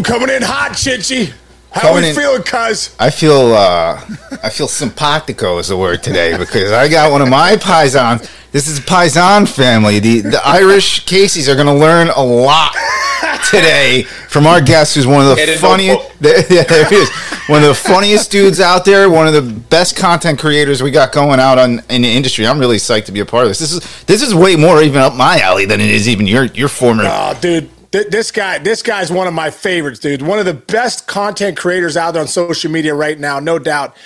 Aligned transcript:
Ooh, 0.00 0.02
coming 0.02 0.30
in 0.30 0.42
hot, 0.42 0.74
Chichi. 0.76 1.32
How 1.72 1.82
Coming 1.82 2.02
we 2.02 2.08
in- 2.08 2.16
feeling, 2.16 2.42
cuz? 2.42 2.96
I 2.98 3.10
feel 3.10 3.52
uh, 3.54 4.00
I 4.42 4.48
feel 4.50 4.66
simpatico 4.66 5.58
is 5.58 5.68
the 5.68 5.76
word 5.76 6.02
today 6.02 6.36
because 6.36 6.72
I 6.72 6.88
got 6.88 7.12
one 7.12 7.22
of 7.22 7.28
my 7.28 7.54
paisans. 7.56 8.28
This 8.50 8.66
is 8.66 8.80
Paisan 8.80 9.46
family. 9.48 10.00
The 10.00 10.20
the 10.22 10.40
Irish 10.44 11.04
Caseys 11.06 11.48
are 11.48 11.54
going 11.54 11.68
to 11.68 11.72
learn 11.74 12.08
a 12.08 12.22
lot 12.22 12.72
today 13.48 14.02
from 14.28 14.46
our 14.48 14.60
guest, 14.60 14.96
who's 14.96 15.06
one 15.06 15.20
of 15.22 15.28
the 15.28 15.36
Get 15.36 15.48
it, 15.50 15.58
funniest. 15.60 16.10
Yeah, 16.50 16.64
there 16.68 16.88
he 16.88 16.96
is. 16.96 17.10
One 17.48 17.62
of 17.62 17.68
the 17.68 17.74
funniest 17.74 18.32
dudes 18.32 18.58
out 18.58 18.84
there. 18.84 19.08
One 19.08 19.28
of 19.28 19.34
the 19.34 19.42
best 19.42 19.94
content 19.96 20.40
creators 20.40 20.82
we 20.82 20.90
got 20.90 21.12
going 21.12 21.38
out 21.38 21.58
on 21.58 21.82
in 21.88 22.02
the 22.02 22.08
industry. 22.10 22.44
I'm 22.48 22.58
really 22.58 22.78
psyched 22.78 23.04
to 23.04 23.12
be 23.12 23.20
a 23.20 23.24
part 23.26 23.44
of 23.44 23.50
this. 23.50 23.60
This 23.60 23.72
is 23.72 24.04
this 24.06 24.22
is 24.22 24.34
way 24.34 24.56
more 24.56 24.82
even 24.82 25.00
up 25.00 25.14
my 25.14 25.38
alley 25.38 25.66
than 25.66 25.80
it 25.80 25.90
is 25.90 26.08
even 26.08 26.26
your 26.26 26.46
your 26.46 26.68
former. 26.68 27.04
Oh, 27.06 27.38
dude, 27.40 27.70
th- 27.92 28.08
this 28.08 28.30
guy, 28.30 28.58
this 28.58 28.82
guy's 28.82 29.10
one 29.10 29.26
of 29.26 29.34
my 29.34 29.50
favorites, 29.50 29.98
dude. 30.00 30.22
One 30.22 30.38
of 30.38 30.46
the 30.46 30.54
best 30.54 31.06
content 31.06 31.56
creators 31.56 31.96
out 31.96 32.12
there 32.12 32.22
on 32.22 32.28
social 32.28 32.70
media 32.70 32.94
right 32.94 33.18
now, 33.18 33.40
no 33.40 33.58
doubt. 33.58 33.96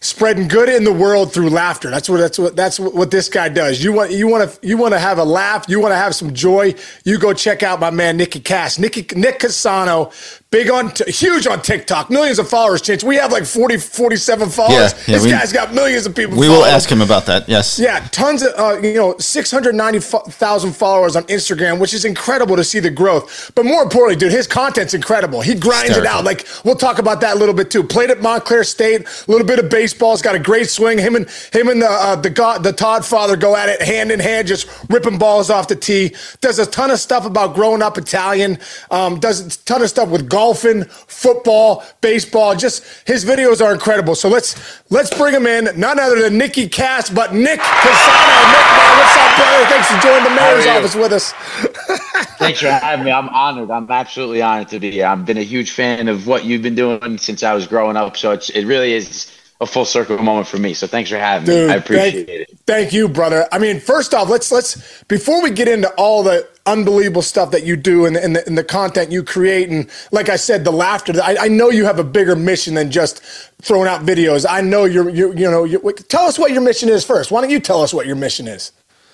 Spreading 0.00 0.48
good 0.48 0.68
in 0.68 0.82
the 0.82 0.92
world 0.92 1.32
through 1.32 1.50
laughter. 1.50 1.88
That's 1.88 2.08
what 2.08 2.16
that's 2.18 2.36
what 2.36 2.56
that's 2.56 2.80
what, 2.80 3.12
this 3.12 3.28
guy 3.28 3.48
does. 3.48 3.84
You 3.84 3.92
want 3.92 4.10
you 4.10 4.26
want 4.26 4.50
to 4.50 4.66
you 4.66 4.76
want 4.76 4.94
to 4.94 4.98
have 4.98 5.18
a 5.18 5.24
laugh. 5.24 5.64
You 5.68 5.78
want 5.78 5.92
to 5.92 5.96
have 5.96 6.12
some 6.16 6.34
joy. 6.34 6.74
You 7.04 7.18
go 7.20 7.32
check 7.32 7.62
out 7.62 7.78
my 7.78 7.90
man 7.90 8.16
Nicky 8.16 8.40
Cass, 8.40 8.80
Nicky 8.80 9.06
Nick 9.14 9.38
Casano, 9.38 10.12
big 10.52 10.70
on 10.70 10.92
t- 10.92 11.10
huge 11.10 11.48
on 11.48 11.60
TikTok, 11.62 12.10
millions 12.10 12.38
of 12.38 12.48
followers. 12.48 12.80
Chance, 12.80 13.02
we 13.02 13.16
have 13.16 13.32
like 13.32 13.44
40, 13.44 13.78
47 13.78 14.50
followers. 14.50 14.92
Yeah, 14.92 14.98
yeah, 15.08 15.14
this 15.16 15.24
we- 15.24 15.30
guy's 15.30 15.52
got 15.52 15.74
millions 15.74 16.06
of 16.06 16.14
people. 16.14 16.38
we 16.38 16.48
will 16.48 16.64
ask 16.64 16.88
him 16.88 17.00
about 17.02 17.26
that. 17.26 17.48
Yes. 17.48 17.78
Yeah, 17.80 18.06
tons 18.12 18.42
of 18.44 18.52
uh, 18.56 18.78
you 18.80 18.94
know, 18.94 19.16
six 19.18 19.50
hundred 19.50 19.74
ninety 19.74 19.98
thousand 19.98 20.72
followers 20.76 21.16
on 21.16 21.24
Instagram, 21.24 21.80
which 21.80 21.94
is 21.94 22.04
incredible 22.04 22.54
to 22.54 22.62
see 22.62 22.78
the 22.78 22.90
growth. 22.90 23.50
But 23.56 23.64
more 23.64 23.82
importantly, 23.82 24.16
dude, 24.20 24.30
his 24.30 24.46
content's 24.46 24.94
incredible. 24.94 25.40
He 25.40 25.54
grinds 25.54 25.96
it 25.96 26.06
out. 26.06 26.24
Like 26.24 26.46
we'll 26.64 26.76
talk 26.76 26.98
about 26.98 27.20
that 27.22 27.34
a 27.36 27.38
little 27.38 27.54
bit 27.54 27.70
too. 27.70 27.82
Played 27.82 28.10
at 28.10 28.20
Montclair 28.20 28.62
State, 28.64 29.02
a 29.26 29.30
little 29.30 29.46
bit 29.46 29.58
of 29.58 29.70
baseball. 29.70 30.12
He's 30.12 30.22
got 30.22 30.34
a 30.34 30.38
great 30.38 30.68
swing. 30.68 30.98
Him 30.98 31.16
and 31.16 31.26
him 31.52 31.68
and 31.68 31.80
the 31.80 31.88
uh, 31.90 32.16
the 32.16 32.30
God, 32.30 32.62
the 32.62 32.72
Todd 32.72 33.04
father 33.04 33.36
go 33.36 33.56
at 33.56 33.68
it 33.70 33.80
hand 33.80 34.12
in 34.12 34.20
hand, 34.20 34.46
just 34.46 34.68
ripping 34.90 35.16
balls 35.18 35.48
off 35.50 35.68
the 35.68 35.76
tee. 35.76 36.14
Does 36.42 36.58
a 36.58 36.66
ton 36.66 36.90
of 36.90 36.98
stuff 36.98 37.24
about 37.24 37.54
growing 37.54 37.80
up 37.82 37.96
Italian. 37.96 38.58
Um, 38.90 39.18
does 39.18 39.40
a 39.56 39.64
ton 39.64 39.80
of 39.82 39.88
stuff 39.88 40.08
with 40.10 40.28
golfing, 40.42 40.82
football, 41.06 41.84
baseball. 42.00 42.56
Just 42.56 42.84
his 43.06 43.24
videos 43.24 43.64
are 43.64 43.72
incredible. 43.72 44.16
So 44.16 44.28
let's 44.28 44.82
let's 44.90 45.16
bring 45.16 45.32
him 45.32 45.46
in. 45.46 45.68
None 45.78 46.00
other 46.00 46.20
than 46.20 46.36
Nicky 46.36 46.68
Cass, 46.68 47.08
but 47.08 47.32
Nick 47.32 47.60
Casano. 47.60 48.42
Nick, 48.50 48.68
man, 48.76 48.92
what's 48.98 49.16
up, 49.22 49.36
brother? 49.38 49.64
Thanks 49.70 49.88
for 49.92 50.00
joining 50.02 50.24
the 50.24 50.34
mayor's 50.34 50.66
office 50.66 50.96
with 50.96 51.12
us. 51.12 51.32
Thanks 52.38 52.58
for 52.58 52.70
having 52.70 53.04
me. 53.04 53.12
I'm 53.12 53.28
honored. 53.28 53.70
I'm 53.70 53.88
absolutely 53.88 54.42
honored 54.42 54.68
to 54.70 54.80
be 54.80 54.90
here. 54.90 55.06
I've 55.06 55.24
been 55.24 55.38
a 55.38 55.44
huge 55.44 55.70
fan 55.70 56.08
of 56.08 56.26
what 56.26 56.44
you've 56.44 56.62
been 56.62 56.74
doing 56.74 57.18
since 57.18 57.44
I 57.44 57.54
was 57.54 57.68
growing 57.68 57.96
up. 57.96 58.16
So 58.16 58.32
it's 58.32 58.50
it 58.50 58.64
really 58.64 58.94
is 58.94 59.30
a 59.60 59.66
full 59.66 59.84
circle 59.84 60.18
moment 60.18 60.48
for 60.48 60.58
me. 60.58 60.74
So 60.74 60.88
thanks 60.88 61.08
for 61.08 61.18
having 61.18 61.46
Dude, 61.46 61.68
me. 61.68 61.72
I 61.72 61.76
appreciate 61.76 62.26
thank, 62.26 62.28
it. 62.28 62.58
Thank 62.66 62.92
you, 62.92 63.08
brother. 63.08 63.46
I 63.52 63.60
mean, 63.60 63.78
first 63.78 64.12
off, 64.12 64.28
let's 64.28 64.50
let's 64.50 65.04
before 65.04 65.40
we 65.40 65.52
get 65.52 65.68
into 65.68 65.88
all 65.94 66.24
the 66.24 66.48
unbelievable 66.66 67.22
stuff 67.22 67.50
that 67.50 67.64
you 67.64 67.76
do 67.76 68.06
and, 68.06 68.16
and, 68.16 68.36
the, 68.36 68.46
and 68.46 68.56
the 68.56 68.64
content 68.64 69.10
you 69.10 69.22
create, 69.22 69.68
and 69.68 69.88
like 70.12 70.28
I 70.28 70.36
said, 70.36 70.64
the 70.64 70.72
laughter. 70.72 71.12
I, 71.22 71.36
I 71.40 71.48
know 71.48 71.70
you 71.70 71.84
have 71.84 71.98
a 71.98 72.04
bigger 72.04 72.36
mission 72.36 72.74
than 72.74 72.90
just 72.90 73.22
throwing 73.60 73.88
out 73.88 74.02
videos. 74.02 74.46
I 74.48 74.60
know 74.60 74.84
you're 74.84 75.08
you 75.08 75.34
you 75.34 75.50
know. 75.50 75.64
you 75.64 75.80
tell 76.08 76.24
us 76.24 76.38
what 76.38 76.52
your 76.52 76.62
mission 76.62 76.88
is 76.88 77.04
first. 77.04 77.30
Why 77.30 77.40
don't 77.40 77.50
you 77.50 77.60
tell 77.60 77.82
us 77.82 77.92
what 77.92 78.06
your 78.06 78.16
mission 78.16 78.46
is? 78.46 78.72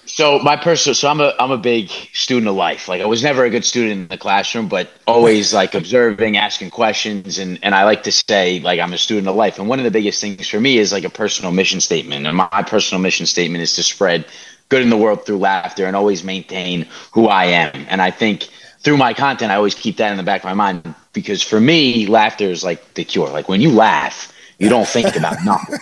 So 0.08 0.38
my 0.38 0.56
personal, 0.56 0.94
so 0.94 1.08
I'm 1.08 1.20
a 1.20 1.34
I'm 1.38 1.50
a 1.50 1.58
big 1.58 1.90
student 2.14 2.48
of 2.48 2.54
life. 2.54 2.88
Like 2.88 3.02
I 3.02 3.06
was 3.06 3.22
never 3.22 3.44
a 3.44 3.50
good 3.50 3.64
student 3.64 3.92
in 3.92 4.08
the 4.08 4.16
classroom, 4.16 4.66
but 4.66 4.90
always 5.06 5.52
like 5.52 5.74
observing, 5.74 6.38
asking 6.38 6.70
questions, 6.70 7.38
and 7.38 7.58
and 7.62 7.74
I 7.74 7.84
like 7.84 8.02
to 8.04 8.12
say 8.12 8.58
like 8.60 8.80
I'm 8.80 8.94
a 8.94 8.98
student 8.98 9.28
of 9.28 9.36
life. 9.36 9.58
And 9.58 9.68
one 9.68 9.78
of 9.78 9.84
the 9.84 9.90
biggest 9.90 10.20
things 10.20 10.48
for 10.48 10.60
me 10.60 10.78
is 10.78 10.92
like 10.92 11.04
a 11.04 11.10
personal 11.10 11.52
mission 11.52 11.80
statement. 11.80 12.26
And 12.26 12.36
my 12.36 12.62
personal 12.66 13.02
mission 13.02 13.26
statement 13.26 13.62
is 13.62 13.76
to 13.76 13.82
spread 13.82 14.24
good 14.68 14.82
in 14.82 14.90
the 14.90 14.96
world 14.96 15.24
through 15.24 15.38
laughter 15.38 15.86
and 15.86 15.96
always 15.96 16.24
maintain 16.24 16.86
who 17.12 17.26
I 17.28 17.46
am. 17.46 17.86
And 17.88 18.00
I 18.02 18.10
think 18.10 18.48
through 18.80 18.96
my 18.96 19.14
content, 19.14 19.50
I 19.50 19.56
always 19.56 19.74
keep 19.74 19.96
that 19.98 20.10
in 20.10 20.16
the 20.16 20.22
back 20.22 20.42
of 20.42 20.44
my 20.44 20.54
mind 20.54 20.94
because 21.12 21.42
for 21.42 21.60
me, 21.60 22.06
laughter 22.06 22.44
is 22.44 22.62
like 22.64 22.94
the 22.94 23.04
cure. 23.04 23.28
Like 23.28 23.48
when 23.48 23.60
you 23.60 23.70
laugh, 23.72 24.32
you 24.58 24.68
don't 24.68 24.86
think 24.88 25.16
about 25.16 25.36
nothing. 25.44 25.78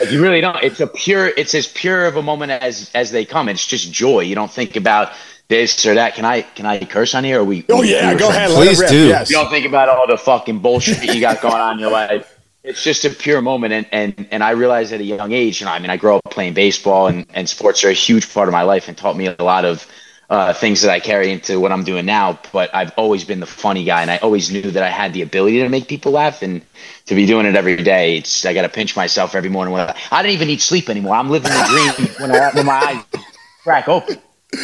Like 0.00 0.10
you 0.10 0.22
really 0.22 0.40
don't. 0.40 0.62
It's 0.62 0.80
a 0.80 0.86
pure. 0.86 1.28
It's 1.28 1.54
as 1.54 1.66
pure 1.68 2.06
of 2.06 2.16
a 2.16 2.22
moment 2.22 2.52
as 2.52 2.90
as 2.94 3.10
they 3.10 3.24
come. 3.24 3.48
It's 3.48 3.66
just 3.66 3.92
joy. 3.92 4.20
You 4.20 4.34
don't 4.34 4.50
think 4.50 4.76
about 4.76 5.12
this 5.48 5.86
or 5.86 5.94
that. 5.94 6.14
Can 6.14 6.24
I 6.24 6.42
can 6.42 6.66
I 6.66 6.84
curse 6.84 7.14
on 7.14 7.22
here? 7.24 7.40
Or 7.40 7.44
we? 7.44 7.64
Oh 7.68 7.82
yeah, 7.82 8.12
we- 8.12 8.18
go 8.18 8.28
ahead. 8.28 8.50
Please 8.50 8.80
it 8.80 8.82
rip. 8.82 8.90
do. 8.90 9.06
Yes. 9.08 9.30
You 9.30 9.36
don't 9.36 9.50
think 9.50 9.66
about 9.66 9.88
all 9.88 10.06
the 10.08 10.18
fucking 10.18 10.58
bullshit 10.58 11.04
you 11.14 11.20
got 11.20 11.40
going 11.40 11.54
on 11.54 11.74
in 11.74 11.78
your 11.78 11.90
life. 11.92 12.33
It's 12.64 12.82
just 12.82 13.04
a 13.04 13.10
pure 13.10 13.42
moment, 13.42 13.74
and 13.74 13.86
and 13.92 14.26
and 14.30 14.42
I 14.42 14.52
realized 14.52 14.92
at 14.92 15.00
a 15.00 15.04
young 15.04 15.32
age. 15.32 15.60
You 15.60 15.66
know, 15.66 15.72
I 15.72 15.78
mean, 15.78 15.90
I 15.90 15.98
grew 15.98 16.16
up 16.16 16.22
playing 16.30 16.54
baseball, 16.54 17.08
and 17.08 17.26
and 17.34 17.46
sports 17.46 17.84
are 17.84 17.90
a 17.90 17.92
huge 17.92 18.32
part 18.32 18.48
of 18.48 18.52
my 18.52 18.62
life, 18.62 18.88
and 18.88 18.96
taught 18.96 19.16
me 19.16 19.26
a 19.26 19.42
lot 19.42 19.64
of. 19.64 19.86
Uh, 20.30 20.54
things 20.54 20.80
that 20.80 20.90
I 20.90 21.00
carry 21.00 21.30
into 21.30 21.60
what 21.60 21.70
I'm 21.70 21.84
doing 21.84 22.06
now, 22.06 22.40
but 22.50 22.74
I've 22.74 22.92
always 22.96 23.24
been 23.24 23.40
the 23.40 23.46
funny 23.46 23.84
guy, 23.84 24.00
and 24.00 24.10
I 24.10 24.16
always 24.16 24.50
knew 24.50 24.70
that 24.70 24.82
I 24.82 24.88
had 24.88 25.12
the 25.12 25.20
ability 25.20 25.58
to 25.58 25.68
make 25.68 25.86
people 25.86 26.12
laugh, 26.12 26.40
and 26.40 26.62
to 27.04 27.14
be 27.14 27.26
doing 27.26 27.44
it 27.44 27.54
every 27.54 27.76
day, 27.76 28.16
it's 28.16 28.46
I 28.46 28.54
got 28.54 28.62
to 28.62 28.70
pinch 28.70 28.96
myself 28.96 29.34
every 29.34 29.50
morning. 29.50 29.74
When 29.74 29.82
I, 29.82 29.94
I 30.10 30.22
don't 30.22 30.32
even 30.32 30.48
need 30.48 30.62
sleep 30.62 30.88
anymore. 30.88 31.14
I'm 31.14 31.28
living 31.28 31.52
the 31.52 31.94
dream 31.96 32.08
when, 32.18 32.30
I, 32.34 32.50
when 32.54 32.64
my 32.64 33.04
eyes 33.12 33.22
crack 33.62 33.86
open. 33.86 34.18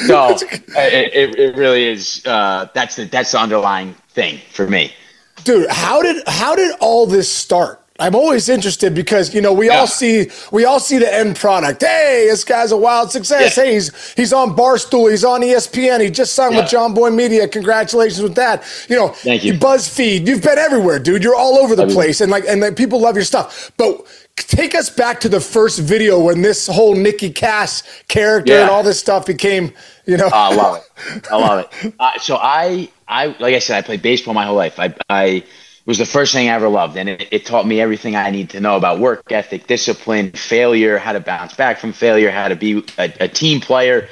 So 0.07 0.19
uh, 0.19 0.39
it, 0.41 1.15
it, 1.15 1.39
it 1.39 1.57
really 1.57 1.85
is. 1.85 2.25
Uh, 2.25 2.67
that's 2.73 2.97
the 2.97 3.05
that's 3.05 3.33
the 3.33 3.39
underlying 3.39 3.95
thing 4.09 4.41
for 4.53 4.67
me. 4.67 4.93
dude 5.45 5.69
how 5.71 6.03
did 6.03 6.23
how 6.27 6.57
did 6.57 6.75
all 6.81 7.07
this 7.07 7.31
start 7.31 7.80
i'm 8.01 8.15
always 8.15 8.49
interested 8.49 8.95
because 8.95 9.35
you 9.35 9.41
know 9.41 9.53
we 9.53 9.67
Yeah. 9.67 9.79
all 9.81 9.87
see 9.87 10.31
we 10.51 10.65
all 10.65 10.81
see 10.81 10.99
the 10.99 11.13
end 11.13 11.37
product 11.37 11.83
hey 11.83 12.27
this 12.29 12.43
guy's 12.45 12.73
a 12.73 12.77
wild 12.77 13.11
success 13.13 13.57
Yeah. 13.57 13.65
hey 13.65 13.75
he's 13.75 14.13
he's 14.15 14.33
on 14.33 14.57
barstool 14.57 15.11
he's 15.11 15.25
on 15.25 15.43
espn 15.43 16.01
he 16.03 16.11
just 16.11 16.35
signed 16.35 16.57
with 16.57 16.67
Jomboy 16.67 17.15
media 17.15 17.47
congratulations 17.47 18.21
with 18.23 18.35
that 18.37 18.65
you 18.89 18.97
know 18.97 19.09
Thank 19.09 19.45
you. 19.45 19.55
buzzfeed 19.55 20.27
you've 20.27 20.43
been 20.43 20.59
everywhere 20.59 20.99
dude 20.99 21.23
you're 21.23 21.37
all 21.37 21.59
over 21.59 21.77
the 21.77 21.83
Everywhere. 21.83 22.05
place 22.07 22.21
and 22.21 22.31
like 22.33 22.45
and 22.49 22.61
like, 22.61 22.77
people 22.77 23.01
love 23.01 23.15
your 23.17 23.25
stuff 23.25 23.71
but 23.77 24.05
take 24.37 24.75
us 24.75 24.89
back 24.89 25.21
to 25.21 25.29
the 25.29 25.41
first 25.41 25.79
video 25.81 26.19
when 26.19 26.41
this 26.43 26.67
whole 26.67 26.95
Nicky 26.95 27.31
Cass 27.31 27.83
character 28.09 28.53
Yeah. 28.55 28.63
and 28.63 28.71
all 28.71 28.83
this 28.83 28.99
stuff 28.99 29.27
became 29.27 29.73
you 30.07 30.17
know 30.17 30.29
I 30.33 30.55
love 30.55 30.77
it. 30.79 31.29
I 31.31 31.37
love 31.37 31.67
it. 31.83 31.95
Uh, 32.01 32.19
so 32.19 32.37
I, 32.37 32.89
I, 33.07 33.27
like 33.39 33.55
I 33.55 33.59
said, 33.59 33.77
I 33.79 33.83
played 33.83 34.03
baseball 34.03 34.33
my 34.35 34.45
whole 34.47 34.57
life. 34.57 34.79
I, 34.81 34.95
I 35.09 35.45
was 35.87 35.99
the 35.99 36.07
first 36.07 36.33
thing 36.33 36.49
I 36.49 36.53
ever 36.55 36.69
loved, 36.69 36.97
and 36.97 37.09
it, 37.09 37.29
it 37.31 37.47
taught 37.47 37.67
me 37.67 37.81
everything 37.81 38.15
I 38.17 38.31
need 38.31 38.51
to 38.51 38.61
know 38.61 38.77
about 38.77 38.99
work 38.99 39.33
ethic, 39.33 39.67
discipline, 39.67 40.33
failure, 40.33 40.99
how 40.99 41.13
to 41.13 41.21
bounce 41.21 41.55
back 41.55 41.79
from 41.79 41.93
failure, 41.93 42.31
how 42.31 42.49
to 42.49 42.57
be 42.57 42.85
a, 42.99 43.13
a 43.21 43.29
team 43.29 43.61
player. 43.61 44.09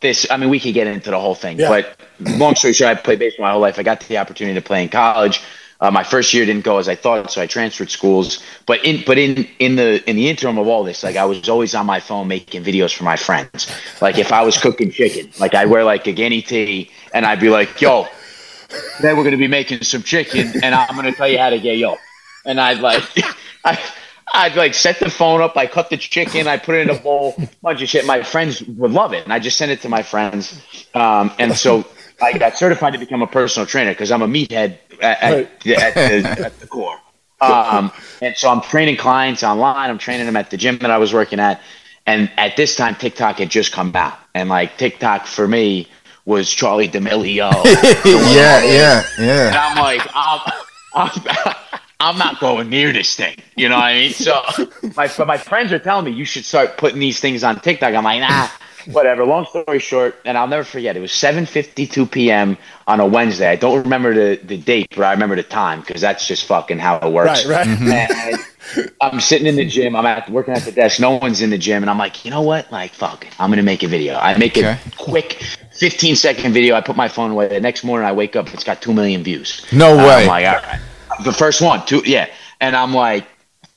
This, 0.00 0.30
I 0.30 0.36
mean, 0.36 0.48
we 0.48 0.60
could 0.60 0.74
get 0.74 0.86
into 0.86 1.10
the 1.10 1.18
whole 1.18 1.34
thing, 1.34 1.58
Yeah. 1.58 1.68
but 1.68 1.96
long 2.38 2.54
story 2.54 2.72
short, 2.72 2.96
I 2.96 3.00
played 3.00 3.18
baseball 3.18 3.46
my 3.46 3.52
whole 3.52 3.60
life. 3.60 3.78
I 3.78 3.82
got 3.82 4.00
the 4.00 4.18
opportunity 4.18 4.54
to 4.54 4.64
play 4.64 4.82
in 4.82 4.88
college. 4.88 5.42
Uh, 5.80 5.90
my 5.92 6.02
first 6.02 6.34
year 6.34 6.44
didn't 6.44 6.64
go 6.64 6.78
as 6.78 6.88
I 6.88 6.96
thought, 6.96 7.30
so 7.30 7.40
I 7.40 7.46
transferred 7.46 7.90
schools. 7.90 8.42
But 8.66 8.84
in 8.84 9.02
but 9.06 9.16
in 9.16 9.46
in 9.60 9.76
the 9.76 10.02
in 10.10 10.16
the 10.16 10.28
interim 10.28 10.58
of 10.58 10.66
all 10.66 10.82
this, 10.82 11.04
like 11.04 11.14
I 11.14 11.24
was 11.24 11.48
always 11.48 11.72
on 11.74 11.86
my 11.86 12.00
phone 12.00 12.26
making 12.26 12.64
videos 12.64 12.92
for 12.92 13.04
my 13.04 13.14
friends. 13.14 13.70
Like 14.00 14.18
if 14.18 14.32
I 14.32 14.42
was 14.42 14.58
cooking 14.58 14.90
chicken, 14.90 15.30
like 15.38 15.54
I'd 15.54 15.66
wear 15.68 15.84
like 15.84 16.08
a 16.08 16.12
guinea 16.12 16.42
tee, 16.42 16.90
and 17.14 17.24
I'd 17.24 17.38
be 17.38 17.48
like, 17.48 17.80
"Yo, 17.80 18.08
today 18.96 19.14
we're 19.14 19.24
gonna 19.24 19.36
be 19.36 19.48
making 19.48 19.82
some 19.82 20.02
chicken, 20.02 20.52
and 20.62 20.74
I'm 20.74 20.94
gonna 20.96 21.12
tell 21.12 21.28
you 21.28 21.38
how 21.38 21.50
to 21.50 21.58
get 21.58 21.78
yo." 21.78 21.96
And 22.44 22.60
I'd 22.60 22.80
like, 22.80 23.02
I. 23.64 23.78
I'd 24.30 24.56
like 24.56 24.74
set 24.74 25.00
the 25.00 25.08
phone 25.08 25.40
up. 25.40 25.56
I 25.56 25.66
cut 25.66 25.88
the 25.88 25.96
chicken. 25.96 26.46
I 26.48 26.58
put 26.58 26.74
it 26.74 26.82
in 26.82 26.90
a 26.94 26.98
bowl. 27.00 27.34
Bunch 27.62 27.80
of 27.80 27.88
shit. 27.88 28.04
My 28.04 28.22
friends 28.22 28.62
would 28.62 28.90
love 28.90 29.14
it, 29.14 29.24
and 29.24 29.32
I 29.32 29.38
just 29.38 29.56
sent 29.56 29.70
it 29.70 29.80
to 29.80 29.88
my 29.88 30.02
friends. 30.02 30.60
Um, 30.94 31.32
and 31.38 31.56
so 31.56 31.86
I 32.20 32.36
got 32.36 32.54
certified 32.58 32.92
to 32.92 32.98
become 32.98 33.22
a 33.22 33.26
personal 33.26 33.64
trainer 33.66 33.92
because 33.92 34.12
I'm 34.12 34.20
a 34.20 34.28
meathead 34.28 34.76
at, 35.00 35.22
at, 35.22 35.32
Right. 35.32 35.48
at, 35.78 35.94
the, 35.94 36.44
at 36.44 36.60
the 36.60 36.66
core. 36.66 36.98
Um, 37.40 37.90
and 38.20 38.36
so 38.36 38.50
I'm 38.50 38.60
training 38.60 38.98
clients 38.98 39.42
online. 39.42 39.88
I'm 39.88 39.96
training 39.98 40.26
them 40.26 40.36
at 40.36 40.50
the 40.50 40.58
gym 40.58 40.76
that 40.80 40.90
I 40.90 40.98
was 40.98 41.14
working 41.14 41.40
at. 41.40 41.62
And 42.04 42.30
at 42.36 42.54
this 42.54 42.76
time, 42.76 42.96
TikTok 42.96 43.38
had 43.38 43.48
just 43.48 43.72
come 43.72 43.96
out, 43.96 44.18
and 44.34 44.50
like 44.50 44.76
TikTok 44.76 45.26
for 45.26 45.48
me 45.48 45.88
was 46.28 46.48
Charli 46.54 46.90
D'Amelio. 46.92 47.50
yeah, 48.04 48.62
yeah, 48.62 49.02
yeah. 49.18 49.46
And. 49.48 49.56
I'm 49.56 49.78
like, 49.78 50.06
I'm, 50.14 50.40
I'm, 50.94 51.54
I'm 52.00 52.18
not 52.18 52.38
going 52.38 52.68
near 52.68 52.92
this 52.92 53.16
thing. 53.16 53.36
You 53.56 53.70
know 53.70 53.76
what 53.76 53.84
I 53.84 53.94
mean? 53.94 54.12
So 54.12 54.42
my 54.94 55.08
but 55.16 55.26
my 55.26 55.38
friends 55.38 55.72
are 55.72 55.78
telling 55.78 56.04
me 56.04 56.10
you 56.12 56.26
should 56.26 56.44
start 56.44 56.76
putting 56.76 57.00
these 57.00 57.18
things 57.18 57.42
on 57.42 57.58
TikTok. 57.60 57.94
I'm 57.94 58.04
like, 58.04 58.20
nah, 58.20 58.46
whatever. 58.92 59.24
Long 59.24 59.46
story 59.46 59.78
short, 59.78 60.16
and 60.26 60.36
I'll 60.36 60.46
never 60.46 60.64
forget. 60.64 60.98
It 60.98 61.00
was 61.00 61.12
7:52 61.12 62.10
p.m. 62.10 62.58
on 62.86 63.00
a 63.00 63.06
Wednesday. 63.06 63.48
I 63.48 63.56
don't 63.56 63.82
remember 63.82 64.12
the, 64.12 64.38
the 64.44 64.58
date, 64.58 64.88
but 64.94 65.04
I 65.04 65.12
remember 65.12 65.34
the 65.34 65.42
time 65.42 65.80
because 65.80 66.02
that's 66.02 66.26
just 66.28 66.44
fucking 66.44 66.78
how 66.78 66.98
it 66.98 67.10
works. 67.10 67.46
right 67.46 67.66
right 67.66 68.34
And 68.76 68.90
I'm 69.00 69.18
sitting 69.18 69.46
in 69.46 69.56
the 69.56 69.64
gym. 69.64 69.96
I'm 69.96 70.04
at 70.04 70.28
working 70.28 70.52
at 70.52 70.62
the 70.62 70.72
desk. 70.72 71.00
No 71.00 71.12
one's 71.16 71.40
in 71.40 71.48
the 71.48 71.56
gym, 71.56 71.82
and 71.82 71.88
I'm 71.88 71.96
like, 71.96 72.26
you 72.26 72.30
know 72.30 72.42
what? 72.42 72.70
Like, 72.70 72.92
fuck 72.92 73.24
it. 73.24 73.32
I'm 73.40 73.48
gonna 73.50 73.62
make 73.62 73.82
a 73.82 73.88
video. 73.88 74.16
I 74.18 74.36
make 74.36 74.58
Okay. 74.58 74.72
a 74.72 74.78
quick 74.98 75.42
15 75.78 76.16
second 76.16 76.52
video. 76.52 76.74
I 76.74 76.80
put 76.80 76.96
my 76.96 77.08
phone 77.08 77.30
away. 77.30 77.48
The 77.48 77.60
next 77.60 77.84
morning, 77.84 78.06
I 78.06 78.12
wake 78.12 78.36
up. 78.36 78.52
It's 78.52 78.64
got 78.64 78.82
two 78.82 78.92
million 78.92 79.22
views. 79.22 79.64
No 79.72 79.90
And 79.96 79.98
way. 80.06 80.22
I'm 80.22 80.26
like, 80.26 80.46
all 80.46 80.54
right. 80.70 80.80
The 81.24 81.32
first 81.32 81.60
one, 81.60 81.84
two, 81.86 82.02
yeah. 82.04 82.28
And 82.60 82.74
I'm 82.76 82.92
like, 82.94 83.26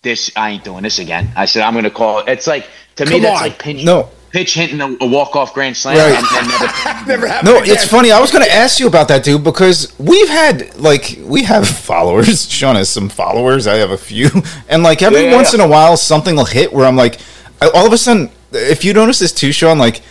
this. 0.01 0.31
I 0.35 0.49
ain't 0.51 0.63
doing 0.63 0.83
this 0.83 0.99
again. 0.99 1.31
I 1.35 1.45
said, 1.45 1.61
I'm 1.63 1.73
gonna 1.75 1.89
call. 1.91 2.19
it. 2.19 2.27
It's 2.29 2.47
like 2.47 2.67
to 2.97 3.05
me, 3.05 3.11
Come 3.13 3.21
that's 3.21 3.41
on. 3.41 3.47
like 3.47 3.59
pinch, 3.59 3.83
No. 3.83 4.09
pitch 4.31 4.55
hitting 4.55 4.81
a, 4.81 4.87
a 5.01 5.07
walk 5.07 5.35
off 5.35 5.53
grand 5.53 5.77
slam. 5.77 5.95
Right. 5.97 6.17
And 6.17 6.25
then 6.49 7.07
never, 7.07 7.27
Never. 7.29 7.43
No, 7.45 7.57
again. 7.61 7.73
it's 7.75 7.85
funny. 7.87 8.11
I 8.11 8.19
was 8.19 8.31
going 8.31 8.43
to 8.43 8.51
ask 8.51 8.79
you 8.79 8.87
about 8.87 9.07
that, 9.09 9.23
dude, 9.23 9.43
because 9.43 9.93
we've 9.99 10.29
had 10.29 10.75
like 10.79 11.19
we 11.23 11.43
have 11.43 11.67
followers. 11.91 12.49
Sean 12.49 12.75
has 12.75 12.89
some 12.89 13.09
followers. 13.09 13.67
I 13.67 13.75
have 13.75 13.91
a 13.91 13.97
few, 13.97 14.29
and 14.69 14.81
like 14.81 15.01
every 15.03 15.21
Yeah, 15.21 15.29
yeah, 15.29 15.35
once 15.35 15.53
yeah. 15.53 15.63
in 15.63 15.67
a 15.67 15.71
while, 15.71 15.95
something 15.97 16.35
will 16.35 16.45
hit 16.45 16.73
where 16.73 16.85
I'm 16.87 16.95
like, 16.95 17.19
I- 17.61 17.69
all 17.69 17.85
of 17.85 17.93
a 17.93 17.97
sudden, 17.97 18.31
if 18.53 18.83
you 18.83 18.93
notice 18.93 19.19
this 19.19 19.31
too, 19.31 19.51
Sean, 19.51 19.77
like, 19.77 20.01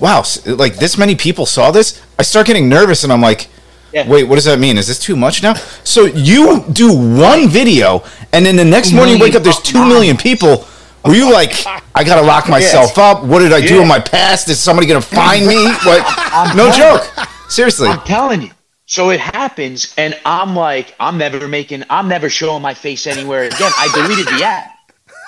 wow, 0.00 0.22
like 0.46 0.76
this 0.76 0.96
many 0.98 1.14
people 1.14 1.46
saw 1.46 1.70
this, 1.70 2.02
I 2.18 2.22
start 2.22 2.46
getting 2.46 2.68
nervous, 2.68 3.04
and 3.04 3.12
I'm 3.12 3.20
like. 3.22 3.48
Yeah. 3.90 4.06
Wait, 4.06 4.24
what 4.24 4.34
does 4.34 4.44
that 4.44 4.58
mean? 4.58 4.76
Is 4.76 4.86
this 4.86 4.98
too 4.98 5.16
much 5.16 5.42
now? 5.42 5.54
So 5.82 6.04
you 6.04 6.62
do 6.74 6.92
one 6.94 7.48
video, 7.48 8.04
and 8.34 8.44
then 8.44 8.54
the 8.54 8.64
next 8.64 8.92
morning 8.92 9.16
you 9.16 9.20
wake 9.22 9.34
up, 9.34 9.42
there's 9.42 9.62
two 9.62 9.82
million 9.82 10.14
people. 10.14 10.66
Were 11.06 11.14
you 11.14 11.32
like, 11.32 11.52
I 11.94 12.04
gotta 12.04 12.20
lock 12.20 12.48
myself 12.56 12.98
up? 12.98 13.24
What 13.24 13.38
did 13.38 13.50
I 13.54 13.62
do 13.66 13.76
Yeah. 13.76 13.82
in 13.82 13.88
my 13.88 13.98
past? 13.98 14.50
Is 14.50 14.60
somebody 14.60 14.86
gonna 14.86 15.00
find 15.00 15.46
me? 15.46 15.54
What? 15.86 16.54
No 16.54 16.70
joke. 16.70 17.02
Seriously. 17.48 17.88
I'm 17.88 18.00
telling 18.00 18.42
you. 18.42 18.50
So 18.84 19.08
it 19.08 19.20
happens, 19.20 19.94
and 19.96 20.14
I'm 20.26 20.54
like, 20.54 20.94
I'm 21.00 21.16
never 21.16 21.48
making, 21.48 21.84
I'm 21.88 22.08
never 22.08 22.28
showing 22.28 22.60
my 22.60 22.74
face 22.74 23.06
anywhere 23.06 23.44
again. 23.44 23.72
I 23.74 23.88
deleted 23.94 24.26
the 24.26 24.44
app. 24.44 24.68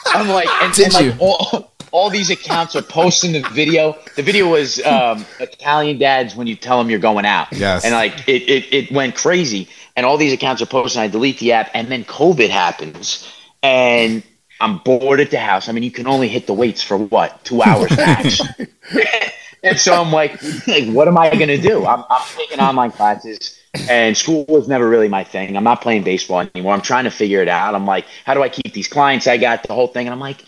I'm 0.04 0.28
like, 0.28 0.48
and, 0.62 0.74
Did 0.74 0.84
and 0.84 0.92
like 0.94 1.04
you? 1.06 1.14
all, 1.18 1.69
all 1.92 2.10
these 2.10 2.30
accounts 2.30 2.76
are 2.76 2.82
posting 2.82 3.32
the 3.32 3.40
video. 3.50 3.96
The 4.16 4.22
video 4.22 4.48
was 4.48 4.84
um, 4.84 5.24
Italian 5.38 5.98
dads 5.98 6.34
when 6.34 6.46
you 6.46 6.56
tell 6.56 6.78
them 6.78 6.90
you're 6.90 7.00
going 7.00 7.24
out. 7.24 7.52
Yes. 7.52 7.84
And 7.84 7.94
like 7.94 8.28
it, 8.28 8.42
it, 8.42 8.72
it 8.72 8.92
went 8.92 9.16
crazy, 9.16 9.68
and 9.96 10.06
all 10.06 10.16
these 10.16 10.32
accounts 10.32 10.62
are 10.62 10.66
posting. 10.66 11.02
I 11.02 11.08
delete 11.08 11.38
the 11.38 11.52
app, 11.52 11.70
and 11.74 11.88
then 11.88 12.04
COVID 12.04 12.48
happens, 12.48 13.32
and 13.62 14.22
I'm 14.60 14.78
bored 14.78 15.20
at 15.20 15.30
the 15.30 15.38
house. 15.38 15.68
I 15.68 15.72
mean, 15.72 15.82
you 15.82 15.90
can 15.90 16.06
only 16.06 16.28
hit 16.28 16.46
the 16.46 16.54
weights 16.54 16.82
for 16.82 16.96
what 16.96 17.42
two 17.44 17.62
hours 17.62 17.96
max. 17.96 18.40
and 19.62 19.78
so 19.78 20.00
I'm 20.00 20.12
like, 20.12 20.40
like, 20.66 20.88
what 20.88 21.08
am 21.08 21.18
I 21.18 21.30
gonna 21.30 21.58
do? 21.58 21.86
I'm, 21.86 22.04
I'm 22.08 22.26
taking 22.36 22.60
online 22.60 22.92
classes, 22.92 23.58
and 23.88 24.16
school 24.16 24.44
was 24.48 24.68
never 24.68 24.88
really 24.88 25.08
my 25.08 25.24
thing. 25.24 25.56
I'm 25.56 25.64
not 25.64 25.80
playing 25.80 26.04
baseball 26.04 26.40
anymore. 26.54 26.72
I'm 26.74 26.82
trying 26.82 27.04
to 27.04 27.10
figure 27.10 27.42
it 27.42 27.48
out. 27.48 27.74
I'm 27.74 27.86
like, 27.86 28.06
how 28.24 28.34
do 28.34 28.42
I 28.42 28.48
keep 28.48 28.72
these 28.74 28.88
clients 28.88 29.26
I 29.26 29.38
got? 29.38 29.64
The 29.64 29.74
whole 29.74 29.88
thing, 29.88 30.06
and 30.06 30.14
I'm 30.14 30.20
like, 30.20 30.44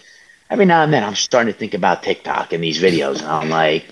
every 0.50 0.64
now 0.64 0.82
and 0.82 0.92
then 0.92 1.04
I'm 1.04 1.14
starting 1.14 1.52
to 1.52 1.58
think 1.58 1.74
about 1.74 2.02
TikTok 2.02 2.52
and 2.52 2.62
these 2.62 2.80
videos, 2.80 3.20
and 3.20 3.28
I'm 3.28 3.50
like, 3.50 3.84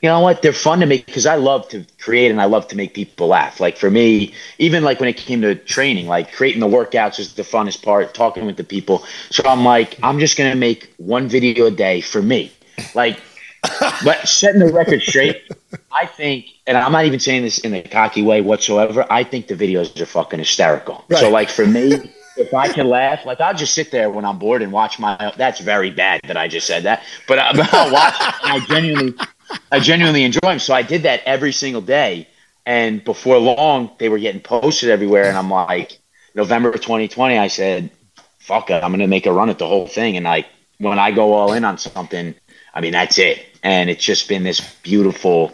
you 0.00 0.08
know 0.08 0.20
what? 0.20 0.42
They're 0.42 0.52
fun 0.52 0.80
to 0.80 0.86
make 0.86 1.06
because 1.06 1.26
I 1.26 1.34
love 1.36 1.68
to 1.70 1.84
create 2.00 2.30
and 2.30 2.40
I 2.40 2.44
love 2.44 2.68
to 2.68 2.76
make 2.76 2.94
people 2.94 3.26
laugh. 3.26 3.58
Like 3.58 3.76
for 3.76 3.90
me, 3.90 4.32
even 4.58 4.84
like 4.84 5.00
when 5.00 5.08
it 5.08 5.16
came 5.16 5.40
to 5.40 5.56
training, 5.56 6.06
like 6.06 6.32
creating 6.32 6.60
the 6.60 6.68
workouts 6.68 7.18
is 7.18 7.34
the 7.34 7.42
funnest 7.42 7.82
part, 7.82 8.14
talking 8.14 8.46
with 8.46 8.56
the 8.56 8.64
people. 8.64 9.04
So 9.30 9.42
I'm 9.44 9.64
like, 9.64 9.98
I'm 10.02 10.20
just 10.20 10.38
gonna 10.38 10.54
make 10.54 10.92
one 10.98 11.28
video 11.28 11.66
a 11.66 11.70
day 11.72 12.00
for 12.00 12.22
me. 12.22 12.52
Like 12.94 13.18
but 14.04 14.28
setting 14.28 14.60
the 14.60 14.72
record 14.72 15.02
straight, 15.02 15.42
I 15.90 16.06
think, 16.06 16.46
and 16.66 16.76
I'm 16.76 16.92
not 16.92 17.06
even 17.06 17.18
saying 17.18 17.42
this 17.42 17.58
in 17.58 17.74
a 17.74 17.82
cocky 17.82 18.22
way 18.22 18.40
whatsoever. 18.40 19.04
I 19.10 19.24
think 19.24 19.48
the 19.48 19.54
videos 19.54 20.00
are 20.00 20.06
fucking 20.06 20.38
hysterical. 20.38 21.04
So, 21.16 21.30
like 21.30 21.48
for 21.48 21.66
me, 21.66 22.12
if 22.38 22.54
I 22.54 22.68
can 22.68 22.88
laugh, 22.88 23.26
like 23.26 23.40
I'll 23.40 23.54
just 23.54 23.74
sit 23.74 23.90
there 23.90 24.10
when 24.10 24.24
I'm 24.24 24.38
bored 24.38 24.62
and 24.62 24.72
watch 24.72 24.98
my. 24.98 25.32
That's 25.36 25.60
very 25.60 25.90
bad 25.90 26.20
that 26.24 26.36
I 26.36 26.48
just 26.48 26.66
said 26.66 26.84
that, 26.84 27.02
but, 27.26 27.38
I, 27.38 27.48
uh, 27.48 27.52
but 27.56 27.74
I'll 27.74 27.92
watch. 27.92 28.14
I 28.18 28.60
genuinely, 28.66 29.14
I 29.72 29.80
genuinely 29.80 30.24
enjoy 30.24 30.40
them. 30.42 30.58
So 30.58 30.74
I 30.74 30.82
did 30.82 31.02
that 31.02 31.22
every 31.24 31.52
single 31.52 31.82
day, 31.82 32.28
and 32.66 33.02
before 33.04 33.38
long, 33.38 33.90
they 33.98 34.08
were 34.08 34.18
getting 34.18 34.40
posted 34.40 34.90
everywhere. 34.90 35.28
And 35.28 35.36
I'm 35.36 35.50
like, 35.50 35.98
November 36.34 36.72
2020, 36.72 37.38
I 37.38 37.48
said, 37.48 37.90
"Fuck 38.38 38.70
it, 38.70 38.82
I'm 38.82 38.92
gonna 38.92 39.06
make 39.06 39.26
a 39.26 39.32
run 39.32 39.50
at 39.50 39.58
the 39.58 39.66
whole 39.66 39.86
thing." 39.86 40.16
And 40.16 40.24
like 40.24 40.46
when 40.78 40.98
I 40.98 41.10
go 41.10 41.32
all 41.32 41.52
in 41.52 41.64
on 41.64 41.78
something, 41.78 42.34
I 42.74 42.80
mean 42.80 42.92
that's 42.92 43.18
it. 43.18 43.44
And 43.62 43.90
it's 43.90 44.04
just 44.04 44.28
been 44.28 44.44
this 44.44 44.60
beautiful 44.82 45.52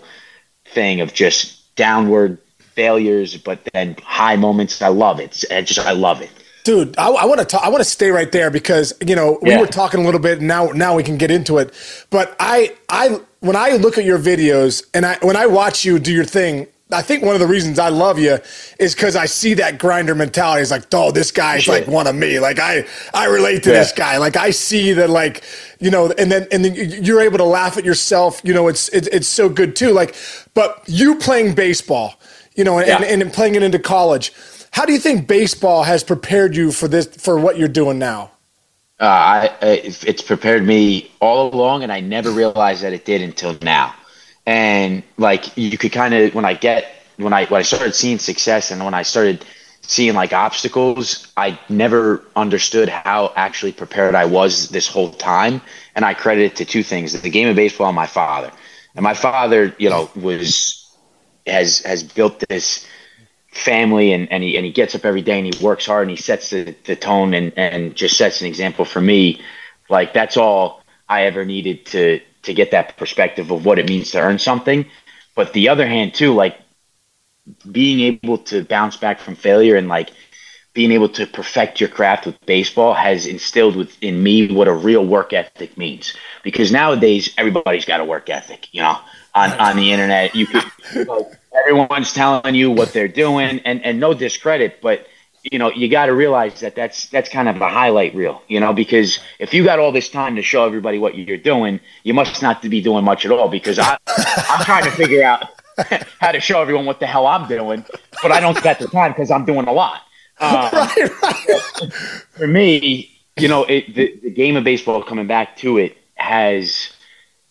thing 0.67 1.01
of 1.01 1.15
just 1.15 1.75
downward 1.77 2.39
failures, 2.59 3.37
but 3.37 3.65
then 3.73 3.97
high 4.03 4.37
moments. 4.37 4.83
I 4.83 4.89
love 4.89 5.21
it. 5.21 5.45
I 5.51 5.63
just 5.63 5.81
I 5.81 5.93
love 5.93 6.21
it. 6.21 6.31
Dude, 6.65 6.97
I, 6.97 7.09
I 7.11 7.25
want 7.27 7.41
to 7.41 7.45
talk. 7.45 7.63
I 7.63 7.69
want 7.69 7.83
to 7.85 7.89
stay 7.89 8.11
right 8.11 8.33
there 8.33 8.51
because 8.51 8.95
you 9.07 9.15
know 9.15 9.39
we 9.43 9.51
Yeah. 9.51 9.61
were 9.61 9.67
talking 9.67 10.01
a 10.01 10.03
little 10.05 10.21
bit. 10.21 10.39
And 10.39 10.49
now, 10.49 10.67
now 10.69 10.97
we 10.97 11.03
can 11.03 11.19
get 11.19 11.31
into 11.31 11.59
it. 11.59 11.75
But 12.11 12.35
I, 12.41 12.75
I, 12.89 13.21
when 13.41 13.55
I 13.55 13.73
look 13.73 13.99
at 13.99 14.05
your 14.05 14.19
videos 14.19 14.83
and 14.95 15.05
I, 15.05 15.19
when 15.21 15.37
I 15.37 15.45
watch 15.47 15.85
you 15.85 15.99
do 15.99 16.11
your 16.11 16.25
thing, 16.25 16.67
I 16.91 17.03
think 17.03 17.23
one 17.23 17.35
of 17.35 17.41
the 17.41 17.47
reasons 17.47 17.79
I 17.79 17.89
love 17.91 18.19
you 18.19 18.39
is 18.79 18.95
because 18.95 19.15
I 19.15 19.27
see 19.27 19.53
that 19.55 19.79
grinder 19.79 20.15
mentality. 20.15 20.63
It's 20.63 20.71
like, 20.71 20.85
oh, 20.95 21.11
this 21.11 21.31
guy's 21.31 21.65
Sure. 21.65 21.75
like 21.75 21.87
one 21.87 22.07
of 22.07 22.15
me. 22.15 22.41
Like 22.41 22.59
I, 22.59 22.87
I 23.13 23.27
relate 23.27 23.63
to 23.65 23.71
Yeah. 23.71 23.81
this 23.81 23.93
guy. 23.93 24.17
Like 24.17 24.37
I 24.37 24.49
see 24.51 24.95
that, 24.95 25.11
like 25.11 25.43
you 25.81 25.91
know, 25.91 26.13
and 26.13 26.33
then 26.33 26.47
and 26.51 26.65
then 26.65 26.75
you're 26.75 27.21
able 27.21 27.37
to 27.39 27.45
laugh 27.45 27.77
at 27.77 27.85
yourself. 27.85 28.41
You 28.43 28.55
know, 28.55 28.69
it's 28.69 28.89
it's, 28.89 29.09
it's 29.09 29.29
so 29.29 29.51
good 29.51 29.77
too. 29.77 29.91
Like, 29.91 30.15
but 30.55 30.83
you 30.87 31.17
playing 31.17 31.55
baseball, 31.55 32.15
you 32.55 32.65
know, 32.65 32.79
and, 32.79 32.87
Yeah. 32.89 33.03
and, 33.03 33.21
and 33.23 33.31
playing 33.33 33.55
it 33.55 33.63
into 33.63 33.79
college. 33.79 34.33
How 34.75 34.85
do 34.85 34.93
you 34.93 34.99
think 34.99 35.29
baseball 35.29 35.85
has 35.85 36.03
prepared 36.03 36.57
you 36.57 36.73
for 36.73 36.89
this 36.89 37.07
for 37.07 37.39
what 37.39 37.57
you're 37.57 37.69
doing 37.69 38.01
now? 38.01 38.33
Uh, 38.99 39.05
I, 39.05 39.57
it's 39.63 40.21
prepared 40.21 40.67
me 40.67 41.13
all 41.21 41.55
along, 41.55 41.85
and 41.85 41.93
I 41.93 42.01
never 42.01 42.33
realized 42.33 42.83
that 42.83 42.93
it 42.93 43.05
did 43.05 43.23
until 43.23 43.57
now. 43.63 43.95
And 44.47 45.05
like 45.17 45.57
you 45.57 45.79
could 45.79 45.93
kind 45.93 46.13
of 46.13 46.35
when 46.35 46.45
I 46.45 46.55
get 46.55 46.87
when 47.19 47.33
I 47.33 47.47
when 47.47 47.61
I 47.61 47.63
started 47.63 47.95
seeing 47.95 48.19
success 48.19 48.73
and 48.73 48.85
when 48.85 48.95
I 48.95 49.03
started 49.03 49.45
seeing 49.83 50.15
like 50.15 50.33
obstacles, 50.33 51.33
I 51.37 51.57
never 51.69 52.25
understood 52.35 52.89
how 52.89 53.33
actually 53.37 53.73
prepared 53.73 54.17
I 54.17 54.25
was 54.25 54.71
this 54.71 54.89
whole 54.89 55.13
time. 55.13 55.61
And 55.95 56.05
I 56.05 56.15
credit 56.15 56.47
it 56.47 56.57
to 56.57 56.65
two 56.65 56.83
things: 56.83 57.13
the 57.23 57.31
game 57.31 57.47
of 57.47 57.55
baseball 57.55 57.87
and 57.87 57.97
my 57.97 58.09
father. 58.09 58.51
And 58.97 59.05
my 59.05 59.15
father, 59.15 59.73
you 59.79 59.89
know, 59.89 60.11
was 60.17 60.85
has 61.47 61.79
has 61.85 62.03
built 62.03 62.41
this 62.49 62.89
family 63.55 64.13
and, 64.13 64.31
and 64.33 64.43
he 64.43 64.57
and 64.57 64.67
he 64.67 64.73
gets 64.73 64.95
up 64.95 65.05
every 65.05 65.23
day 65.23 65.39
and 65.39 65.55
he 65.55 65.65
works 65.65 65.87
hard 65.87 66.03
and 66.03 66.11
he 66.11 66.17
sets 66.17 66.51
the, 66.51 66.75
the 66.85 66.97
tone 66.97 67.35
and, 67.35 67.53
and 67.57 67.95
just 67.95 68.17
sets 68.17 68.41
an 68.41 68.47
example 68.47 68.85
for 68.85 69.01
me. 69.01 69.41
Like 69.89 70.13
that's 70.13 70.37
all 70.37 70.83
I 71.09 71.25
ever 71.27 71.45
needed 71.45 71.87
to 71.87 72.21
to 72.43 72.55
get 72.55 72.73
that 72.73 72.97
perspective 72.97 73.51
of 73.51 73.65
what 73.65 73.79
it 73.79 73.89
means 73.89 74.11
to 74.13 74.21
earn 74.21 74.39
something. 74.39 74.87
But 75.35 75.53
the 75.53 75.69
other 75.69 75.87
hand 75.87 76.15
too, 76.15 76.35
like 76.35 76.59
being 77.71 78.01
able 78.01 78.39
to 78.39 78.65
bounce 78.65 78.97
back 78.97 79.21
from 79.21 79.37
failure 79.37 79.77
and 79.77 79.89
like 79.89 80.11
being 80.73 80.91
able 80.91 81.09
to 81.09 81.27
perfect 81.27 81.81
your 81.81 81.89
craft 81.89 82.27
with 82.27 82.47
baseball 82.47 82.95
has 82.95 83.27
instilled 83.27 83.77
within 83.77 84.21
me 84.21 84.53
what 84.53 84.67
a 84.67 84.73
real 84.73 85.07
work 85.07 85.33
ethic 85.33 85.79
means. 85.79 86.17
Because 86.43 86.73
nowadays 86.73 87.33
everybody's 87.39 87.85
got 87.85 88.01
a 88.01 88.05
work 88.05 88.29
ethic, 88.29 88.69
you 88.73 88.83
know, 88.83 88.99
on, 89.35 89.53
on 89.53 89.77
the 89.77 89.93
internet. 89.93 90.35
You 90.35 90.47
could 90.47 90.65
you 90.95 91.05
know, 91.05 91.31
everyone's 91.55 92.13
telling 92.13 92.55
you 92.55 92.71
what 92.71 92.93
they're 92.93 93.09
doing 93.09 93.61
and, 93.61 93.85
and 93.85 94.01
no 94.01 94.15
discredit, 94.15 94.81
but 94.81 95.07
you 95.51 95.59
know, 95.59 95.71
you 95.71 95.89
got 95.89 96.07
to 96.07 96.15
realize 96.15 96.61
that 96.61 96.75
that's 96.75 97.07
that's 97.11 97.29
kind 97.29 97.49
of 97.49 97.61
a 97.61 97.69
highlight 97.69 98.15
reel, 98.15 98.43
you 98.49 98.61
know, 98.61 98.73
because 98.73 99.21
if 99.39 99.53
you 99.53 99.63
got 99.63 99.79
all 99.79 99.93
this 99.93 100.09
time 100.09 100.37
to 100.37 100.43
show 100.43 100.65
everybody 100.65 100.99
what 100.99 101.17
you're 101.17 101.37
doing, 101.37 101.81
you 102.03 102.15
must 102.15 102.41
not 102.41 102.63
be 102.63 102.81
doing 102.81 103.05
much 103.05 103.27
at 103.27 103.31
all. 103.31 103.49
Because 103.49 103.79
I, 103.79 103.99
I'm 104.49 104.65
trying 104.65 104.85
to 104.85 104.91
figure 104.93 105.23
out 105.23 105.45
how 106.21 106.33
to 106.33 106.41
show 106.41 106.63
everyone 106.63 106.87
what 106.87 106.99
the 106.99 107.07
hell 107.07 107.27
I'm 107.27 107.47
doing, 107.47 107.85
but 108.23 108.33
I 108.33 108.41
don't 108.41 108.61
got 108.63 108.79
the 108.79 108.87
time 108.87 109.13
because 109.13 109.31
I'm 109.31 109.45
doing 109.45 109.67
a 109.67 109.73
lot. 109.73 110.01
Um, 110.41 110.71
Right, 110.73 111.23
right. 111.23 111.93
for 112.31 112.47
me, 112.47 113.11
you 113.37 113.49
know, 113.49 113.65
it, 113.65 113.95
the, 113.95 114.19
the 114.23 114.31
game 114.31 114.57
of 114.57 114.65
baseball 114.65 115.03
coming 115.03 115.27
back 115.27 115.57
to 115.59 115.79
it 115.79 115.97
has 116.15 116.91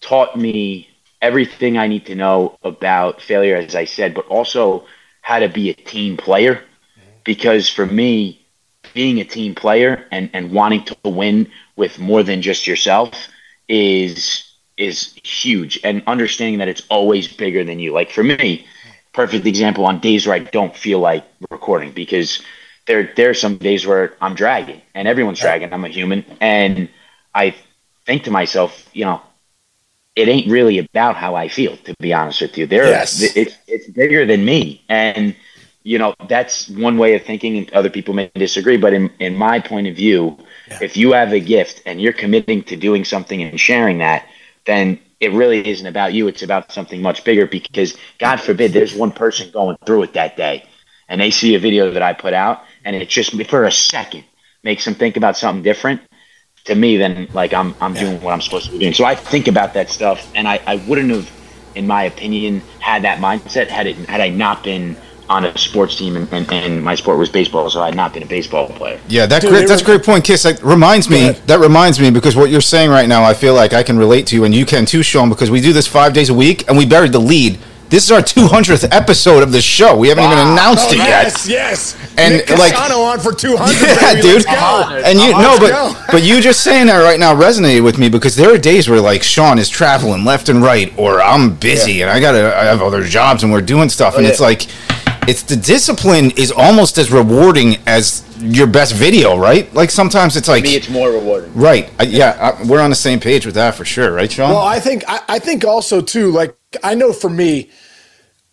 taught 0.02 0.38
me 0.38 0.90
everything 1.24 1.78
I 1.78 1.88
need 1.88 2.06
to 2.08 2.16
know 2.16 2.60
about 2.64 3.22
failure, 3.22 3.56
as 3.56 3.76
I 3.76 3.86
said, 3.86 4.14
but 4.14 4.28
also 4.28 4.86
how 5.22 5.40
to 5.40 5.48
be 5.48 5.70
a 5.70 5.74
team 5.74 6.18
player. 6.18 6.62
Because 7.24 7.70
for 7.70 7.86
me, 7.86 8.46
being 8.94 9.20
a 9.22 9.24
team 9.24 9.56
player 9.56 10.06
and, 10.12 10.30
and 10.34 10.52
wanting 10.52 10.84
to 10.84 10.98
win 11.06 11.50
with 11.78 11.98
more 11.98 12.22
than 12.22 12.42
just 12.42 12.68
yourself 12.68 13.14
is 13.68 14.44
is 14.76 15.14
huge 15.24 15.80
and 15.84 16.04
understanding 16.08 16.58
that 16.60 16.68
it's 16.68 16.82
always 16.90 17.28
bigger 17.28 17.64
than 17.64 17.80
you. 17.80 17.94
Like 17.94 18.12
for 18.12 18.24
me, 18.24 18.66
perfect 19.14 19.46
example 19.46 19.86
on 19.86 20.00
days 20.00 20.28
where 20.28 20.36
I 20.36 20.40
don't 20.40 20.76
feel 20.76 21.00
like 21.00 21.24
recording 21.50 21.92
because 21.92 22.42
there 22.88 23.14
there 23.16 23.30
are 23.30 23.36
some 23.36 23.58
days 23.58 23.88
where 23.88 24.16
I'm 24.20 24.36
dragging 24.36 24.82
and 24.94 25.08
everyone's 25.08 25.40
dragging. 25.40 25.72
I'm 25.72 25.86
a 25.86 25.90
human 25.90 26.26
and 26.42 26.90
I 27.34 27.56
think 28.06 28.24
to 28.26 28.32
myself, 28.32 28.90
you 28.94 29.06
know, 29.06 29.22
it 30.16 30.28
ain't 30.28 30.50
really 30.50 30.78
about 30.78 31.16
how 31.16 31.36
I 31.36 31.48
feel, 31.48 31.76
to 31.78 31.96
be 32.00 32.14
honest 32.14 32.42
with 32.42 32.58
you. 32.58 32.68
There 32.68 32.88
Yes. 32.88 33.36
it's 33.36 33.58
it's 33.68 33.88
bigger 33.88 34.26
than 34.26 34.46
me. 34.46 34.84
And 34.90 35.36
you 35.84 35.98
know, 35.98 36.16
that's 36.30 36.70
one 36.70 36.98
way 36.98 37.14
of 37.16 37.24
thinking 37.24 37.58
and 37.58 37.74
other 37.74 37.90
people 37.90 38.14
may 38.14 38.32
disagree. 38.36 38.78
But 38.78 38.94
in, 38.94 39.10
in 39.20 39.36
my 39.36 39.60
point 39.60 39.88
of 39.88 39.96
view, 39.96 40.38
if 40.80 40.96
you 40.96 41.12
have 41.12 41.34
a 41.34 41.42
gift 41.42 41.82
and 41.86 42.02
you're 42.02 42.14
committing 42.14 42.64
to 42.64 42.78
doing 42.78 43.04
something 43.04 43.44
and 43.44 43.60
sharing 43.60 43.98
that, 43.98 44.26
then 44.66 44.98
it 45.20 45.34
really 45.34 45.68
isn't 45.68 45.86
about 45.86 46.14
you. 46.14 46.28
It's 46.30 46.42
about 46.42 46.72
something 46.72 47.02
much 47.02 47.26
bigger 47.26 47.46
because 47.48 47.98
God 48.18 48.40
forbid 48.40 48.72
there's 48.72 48.96
one 48.96 49.12
person 49.12 49.52
going 49.52 49.78
through 49.86 50.04
it 50.04 50.14
that 50.14 50.38
day 50.38 50.64
and 51.10 51.20
they 51.20 51.32
see 51.32 51.56
a 51.56 51.60
video 51.60 51.92
that 51.92 52.02
I 52.02 52.14
put 52.14 52.34
out 52.34 52.64
and 52.86 52.96
it 52.96 53.10
just 53.10 53.32
for 53.50 53.66
a 53.66 53.72
second 53.72 54.24
makes 54.64 54.86
them 54.86 54.96
think 54.96 55.18
about 55.18 55.38
something 55.38 55.64
different 55.64 56.02
to 56.66 56.76
me 56.76 56.96
then 56.98 57.28
like 57.34 57.54
I'm 57.54 57.76
I'm 57.82 57.94
doing 57.94 58.22
what 58.22 58.34
I'm 58.34 58.42
supposed 58.42 58.68
to 58.68 58.72
be 58.72 58.80
doing. 58.80 58.94
So 58.94 59.04
I 59.06 59.16
think 59.16 59.48
about 59.48 59.74
that 59.74 59.90
stuff 59.90 60.32
and 60.36 60.48
I, 60.48 60.62
I 60.66 60.78
wouldn't 60.88 61.10
have, 61.10 61.30
in 61.76 61.88
my 61.88 62.04
opinion, 62.04 62.62
had 62.80 63.04
that 63.04 63.20
mindset 63.20 63.68
had 63.68 63.88
it 63.88 63.98
had 63.98 64.22
I 64.22 64.30
not 64.30 64.64
been 64.64 64.96
on 65.30 65.46
a 65.46 65.58
sports 65.58 65.96
team 65.96 66.16
and, 66.18 66.32
and, 66.34 66.52
and, 66.52 66.84
my 66.84 66.96
sport 66.96 67.18
was 67.18 67.30
baseball, 67.30 67.70
so 67.70 67.82
I 67.82 67.86
had 67.86 67.96
not 67.96 68.14
been 68.14 68.24
a 68.24 68.26
baseball 68.26 68.68
player. 68.68 69.00
Yeah, 69.08 69.26
that 69.26 69.42
Dude, 69.42 69.52
great, 69.52 69.68
that's 69.70 69.82
a 69.82 69.86
great 69.86 70.04
point, 70.04 70.26
Kiss. 70.26 70.44
Like, 70.44 70.62
reminds 70.62 71.10
me 71.10 71.30
that 71.48 71.62
reminds 71.62 71.98
me 72.00 72.12
because 72.12 72.36
what 72.36 72.50
you're 72.50 72.62
saying 72.62 72.90
right 72.90 73.08
now, 73.08 73.24
I 73.24 73.34
feel 73.34 73.54
like 73.54 73.72
I 73.72 73.84
can 73.84 73.98
relate 73.98 74.28
to, 74.28 74.36
you 74.36 74.44
and 74.44 74.54
you 74.54 74.66
can 74.66 74.86
too, 74.86 75.02
Sean, 75.02 75.30
because 75.30 75.50
we 75.50 75.62
do 75.62 75.72
this 75.72 75.88
five 75.88 76.14
days 76.14 76.30
a 76.30 76.34
week, 76.34 76.68
and 76.68 76.78
we 76.78 76.86
buried 76.86 77.14
the 77.14 77.20
lead 77.20 77.58
this 77.90 78.06
is 78.06 78.12
our 78.12 78.22
200th 78.22 78.88
episode 78.92 79.44
of 79.44 79.52
the 79.52 79.62
show. 79.62 79.96
We 79.96 80.10
haven't 80.10 80.24
wow. 80.24 80.34
even 80.34 80.54
announced 80.54 80.90
oh, 80.90 80.94
it 80.94 80.98
yes, 80.98 81.48
yet. 81.48 81.56
Yes, 81.56 81.98
yes. 82.00 82.18
And 82.18 82.34
Nick 82.36 82.58
like 82.58 82.74
on 82.76 83.20
for 83.20 83.34
200. 83.34 83.74
Yeah, 84.04 84.22
dude. 84.22 84.46
And 84.48 85.20
you 85.20 85.32
no, 85.32 85.58
but 85.60 86.12
but 86.12 86.24
you 86.24 86.42
just 86.42 86.64
saying 86.64 86.88
that 86.88 87.00
right 87.00 87.20
now 87.20 87.36
resonated 87.36 87.84
with 87.84 87.98
me 87.98 88.10
because 88.10 88.36
there 88.36 88.54
are 88.54 88.58
days 88.58 88.90
where 88.90 89.02
like 89.02 89.24
Sean 89.24 89.60
is 89.60 89.70
traveling 89.70 90.26
left 90.26 90.50
and 90.50 90.62
right, 90.62 90.94
or 90.98 91.22
I'm 91.22 91.56
busy 91.56 91.94
yeah. 91.94 92.06
and 92.06 92.12
I 92.12 92.20
gotta 92.20 92.56
I 92.56 92.66
have 92.66 92.82
other 92.82 93.04
jobs 93.04 93.44
and 93.44 93.52
we're 93.52 93.62
doing 93.62 93.90
stuff, 93.90 94.14
oh, 94.14 94.18
and 94.18 94.26
yeah. 94.26 94.32
it's 94.32 94.40
like 94.40 94.68
it's 95.28 95.44
the 95.44 95.56
discipline 95.56 96.32
is 96.32 96.52
almost 96.52 96.98
as 96.98 97.12
rewarding 97.12 97.78
as 97.88 98.24
your 98.40 98.68
best 98.68 98.94
video, 98.94 99.38
right? 99.38 99.74
Like 99.74 99.90
sometimes 99.90 100.36
it's 100.36 100.48
like 100.48 100.64
to 100.64 100.70
me, 100.70 100.76
it's 100.76 100.90
more 100.90 101.12
rewarding, 101.12 101.54
right? 101.54 101.90
I, 102.00 102.04
yeah, 102.04 102.56
I, 102.60 102.64
we're 102.64 102.82
on 102.82 102.90
the 102.90 102.96
same 102.96 103.20
page 103.20 103.46
with 103.46 103.56
that 103.56 103.76
for 103.76 103.86
sure, 103.86 104.12
right, 104.12 104.32
Sean? 104.32 104.50
Well, 104.50 104.64
I 104.64 104.80
think 104.80 105.04
I, 105.08 105.22
I 105.30 105.40
think 105.40 105.66
also 105.66 106.02
too, 106.02 106.32
like 106.32 106.56
I 106.84 106.96
know 106.96 107.14
for 107.14 107.30
me 107.30 107.70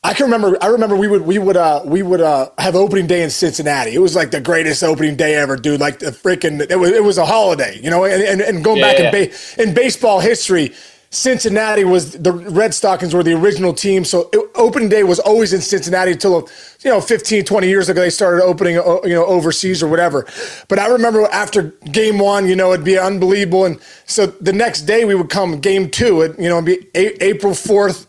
I 0.03 0.15
can 0.15 0.25
remember. 0.27 0.57
I 0.63 0.69
remember 0.69 0.97
we 0.97 1.09
would 1.09 1.23
we 1.23 1.39
would 1.39 1.59
uh 1.59 1.83
we 1.85 2.03
would 2.03 2.23
uh 2.23 2.51
have 2.59 2.75
opening 2.75 3.07
day 3.07 3.23
in 3.23 3.31
Cincinnati. 3.31 3.95
It 3.95 3.99
was 4.01 4.17
like 4.17 4.31
the 4.31 4.41
greatest 4.41 4.83
opening 4.83 5.17
day 5.17 5.35
ever, 5.35 5.57
dude. 5.57 5.81
Like 5.81 5.99
the 5.99 6.07
freaking 6.07 6.61
it 6.71 6.77
was 6.77 6.91
it 6.91 7.05
was 7.05 7.19
a 7.19 7.27
holiday, 7.27 7.79
you 7.83 7.91
know. 7.91 8.05
And 8.05 8.23
and, 8.23 8.41
and 8.41 8.65
going 8.65 8.79
yeah, 8.79 8.93
back 8.93 8.99
yeah. 8.99 9.07
in 9.21 9.31
ba- 9.31 9.63
in 9.63 9.75
baseball 9.75 10.21
history, 10.21 10.73
Cincinnati 11.11 11.85
was 11.85 12.13
the 12.13 12.33
Red 12.33 12.75
Stockings 12.75 13.15
were 13.15 13.23
the 13.23 13.35
original 13.35 13.75
team. 13.75 14.05
So 14.05 14.31
it, 14.33 14.51
opening 14.55 14.89
day 14.89 15.05
was 15.05 15.19
always 15.21 15.53
in 15.53 15.61
Cincinnati 15.61 16.13
until 16.13 16.49
you 16.83 16.91
know 16.91 17.01
15, 17.03 17.45
20 17.45 17.69
years 17.69 17.91
ago 17.91 18.01
they 18.01 18.11
started 18.11 18.43
opening 18.45 18.79
uh, 18.79 19.01
you 19.05 19.15
know 19.15 19.27
overseas 19.27 19.83
or 19.83 19.89
whatever. 19.89 20.27
But 20.69 20.79
I 20.79 20.89
remember 20.89 21.25
after 21.27 21.65
game 21.93 22.19
one, 22.19 22.49
you 22.49 22.57
know, 22.57 22.73
it'd 22.73 22.87
be 22.87 22.99
unbelievable. 22.99 23.67
And 23.67 23.81
so 24.07 24.27
the 24.29 24.53
next 24.55 24.83
day 24.83 25.05
we 25.05 25.15
would 25.15 25.31
come 25.31 25.61
game 25.61 25.91
two. 25.91 26.23
It 26.23 26.39
you 26.41 26.49
know 26.49 26.59
it'd 26.59 26.67
be 26.67 26.89
a- 26.95 27.23
April 27.25 27.55
fourth, 27.55 28.07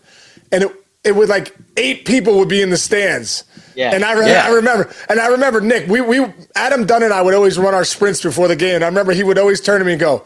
and 0.51 0.63
it 0.63 0.71
it 1.03 1.15
would 1.15 1.29
like 1.29 1.55
eight 1.77 2.05
people 2.05 2.37
would 2.37 2.49
be 2.49 2.61
in 2.61 2.69
the 2.69 2.77
stands. 2.77 3.43
Yeah. 3.75 3.93
And 3.93 4.03
I, 4.03 4.13
re- 4.13 4.27
yeah. 4.27 4.45
I 4.45 4.49
remember, 4.51 4.93
and 5.09 5.19
I 5.19 5.27
remember 5.27 5.61
Nick, 5.61 5.87
we, 5.87 6.01
we, 6.01 6.25
Adam 6.55 6.85
Dunn 6.85 7.03
and 7.03 7.13
I 7.13 7.21
would 7.21 7.33
always 7.33 7.57
run 7.57 7.73
our 7.73 7.85
sprints 7.85 8.21
before 8.21 8.47
the 8.47 8.55
game. 8.55 8.75
And 8.75 8.83
I 8.83 8.87
remember 8.87 9.13
he 9.13 9.23
would 9.23 9.37
always 9.37 9.61
turn 9.61 9.79
to 9.79 9.85
me 9.85 9.93
and 9.93 9.99
go, 9.99 10.25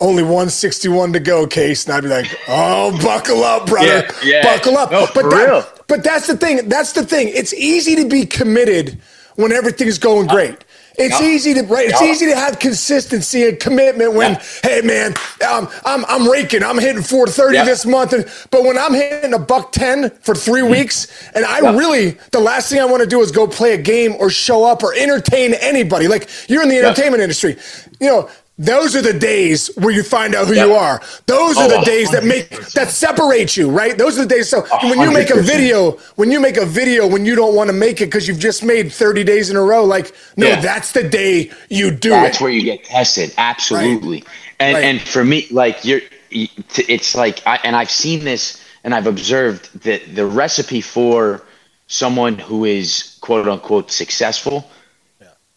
only 0.00 0.22
161 0.22 1.12
to 1.12 1.20
go, 1.20 1.46
Case. 1.46 1.84
And 1.84 1.94
I'd 1.94 2.02
be 2.02 2.08
like, 2.08 2.26
oh, 2.48 2.98
buckle 3.02 3.44
up, 3.44 3.66
brother. 3.66 3.86
Yeah, 3.86 4.12
yeah. 4.24 4.42
Buckle 4.42 4.76
up. 4.76 4.90
No, 4.90 5.06
but, 5.14 5.30
that, 5.30 5.82
but 5.86 6.04
that's 6.04 6.26
the 6.26 6.36
thing. 6.36 6.68
That's 6.68 6.92
the 6.92 7.04
thing. 7.04 7.28
It's 7.28 7.54
easy 7.54 7.96
to 7.96 8.08
be 8.08 8.26
committed 8.26 9.00
when 9.36 9.52
everything's 9.52 9.98
going 9.98 10.28
uh, 10.28 10.32
great. 10.32 10.64
It's 10.98 11.20
yeah. 11.20 11.26
easy 11.26 11.54
to 11.54 11.62
right. 11.62 11.88
It's 11.88 12.00
yeah. 12.00 12.10
easy 12.10 12.26
to 12.26 12.36
have 12.36 12.58
consistency 12.58 13.48
and 13.48 13.60
commitment 13.60 14.14
when, 14.14 14.32
yeah. 14.32 14.42
hey 14.62 14.80
man, 14.82 15.14
um, 15.48 15.68
I'm 15.84 16.04
I'm 16.06 16.28
raking. 16.28 16.62
I'm 16.62 16.78
hitting 16.78 17.02
430 17.02 17.64
this 17.64 17.84
month, 17.84 18.12
and 18.12 18.24
but 18.50 18.64
when 18.64 18.78
I'm 18.78 18.94
hitting 18.94 19.34
a 19.34 19.38
buck 19.38 19.72
ten 19.72 20.10
for 20.20 20.34
three 20.34 20.62
mm. 20.62 20.70
weeks, 20.70 21.30
and 21.34 21.44
I 21.44 21.58
really 21.76 22.12
the 22.32 22.40
last 22.40 22.70
thing 22.70 22.80
I 22.80 22.86
want 22.86 23.02
to 23.02 23.08
do 23.08 23.20
is 23.20 23.30
go 23.30 23.46
play 23.46 23.74
a 23.74 23.78
game 23.78 24.14
or 24.18 24.30
show 24.30 24.64
up 24.64 24.82
or 24.82 24.94
entertain 24.94 25.54
anybody. 25.54 26.08
Like 26.08 26.28
you're 26.48 26.62
in 26.62 26.68
the 26.68 26.78
entertainment 26.78 27.22
industry, 27.22 27.56
you 28.00 28.08
know 28.08 28.30
those 28.58 28.96
are 28.96 29.02
the 29.02 29.12
days 29.12 29.68
where 29.76 29.92
you 29.92 30.02
find 30.02 30.34
out 30.34 30.48
who 30.48 30.54
yep. 30.54 30.66
you 30.66 30.72
are. 30.72 31.02
Those 31.26 31.58
are 31.58 31.64
oh, 31.64 31.78
the 31.78 31.84
days 31.84 32.08
100%. 32.08 32.12
that 32.12 32.24
make 32.24 32.48
that 32.72 32.88
separate 32.88 33.54
you, 33.54 33.70
right? 33.70 33.96
Those 33.98 34.18
are 34.18 34.22
the 34.22 34.34
days. 34.34 34.48
So 34.48 34.62
100%. 34.62 34.88
when 34.88 35.00
you 35.00 35.12
make 35.12 35.28
a 35.28 35.42
video, 35.42 35.92
when 36.16 36.30
you 36.30 36.40
make 36.40 36.56
a 36.56 36.64
video, 36.64 37.06
when 37.06 37.26
you 37.26 37.34
don't 37.34 37.54
want 37.54 37.68
to 37.68 37.74
make 37.74 38.00
it 38.00 38.06
because 38.06 38.26
you've 38.26 38.38
just 38.38 38.64
made 38.64 38.90
30 38.90 39.24
days 39.24 39.50
in 39.50 39.56
a 39.56 39.62
row, 39.62 39.84
like 39.84 40.14
no, 40.38 40.48
yeah. 40.48 40.60
that's 40.60 40.92
the 40.92 41.06
day 41.06 41.50
you 41.68 41.90
do 41.90 42.10
that's 42.10 42.20
it. 42.20 42.30
That's 42.30 42.40
where 42.40 42.50
you 42.50 42.62
get 42.62 42.84
tested. 42.84 43.34
Absolutely. 43.36 44.18
Right. 44.18 44.26
And 44.58 44.74
right. 44.74 44.84
and 44.84 45.00
for 45.02 45.22
me, 45.22 45.46
like 45.50 45.84
you're, 45.84 46.00
it's 46.30 47.14
like, 47.14 47.46
I, 47.46 47.60
and 47.62 47.76
I've 47.76 47.90
seen 47.90 48.24
this 48.24 48.64
and 48.84 48.94
I've 48.94 49.06
observed 49.06 49.82
that 49.82 50.14
the 50.14 50.24
recipe 50.24 50.80
for 50.80 51.42
someone 51.88 52.38
who 52.38 52.64
is 52.64 53.18
quote 53.20 53.46
unquote 53.48 53.90
successful 53.90 54.70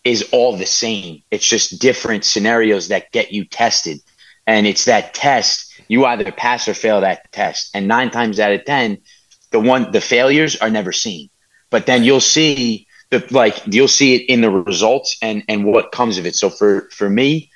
is 0.04 0.30
all 0.32 0.56
the 0.56 0.66
same. 0.66 1.24
It's 1.32 1.48
just 1.48 1.80
different 1.80 2.26
scenarios 2.26 2.88
that 2.88 3.12
get 3.12 3.32
you 3.32 3.46
tested. 3.46 4.00
And 4.48 4.66
it's 4.66 4.86
that 4.86 5.14
test, 5.14 5.82
you 5.88 6.06
either 6.06 6.32
pass 6.32 6.68
or 6.68 6.74
fail 6.74 7.02
that 7.02 7.32
test. 7.32 7.70
And 7.74 7.88
nine 7.88 8.10
times 8.10 8.40
out 8.40 8.52
of 8.52 8.66
10, 8.66 9.00
the 9.52 9.60
one, 9.60 9.92
the 9.92 10.02
failures 10.02 10.56
are 10.58 10.70
never 10.70 10.92
seen. 10.92 11.30
But 11.70 11.86
then 11.86 12.04
you'll 12.04 12.20
see 12.20 12.88
the, 13.10 13.26
like, 13.32 13.62
you'll 13.66 13.88
see 13.88 14.16
it 14.16 14.30
in 14.30 14.42
the 14.42 14.50
results 14.50 15.18
and, 15.22 15.44
and 15.48 15.66
what 15.66 15.92
comes 15.92 16.18
of 16.18 16.26
it. 16.26 16.36
So 16.36 16.50
for, 16.50 16.90
for 16.92 17.10
me, 17.10 17.52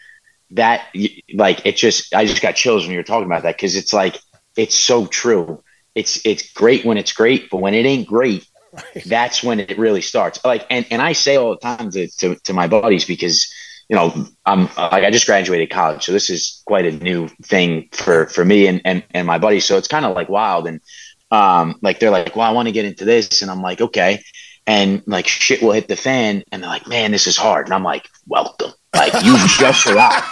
that, 0.52 0.86
like, 1.34 1.66
it 1.66 1.78
just, 1.78 2.14
I 2.14 2.26
just 2.26 2.42
got 2.42 2.56
chills 2.56 2.84
when 2.84 2.92
you 2.92 3.00
were 3.00 3.04
talking 3.04 3.26
about 3.26 3.44
that 3.44 3.56
because 3.56 3.76
it's 3.76 3.94
like, 3.94 4.20
it's 4.56 4.76
so 4.76 5.08
true. 5.08 5.64
It's, 5.96 6.24
it's 6.26 6.52
great 6.54 6.86
when 6.86 6.98
it's 6.98 7.14
great, 7.14 7.50
but 7.50 7.58
when 7.58 7.74
it 7.74 7.86
ain't 7.86 8.08
great, 8.08 8.48
Right. 8.74 9.04
That's 9.06 9.44
when 9.44 9.60
it 9.60 9.78
really 9.78 10.02
starts. 10.02 10.44
Like, 10.44 10.66
and, 10.70 10.86
and 10.90 11.02
I 11.02 11.14
say 11.14 11.38
all 11.38 11.52
the 11.52 11.58
time 11.58 11.92
to, 11.92 12.08
to, 12.08 12.36
to 12.36 12.54
my 12.54 12.68
buddies 12.68 13.06
because, 13.06 13.54
you 13.88 13.96
know, 13.96 14.28
I'm 14.46 14.64
like, 14.76 15.04
I 15.04 15.12
just 15.12 15.28
graduated 15.28 15.70
college. 15.70 16.04
So 16.04 16.12
this 16.12 16.30
is 16.30 16.64
quite 16.66 16.86
a 16.86 16.92
new 16.92 17.28
thing 17.44 17.90
for, 17.92 18.26
for 18.28 18.44
me 18.44 18.66
and, 18.68 18.82
and, 18.84 19.04
and 19.12 19.28
my 19.28 19.38
buddies. 19.38 19.66
So 19.66 19.78
it's 19.78 19.88
kind 19.88 20.06
of 20.06 20.16
like 20.16 20.28
wild. 20.28 20.68
And, 20.68 20.82
um, 21.30 21.76
like, 21.82 22.00
they're 22.00 22.10
like, 22.10 22.36
well, 22.36 22.48
I 22.48 22.52
want 22.52 22.68
to 22.68 22.72
get 22.72 22.86
into 22.86 23.06
this. 23.06 23.44
And 23.44 23.52
I'm 23.52 23.62
like, 23.62 23.80
okay. 23.80 24.24
And 24.66 25.04
like 25.06 25.28
shit 25.28 25.62
will 25.62 25.74
hit 25.74 25.88
the 25.88 25.96
fan. 25.96 26.44
And 26.52 26.64
they're 26.64 26.70
like, 26.70 26.88
man, 26.88 27.12
this 27.12 27.28
is 27.28 27.38
hard. 27.38 27.68
And 27.68 27.74
I'm 27.74 27.84
like, 27.84 28.10
welcome. 28.26 28.72
Like 28.96 29.14
you 29.24 29.36
just 29.48 29.88
arrived. 29.88 30.26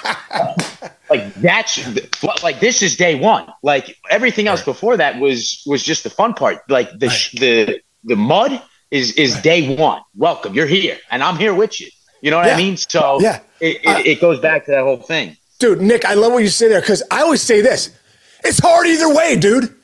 like 1.09 1.33
that's 1.35 1.79
like 2.43 2.59
this 2.59 2.81
is 2.81 2.95
day 2.95 3.15
one. 3.15 3.51
Like 3.63 3.97
everything 4.09 4.47
else 4.47 4.63
before 4.63 4.97
that 4.97 5.19
was 5.19 5.63
was 5.65 5.83
just 5.83 6.03
the 6.03 6.09
fun 6.09 6.33
part. 6.33 6.59
Like 6.69 6.91
the 6.97 7.07
right. 7.07 7.29
the 7.33 7.81
the 8.03 8.15
mud 8.15 8.61
is 8.89 9.13
is 9.13 9.35
right. 9.35 9.43
day 9.43 9.75
one. 9.75 10.01
Welcome, 10.15 10.53
you're 10.53 10.67
here, 10.67 10.97
and 11.09 11.23
I'm 11.23 11.37
here 11.37 11.53
with 11.53 11.79
you. 11.79 11.87
You 12.21 12.31
know 12.31 12.37
what 12.37 12.47
yeah. 12.47 12.55
I 12.55 12.57
mean? 12.57 12.77
So 12.77 13.19
yeah, 13.21 13.39
it, 13.59 13.77
it, 13.83 13.87
uh, 13.87 14.01
it, 14.05 14.21
goes 14.21 14.39
back 14.39 14.65
to 14.65 14.71
that 14.71 14.83
whole 14.83 14.97
thing. 14.97 15.37
Dude, 15.59 15.81
Nick, 15.81 16.05
I 16.05 16.13
love 16.13 16.33
what 16.33 16.43
you 16.43 16.49
say 16.49 16.67
there 16.67 16.81
because 16.81 17.03
I 17.11 17.21
always 17.21 17.41
say 17.41 17.61
this: 17.61 17.97
it's 18.43 18.59
hard 18.59 18.87
either 18.87 19.13
way, 19.13 19.35
dude. 19.37 19.75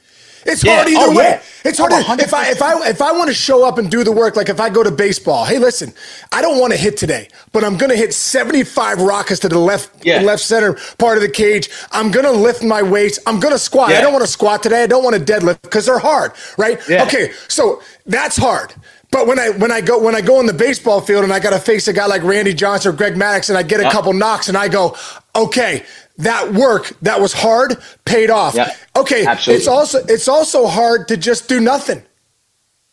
It's 0.47 0.63
yeah. 0.63 0.75
hard 0.75 0.87
either 0.87 0.99
oh, 1.01 1.15
way. 1.15 1.23
Yeah. 1.23 1.41
It's 1.65 1.77
hard. 1.77 1.91
Oh, 1.93 2.15
if 2.17 2.33
I 2.33 2.49
if 2.49 2.61
I 2.61 2.89
if 2.89 3.01
I 3.01 3.11
want 3.11 3.27
to 3.27 3.33
show 3.33 3.67
up 3.67 3.77
and 3.77 3.91
do 3.91 4.03
the 4.03 4.11
work, 4.11 4.35
like 4.35 4.49
if 4.49 4.59
I 4.59 4.69
go 4.69 4.83
to 4.83 4.91
baseball, 4.91 5.43
hey, 5.43 5.59
listen, 5.59 5.93
I 6.31 6.41
don't 6.41 6.59
want 6.59 6.71
to 6.71 6.79
hit 6.79 6.95
today, 6.95 7.27
but 7.51 7.63
I'm 7.63 7.77
going 7.77 7.89
to 7.89 7.97
hit 7.97 8.13
75 8.13 9.01
rockets 9.01 9.41
to 9.41 9.49
the 9.49 9.59
left 9.59 10.05
yeah. 10.05 10.21
left 10.21 10.41
center 10.41 10.77
part 10.97 11.17
of 11.17 11.21
the 11.21 11.29
cage. 11.29 11.69
I'm 11.91 12.11
going 12.11 12.25
to 12.25 12.31
lift 12.31 12.63
my 12.63 12.81
weights. 12.81 13.19
I'm 13.27 13.39
going 13.39 13.53
to 13.53 13.59
squat. 13.59 13.91
I 13.91 14.01
don't 14.01 14.13
want 14.13 14.25
to 14.25 14.31
squat 14.31 14.63
today. 14.63 14.83
I 14.83 14.87
don't 14.87 15.03
want 15.03 15.15
to 15.15 15.21
deadlift 15.21 15.61
because 15.61 15.85
they're 15.85 15.99
hard, 15.99 16.31
right? 16.57 16.79
Okay, 16.89 17.33
so 17.47 17.81
that's 18.05 18.37
hard. 18.37 18.73
But 19.11 19.25
when 19.27 19.39
I 19.39 19.49
when 19.49 19.71
I 19.71 19.81
go 19.81 20.01
when 20.01 20.15
I 20.15 20.21
go 20.21 20.37
on 20.39 20.45
the 20.45 20.53
baseball 20.53 21.01
field 21.01 21.23
and 21.23 21.31
I 21.31 21.39
got 21.39 21.51
to 21.51 21.59
face 21.59 21.87
a 21.87 21.93
guy 21.93 22.05
like 22.05 22.23
Randy 22.23 22.53
Johnson 22.53 22.93
or 22.93 22.95
Greg 22.95 23.15
Maddux 23.15 23.49
and 23.49 23.57
I 23.57 23.63
get 23.63 23.79
a 23.79 23.89
couple 23.89 24.13
knocks 24.13 24.49
and 24.49 24.57
I 24.57 24.67
go, 24.67 24.95
okay, 25.35 25.85
that 26.17 26.53
work 26.53 26.93
that 27.01 27.21
was 27.21 27.33
hard 27.33 27.77
paid 28.05 28.29
off. 28.29 28.55
Yeah, 28.55 28.75
okay, 28.95 29.25
absolutely. 29.25 29.59
it's 29.59 29.67
also 29.67 29.99
it's 30.07 30.27
also 30.27 30.67
hard 30.67 31.07
to 31.09 31.17
just 31.17 31.47
do 31.47 31.59
nothing. 31.59 32.03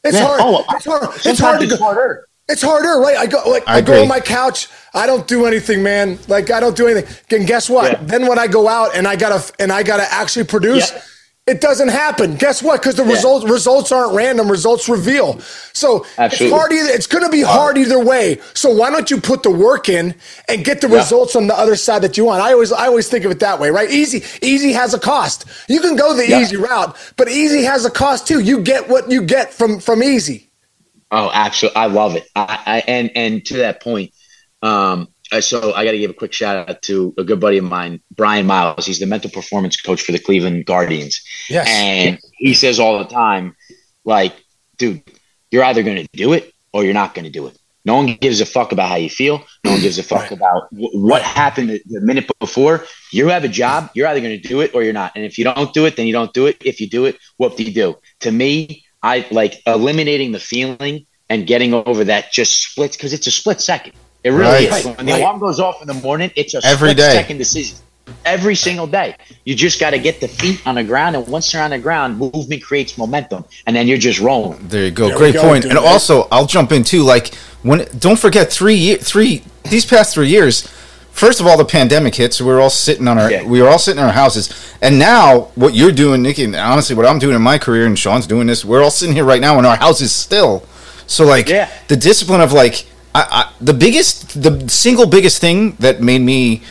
It's 0.02 0.16
yeah. 0.16 0.26
hard. 0.26 0.40
Oh, 0.42 0.64
it's 0.70 0.84
hard. 0.84 1.08
It's 1.24 1.38
hard 1.38 1.60
to 1.60 1.66
go. 1.66 1.76
Harder. 1.76 2.28
It's 2.46 2.60
harder, 2.60 3.00
right? 3.00 3.16
I 3.16 3.26
go 3.26 3.42
like 3.48 3.64
I, 3.66 3.76
I 3.76 3.80
go 3.80 4.02
on 4.02 4.08
my 4.08 4.20
couch. 4.20 4.68
I 4.92 5.06
don't 5.06 5.26
do 5.26 5.46
anything, 5.46 5.82
man. 5.82 6.18
Like 6.28 6.50
I 6.50 6.60
don't 6.60 6.76
do 6.76 6.86
anything. 6.86 7.38
And 7.38 7.46
guess 7.48 7.70
what? 7.70 7.92
Yeah. 7.92 8.02
Then 8.02 8.26
when 8.26 8.38
I 8.38 8.46
go 8.46 8.68
out 8.68 8.94
and 8.94 9.08
I 9.08 9.16
gotta 9.16 9.52
and 9.58 9.72
I 9.72 9.82
gotta 9.82 10.06
actually 10.12 10.44
produce. 10.44 10.92
Yeah 10.92 11.02
it 11.46 11.60
doesn't 11.60 11.88
happen. 11.88 12.36
Guess 12.36 12.62
what? 12.62 12.80
Because 12.80 12.94
the 12.94 13.04
yeah. 13.04 13.12
results 13.12 13.44
results 13.48 13.92
aren't 13.92 14.14
random. 14.14 14.50
Results 14.50 14.88
reveal. 14.88 15.38
So 15.74 16.06
Absolutely. 16.16 16.46
it's 16.46 16.54
hard 16.54 16.72
either. 16.72 16.88
It's 16.88 17.06
going 17.06 17.24
to 17.24 17.30
be 17.30 17.42
hard 17.42 17.76
either 17.76 18.02
way. 18.02 18.40
So 18.54 18.74
why 18.74 18.90
don't 18.90 19.10
you 19.10 19.20
put 19.20 19.42
the 19.42 19.50
work 19.50 19.90
in 19.90 20.14
and 20.48 20.64
get 20.64 20.80
the 20.80 20.88
yeah. 20.88 20.96
results 20.96 21.36
on 21.36 21.46
the 21.46 21.54
other 21.54 21.76
side 21.76 22.00
that 22.00 22.16
you 22.16 22.24
want? 22.24 22.40
I 22.42 22.52
always 22.52 22.72
I 22.72 22.86
always 22.86 23.08
think 23.08 23.26
of 23.26 23.30
it 23.30 23.40
that 23.40 23.60
way, 23.60 23.68
right? 23.68 23.90
Easy 23.90 24.22
easy 24.40 24.72
has 24.72 24.94
a 24.94 24.98
cost. 24.98 25.44
You 25.68 25.80
can 25.80 25.96
go 25.96 26.16
the 26.16 26.26
yeah. 26.26 26.40
easy 26.40 26.56
route, 26.56 26.96
but 27.18 27.28
easy 27.28 27.62
has 27.64 27.84
a 27.84 27.90
cost 27.90 28.26
too. 28.26 28.40
You 28.40 28.62
get 28.62 28.88
what 28.88 29.10
you 29.10 29.22
get 29.22 29.52
from 29.52 29.80
from 29.80 30.02
easy. 30.02 30.48
Oh, 31.10 31.30
actually, 31.32 31.76
I 31.76 31.86
love 31.86 32.16
it. 32.16 32.26
I, 32.34 32.62
I 32.66 32.78
and 32.88 33.10
and 33.14 33.44
to 33.46 33.58
that 33.58 33.82
point, 33.82 34.12
um, 34.62 35.08
Uh, 35.34 35.40
so 35.40 35.72
I 35.74 35.84
got 35.84 35.90
to 35.92 35.98
give 35.98 36.10
a 36.10 36.14
quick 36.14 36.32
shout 36.32 36.68
out 36.68 36.82
to 36.82 37.12
a 37.18 37.24
good 37.24 37.40
buddy 37.40 37.58
of 37.58 37.64
mine, 37.64 38.00
Brian 38.14 38.46
Miles. 38.46 38.86
He's 38.86 39.00
the 39.00 39.06
mental 39.06 39.30
performance 39.30 39.76
coach 39.80 40.02
for 40.02 40.12
the 40.12 40.18
Cleveland 40.18 40.64
Guardians. 40.66 41.20
Yes. 41.50 41.66
And 41.68 42.18
he 42.38 42.54
says 42.54 42.78
all 42.78 42.98
the 43.00 43.04
time, 43.06 43.56
like, 44.04 44.32
dude, 44.78 45.02
you're 45.50 45.64
either 45.64 45.82
going 45.82 45.96
to 45.96 46.08
do 46.12 46.32
it 46.34 46.52
or 46.72 46.84
you're 46.84 46.94
not 46.94 47.14
going 47.14 47.24
to 47.24 47.30
do 47.30 47.46
it. 47.48 47.58
No 47.84 47.96
one 47.96 48.06
gives 48.20 48.40
a 48.40 48.46
fuck 48.46 48.72
about 48.72 48.88
how 48.88 48.96
you 48.96 49.10
feel. 49.10 49.44
No 49.64 49.72
one 49.72 49.80
gives 49.80 49.98
a 49.98 50.02
fuck 50.02 50.22
Right. 50.22 50.32
about 50.32 50.70
w- 50.72 50.98
what 51.06 51.20
happened 51.22 51.68
the, 51.70 51.82
the 51.86 52.00
minute 52.00 52.30
before. 52.40 52.84
You 53.12 53.28
have 53.28 53.44
a 53.44 53.48
job. 53.48 53.90
You're 53.94 54.06
either 54.06 54.20
going 54.20 54.40
to 54.40 54.48
do 54.48 54.60
it 54.62 54.74
or 54.74 54.82
you're 54.82 54.94
not. 54.94 55.12
And 55.16 55.24
if 55.24 55.36
you 55.36 55.44
don't 55.44 55.74
do 55.74 55.84
it, 55.84 55.96
then 55.96 56.06
you 56.06 56.12
don't 56.12 56.32
do 56.32 56.46
it. 56.46 56.56
If 56.64 56.80
you 56.80 56.88
do 56.88 57.04
it, 57.06 57.18
what 57.36 57.56
do 57.56 57.62
you 57.64 57.72
do? 57.74 57.96
To 58.20 58.30
me, 58.32 58.84
I 59.02 59.26
like 59.30 59.60
eliminating 59.66 60.32
the 60.32 60.38
feeling 60.40 61.06
and 61.28 61.46
getting 61.46 61.74
over 61.74 62.04
that 62.04 62.32
just 62.32 62.70
splits 62.70 62.96
because 62.96 63.12
it's 63.12 63.26
a 63.26 63.30
split 63.30 63.60
second. 63.60 63.92
It 64.24 64.30
really 64.30 64.66
Right. 64.68 64.78
is. 64.80 64.84
When 64.86 65.06
the 65.06 65.12
Right. 65.12 65.20
alarm 65.20 65.38
goes 65.38 65.60
off 65.60 65.80
in 65.82 65.86
the 65.86 65.94
morning, 65.94 66.30
it's 66.34 66.54
a 66.54 66.60
Every 66.64 66.90
split-second 66.92 67.38
decision. 67.38 67.76
Every 68.26 68.54
single 68.56 68.86
day. 68.86 69.14
You 69.44 69.54
just 69.54 69.78
got 69.80 69.90
to 69.90 69.98
get 69.98 70.20
the 70.20 70.28
feet 70.28 70.60
on 70.66 70.74
the 70.74 70.82
ground. 70.84 71.16
And 71.16 71.26
once 71.28 71.50
they're 71.52 71.62
on 71.62 71.70
the 71.70 71.78
ground, 71.78 72.18
movement 72.18 72.62
creates 72.62 72.98
momentum. 72.98 73.44
And 73.66 73.74
then 73.76 73.86
you're 73.86 73.98
just 73.98 74.20
rolling. 74.20 74.58
There 74.68 74.84
you 74.84 74.90
go. 74.90 75.08
There 75.08 75.16
Great 75.16 75.34
go, 75.34 75.42
point. 75.42 75.62
dude. 75.62 75.70
And 75.72 75.78
also, 75.78 76.26
I'll 76.32 76.46
jump 76.46 76.72
in 76.72 76.84
too. 76.84 77.02
Like 77.02 77.34
when, 77.62 77.86
don't 77.98 78.18
forget 78.18 78.52
three 78.52 78.74
year, 78.74 78.96
three 78.98 79.42
these 79.70 79.84
past 79.86 80.14
three 80.14 80.28
years. 80.28 80.68
First 81.12 81.40
of 81.40 81.46
all, 81.46 81.56
the 81.56 81.64
pandemic 81.64 82.16
hit, 82.16 82.34
so 82.34 82.44
we 82.44 82.52
were 82.52 82.60
all 82.60 82.68
sitting 82.70 83.06
on 83.06 83.18
our 83.18 83.30
Yeah. 83.30 83.44
we 83.44 83.62
were 83.62 83.68
all 83.68 83.78
sitting 83.78 84.00
in 84.00 84.06
our 84.06 84.12
houses. 84.12 84.50
And 84.82 84.98
now, 84.98 85.48
what 85.54 85.72
you're 85.74 85.92
doing, 85.92 86.22
Nicky, 86.22 86.42
and 86.44 86.56
honestly, 86.56 86.96
what 86.96 87.06
I'm 87.06 87.18
doing 87.20 87.36
in 87.36 87.42
my 87.42 87.56
career, 87.56 87.86
and 87.86 87.96
Sean's 87.98 88.26
doing 88.26 88.48
this, 88.48 88.64
we're 88.64 88.82
all 88.82 88.90
sitting 88.90 89.14
here 89.14 89.24
right 89.24 89.40
now 89.40 89.58
in 89.58 89.64
our 89.64 89.76
houses 89.76 90.10
still. 90.12 90.64
So 91.06 91.24
like, 91.24 91.48
Yeah. 91.48 91.68
the 91.88 91.96
discipline 91.96 92.40
of 92.40 92.52
like, 92.52 92.84
I, 93.14 93.26
I, 93.30 93.52
the 93.60 93.74
biggest, 93.74 94.42
the 94.42 94.68
single 94.68 95.06
biggest 95.06 95.40
thing 95.40 95.72
that 95.80 96.00
made 96.00 96.20
me 96.20 96.62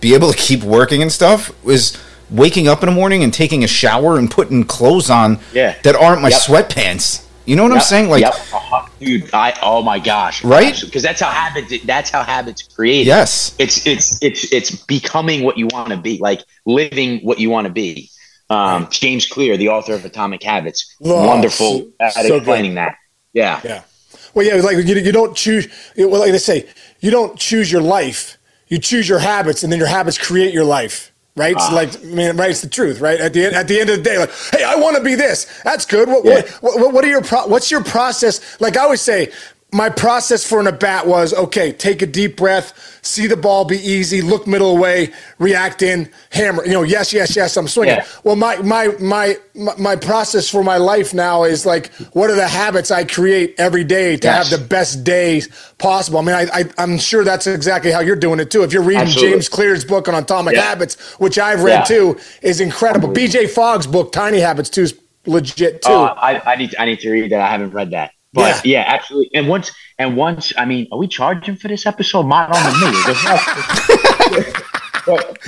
be 0.00 0.14
able 0.14 0.30
to 0.32 0.36
keep 0.38 0.62
working 0.62 1.02
and 1.02 1.12
stuff 1.12 1.52
was 1.62 1.96
waking 2.30 2.68
up 2.68 2.82
in 2.82 2.86
the 2.88 2.94
morning 2.94 3.22
and 3.22 3.34
taking 3.34 3.64
a 3.64 3.66
shower 3.66 4.16
and 4.18 4.30
putting 4.30 4.64
clothes 4.64 5.10
on 5.10 5.38
Yeah. 5.52 5.74
that 5.82 5.96
aren't 5.96 6.22
my 6.22 6.28
Yep. 6.30 6.40
sweatpants. 6.40 7.26
You 7.44 7.56
know 7.56 7.64
what 7.64 7.72
I'm 7.72 7.80
saying? 7.80 8.08
Like, 8.08 8.20
yep. 8.20 8.34
Uh-huh. 8.34 8.86
dude, 9.00 9.28
I 9.34 9.58
oh 9.62 9.82
my 9.82 9.98
gosh, 9.98 10.44
Right? 10.44 10.78
Because 10.80 11.02
that's 11.02 11.20
how 11.20 11.30
habits. 11.30 11.74
That's 11.84 12.08
how 12.08 12.22
habits 12.22 12.62
create. 12.62 13.06
yes, 13.06 13.56
it's 13.58 13.84
it's 13.86 14.22
it's 14.22 14.52
it's 14.52 14.70
becoming 14.84 15.42
what 15.42 15.58
you 15.58 15.66
want 15.72 15.88
to 15.88 15.96
be, 15.96 16.18
like 16.18 16.42
living 16.64 17.18
what 17.20 17.40
you 17.40 17.50
want 17.50 17.66
to 17.66 17.72
be. 17.72 18.08
Um, 18.50 18.86
James 18.90 19.26
Clear, 19.26 19.56
the 19.56 19.68
author 19.70 19.94
of 19.94 20.04
Atomic 20.04 20.42
Habits, 20.44 20.94
Oh, 21.02 21.26
wonderful 21.26 21.78
so- 21.80 21.88
at 21.98 22.12
so 22.12 22.22
good. 22.28 22.36
explaining 22.38 22.74
that. 22.76 22.94
Yeah, 23.32 23.60
Yeah. 23.64 23.82
Well, 24.34 24.46
yeah, 24.46 24.54
like 24.56 24.76
you, 24.76 24.94
you 24.96 25.12
don't 25.12 25.36
choose. 25.36 25.68
Well, 25.96 26.20
like 26.20 26.32
they 26.32 26.38
say, 26.38 26.68
you 27.00 27.10
don't 27.10 27.38
choose 27.38 27.70
your 27.70 27.82
life. 27.82 28.36
You 28.68 28.78
choose 28.78 29.08
your 29.08 29.18
habits, 29.18 29.62
and 29.62 29.72
then 29.72 29.78
your 29.78 29.88
habits 29.88 30.16
create 30.18 30.54
your 30.54 30.64
life. 30.64 31.12
Right? 31.36 31.54
Ah. 31.58 31.68
So 31.68 31.74
like, 31.74 31.96
I 31.96 32.04
mean, 32.04 32.36
right? 32.36 32.50
It's 32.50 32.60
the 32.60 32.68
truth, 32.68 33.00
right? 33.00 33.18
At 33.20 33.32
the 33.32 33.46
end, 33.46 33.54
at 33.56 33.66
the 33.68 33.80
end 33.80 33.88
of 33.90 33.96
the 33.98 34.02
day, 34.02 34.18
like, 34.18 34.30
hey, 34.52 34.64
I 34.64 34.74
want 34.76 34.96
to 34.96 35.02
be 35.02 35.14
this. 35.14 35.46
That's 35.64 35.86
good. 35.86 36.08
What, 36.08 36.24
Yeah. 36.24 36.42
what, 36.60 36.78
what, 36.80 36.92
what 36.92 37.04
are 37.04 37.08
your 37.08 37.22
pro- 37.22 37.46
what's 37.46 37.70
your 37.70 37.82
process? 37.84 38.60
Like 38.60 38.76
I 38.76 38.82
always 38.82 39.00
say, 39.00 39.32
my 39.72 39.88
process 39.88 40.44
for 40.44 40.58
an 40.60 40.66
at 40.66 40.80
bat 40.80 41.06
was 41.06 41.32
okay. 41.32 41.70
Take 41.72 42.02
a 42.02 42.06
deep 42.06 42.36
breath, 42.36 42.98
see 43.02 43.26
the 43.26 43.36
ball 43.36 43.64
be 43.64 43.76
easy, 43.78 44.20
look 44.20 44.46
middle 44.46 44.76
away, 44.76 45.12
react 45.38 45.82
in, 45.82 46.10
hammer. 46.30 46.64
You 46.64 46.72
know, 46.72 46.82
yes, 46.82 47.12
yes, 47.12 47.36
yes. 47.36 47.56
I'm 47.56 47.68
swinging. 47.68 47.96
Yeah. 47.96 48.06
Well, 48.24 48.36
my, 48.36 48.56
my 48.58 48.88
my 48.98 49.36
my 49.78 49.96
process 49.96 50.48
for 50.50 50.64
my 50.64 50.76
life 50.76 51.14
now 51.14 51.44
is 51.44 51.64
like, 51.66 51.92
what 52.14 52.30
are 52.30 52.34
the 52.34 52.48
habits 52.48 52.90
I 52.90 53.04
create 53.04 53.54
every 53.58 53.84
day 53.84 54.16
to 54.16 54.26
Yes. 54.26 54.50
have 54.50 54.60
the 54.60 54.66
best 54.66 55.04
days 55.04 55.48
possible? 55.78 56.18
I 56.18 56.22
mean, 56.22 56.34
I, 56.34 56.46
I 56.52 56.64
I'm 56.78 56.98
sure 56.98 57.22
that's 57.24 57.46
exactly 57.46 57.92
how 57.92 58.00
you're 58.00 58.16
doing 58.16 58.40
it 58.40 58.50
too. 58.50 58.62
If 58.62 58.72
you're 58.72 58.82
reading 58.82 59.02
Absolutely. 59.02 59.30
James 59.32 59.48
Clear's 59.48 59.84
book 59.84 60.08
on 60.08 60.14
Atomic 60.14 60.54
Yeah. 60.56 60.62
Habits, 60.62 60.96
which 61.20 61.38
I've 61.38 61.62
read 61.62 61.80
Yeah. 61.80 61.96
too, 61.96 62.18
is 62.42 62.60
incredible. 62.60 63.08
BJ 63.10 63.48
Fogg's 63.48 63.86
book, 63.86 64.10
Tiny 64.12 64.40
Habits, 64.40 64.68
too, 64.70 64.82
is 64.82 64.94
legit 65.26 65.82
too. 65.82 65.92
Oh, 65.92 66.04
I, 66.04 66.52
I 66.54 66.56
need 66.56 66.74
I 66.78 66.86
need 66.86 67.00
to 67.00 67.10
read 67.10 67.30
that. 67.30 67.40
I 67.40 67.48
haven't 67.48 67.70
read 67.70 67.90
that. 67.92 68.12
But 68.32 68.64
yeah. 68.64 68.84
absolutely. 68.86 69.30
And 69.34 69.48
once 69.48 69.72
and 69.98 70.16
once, 70.16 70.52
I 70.56 70.64
mean, 70.64 70.86
are 70.92 70.98
we 70.98 71.08
charging 71.08 71.56
for 71.56 71.68
this 71.68 71.84
episode? 71.84 72.26
Not 72.26 72.48
on 72.48 72.62
the 72.62 72.80
but 75.06 75.38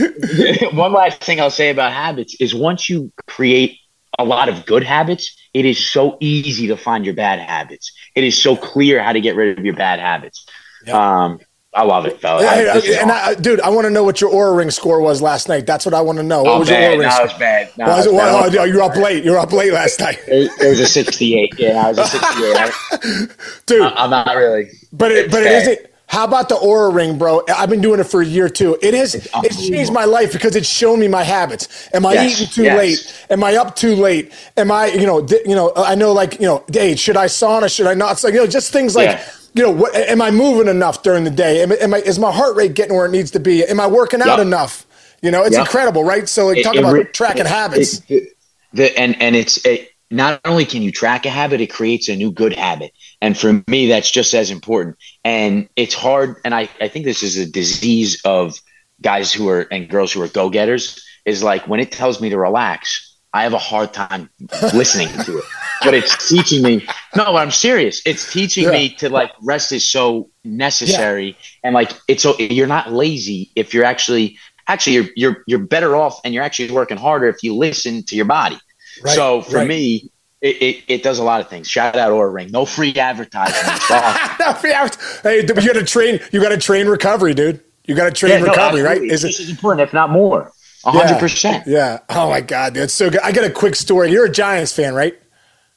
one 0.74 0.92
last 0.92 1.22
thing 1.22 1.40
I'll 1.40 1.50
say 1.50 1.70
about 1.70 1.92
habits 1.92 2.36
is 2.40 2.54
once 2.54 2.88
you 2.88 3.12
create 3.26 3.78
a 4.18 4.24
lot 4.24 4.48
of 4.48 4.66
good 4.66 4.82
habits, 4.82 5.36
it 5.54 5.64
is 5.64 5.78
so 5.78 6.16
easy 6.20 6.66
to 6.68 6.76
find 6.76 7.04
your 7.04 7.14
bad 7.14 7.38
habits. 7.38 7.92
It 8.14 8.24
is 8.24 8.40
so 8.40 8.56
clear 8.56 9.02
how 9.02 9.12
to 9.12 9.20
get 9.20 9.36
rid 9.36 9.58
of 9.58 9.64
your 9.64 9.74
bad 9.74 10.00
habits. 10.00 10.46
Um, 10.92 11.38
I 11.74 11.84
love 11.84 12.04
it, 12.04 12.20
fella. 12.20 12.42
Hey, 12.46 12.68
I- 12.68 12.74
and 13.00 13.10
awesome. 13.10 13.10
I, 13.10 13.34
dude, 13.40 13.60
I 13.62 13.70
want 13.70 13.86
to 13.86 13.90
know 13.90 14.04
what 14.04 14.20
your 14.20 14.30
Oura 14.30 14.54
Ring 14.56 14.70
score 14.70 15.00
was 15.00 15.22
last 15.22 15.48
night. 15.48 15.64
That's 15.66 15.86
what 15.86 15.94
I 15.94 16.02
want 16.02 16.18
to 16.18 16.22
know. 16.22 16.42
What 16.42 16.52
Oh, 16.54 16.58
was 16.58 16.68
your 16.68 16.76
bad. 16.78 16.90
Oura 16.90 16.98
Ring 16.98 17.08
No, 17.08 17.10
score? 17.10 17.24
it 17.24 17.28
was 17.30 17.38
bad. 17.38 17.70
No, 17.78 17.84
Was 17.86 18.06
it 18.06 18.08
it, 18.10 18.12
was 18.12 18.20
bad. 18.22 18.52
well, 18.52 18.60
oh, 18.60 18.64
you're 18.64 18.82
up 18.82 18.96
late. 18.96 19.24
You're 19.24 19.38
up 19.38 19.52
late 19.52 19.72
last 19.72 19.98
night, 20.00 20.18
It, 20.26 20.50
it 20.60 20.68
was 20.68 20.80
a 20.80 20.86
68. 20.86 21.54
Yeah, 21.58 21.86
I 21.86 21.88
was 21.88 21.98
a 21.98 22.06
68. 22.98 23.28
Dude. 23.66 23.80
I'm 23.82 24.10
not 24.10 24.36
really. 24.36 24.70
But 24.92 25.12
it, 25.12 25.24
It's 25.26 25.32
but 25.32 25.42
it 25.42 25.46
bad. 25.46 25.62
isn't. 25.62 25.78
How 26.08 26.24
about 26.24 26.50
the 26.50 26.56
Oura 26.56 26.94
Ring, 26.94 27.16
bro? 27.16 27.40
I've 27.48 27.70
been 27.70 27.80
doing 27.80 27.98
it 27.98 28.04
for 28.04 28.20
a 28.20 28.26
year 28.26 28.50
too. 28.50 28.76
It 28.82 28.92
is. 28.92 29.14
It's 29.14 29.66
changed 29.66 29.94
my 29.94 30.04
life 30.04 30.30
because 30.34 30.54
it's 30.56 30.68
shown 30.68 31.00
me 31.00 31.08
my 31.08 31.22
habits. 31.22 31.88
Am 31.94 32.04
I 32.04 32.12
Yes, 32.12 32.32
eating 32.38 32.52
too 32.52 32.62
yes. 32.64 32.76
late? 32.76 33.26
Am 33.30 33.42
I 33.42 33.56
up 33.56 33.74
too 33.76 33.96
late? 33.96 34.30
Am 34.58 34.70
I, 34.70 34.88
you 34.88 35.06
know, 35.06 35.22
di- 35.22 35.40
you 35.46 35.54
know, 35.54 35.72
I 35.74 35.94
know, 35.94 36.12
like, 36.12 36.34
you 36.34 36.44
know, 36.46 36.64
hey, 36.70 36.96
should 36.96 37.16
I 37.16 37.26
sauna? 37.28 37.74
Should 37.74 37.86
I 37.86 37.94
not? 37.94 38.12
It's 38.12 38.24
like, 38.24 38.34
you 38.34 38.40
know, 38.40 38.46
just 38.46 38.74
things 38.74 38.94
like. 38.94 39.08
Yeah. 39.08 39.24
You 39.54 39.62
know, 39.64 39.70
what, 39.70 39.94
am 39.94 40.22
I 40.22 40.30
moving 40.30 40.68
enough 40.68 41.02
during 41.02 41.24
the 41.24 41.30
day? 41.30 41.62
Am, 41.62 41.72
am 41.72 41.92
I, 41.94 41.98
is 41.98 42.18
my 42.18 42.32
heart 42.32 42.56
rate 42.56 42.74
getting 42.74 42.96
where 42.96 43.06
it 43.06 43.10
needs 43.10 43.30
to 43.32 43.40
be? 43.40 43.64
Am 43.64 43.80
I 43.80 43.86
working 43.86 44.22
out 44.22 44.38
Yep. 44.38 44.46
enough? 44.46 44.86
You 45.20 45.30
know, 45.30 45.42
it's 45.42 45.52
Yep. 45.52 45.66
incredible, 45.66 46.04
right? 46.04 46.28
So, 46.28 46.46
like, 46.46 46.58
It- 46.58 46.62
talk 46.64 46.74
it 46.74 46.78
about 46.78 46.94
re- 46.94 47.04
tracking 47.04 47.42
it- 47.42 47.46
habits. 47.48 48.00
it- 48.08 48.34
the, 48.72 48.98
and 48.98 49.20
and 49.20 49.36
it's 49.36 49.62
it, 49.66 49.90
not 50.10 50.40
only 50.46 50.64
can 50.64 50.80
you 50.82 50.90
track 50.90 51.26
a 51.26 51.30
habit, 51.30 51.60
it 51.60 51.66
creates 51.68 52.08
a 52.08 52.16
new 52.16 52.32
good 52.32 52.54
habit. 52.54 52.92
And 53.20 53.36
for 53.36 53.62
me, 53.66 53.88
that's 53.88 54.10
just 54.10 54.32
as 54.34 54.50
important. 54.50 54.96
And 55.24 55.68
it's 55.76 55.94
hard. 55.94 56.36
And 56.44 56.54
I, 56.54 56.68
I 56.80 56.88
think 56.88 57.04
this 57.04 57.22
is 57.22 57.36
a 57.36 57.44
disease 57.46 58.20
of 58.24 58.58
guys 59.02 59.32
who 59.32 59.48
are 59.50 59.66
and 59.70 59.88
girls 59.88 60.12
who 60.12 60.22
are 60.22 60.28
go 60.28 60.48
getters. 60.48 61.02
Is 61.24 61.42
like 61.42 61.68
when 61.68 61.78
it 61.80 61.92
tells 61.92 62.20
me 62.20 62.30
to 62.30 62.38
relax, 62.38 63.11
I 63.34 63.42
have 63.44 63.54
a 63.54 63.58
hard 63.58 63.92
time 63.92 64.28
listening 64.74 65.08
to 65.24 65.38
it. 65.38 65.44
But 65.82 65.94
it's 65.94 66.28
teaching 66.28 66.62
me. 66.62 66.86
No, 67.16 67.36
I'm 67.36 67.50
serious. 67.50 68.02
It's 68.04 68.30
teaching 68.32 68.68
me 68.68 68.90
to 68.96 69.08
like 69.08 69.32
rest 69.42 69.72
is 69.72 69.88
so 69.88 70.30
necessary, 70.44 71.36
and 71.64 71.74
like 71.74 71.92
it's 72.08 72.22
so 72.22 72.38
you're 72.38 72.66
not 72.66 72.92
lazy 72.92 73.50
if 73.56 73.74
you're 73.74 73.84
actually 73.84 74.38
actually 74.68 74.94
you're 74.94 75.08
you're 75.16 75.44
you're 75.46 75.58
better 75.58 75.96
off, 75.96 76.20
and 76.24 76.34
you're 76.34 76.44
actually 76.44 76.70
working 76.70 76.96
harder 76.96 77.26
if 77.28 77.42
you 77.42 77.56
listen 77.56 78.04
to 78.04 78.16
your 78.16 78.26
body. 78.26 78.58
Right, 79.02 79.14
so 79.14 79.42
for 79.42 79.56
right. 79.56 79.68
me, 79.68 80.10
it, 80.40 80.56
it, 80.62 80.84
it 80.88 81.02
does 81.02 81.18
a 81.18 81.24
lot 81.24 81.40
of 81.40 81.48
things. 81.48 81.68
Shout 81.68 81.96
out 81.96 82.10
Oura 82.12 82.32
Ring. 82.32 82.50
No 82.50 82.64
free 82.64 82.94
advertising. 82.94 83.54
It's 83.56 83.90
awesome. 83.90 85.00
hey, 85.22 85.40
you 85.40 85.46
got 85.46 85.74
to 85.74 85.84
train. 85.84 86.20
You 86.32 86.40
got 86.40 86.50
to 86.50 86.58
train 86.58 86.86
recovery, 86.86 87.32
dude. 87.32 87.60
You 87.84 87.94
got 87.94 88.04
to 88.06 88.12
train 88.12 88.32
Yeah, 88.32 88.38
no, 88.40 88.46
recovery, 88.50 88.82
right? 88.82 89.02
Is 89.02 89.24
it? 89.24 89.48
Important, 89.48 89.88
if 89.88 89.92
not 89.92 90.10
more. 90.10 90.52
Hundred 90.84 91.18
percent. 91.18 91.66
Yeah. 91.66 92.00
Oh 92.08 92.28
my 92.30 92.40
God, 92.40 92.74
dude, 92.74 92.84
it's 92.84 92.94
so 92.94 93.08
good. 93.10 93.20
I 93.20 93.32
got 93.32 93.44
a 93.44 93.50
quick 93.50 93.74
story. 93.76 94.10
You're 94.10 94.24
a 94.26 94.30
Giants 94.32 94.72
fan, 94.74 94.94
right? 94.94 95.18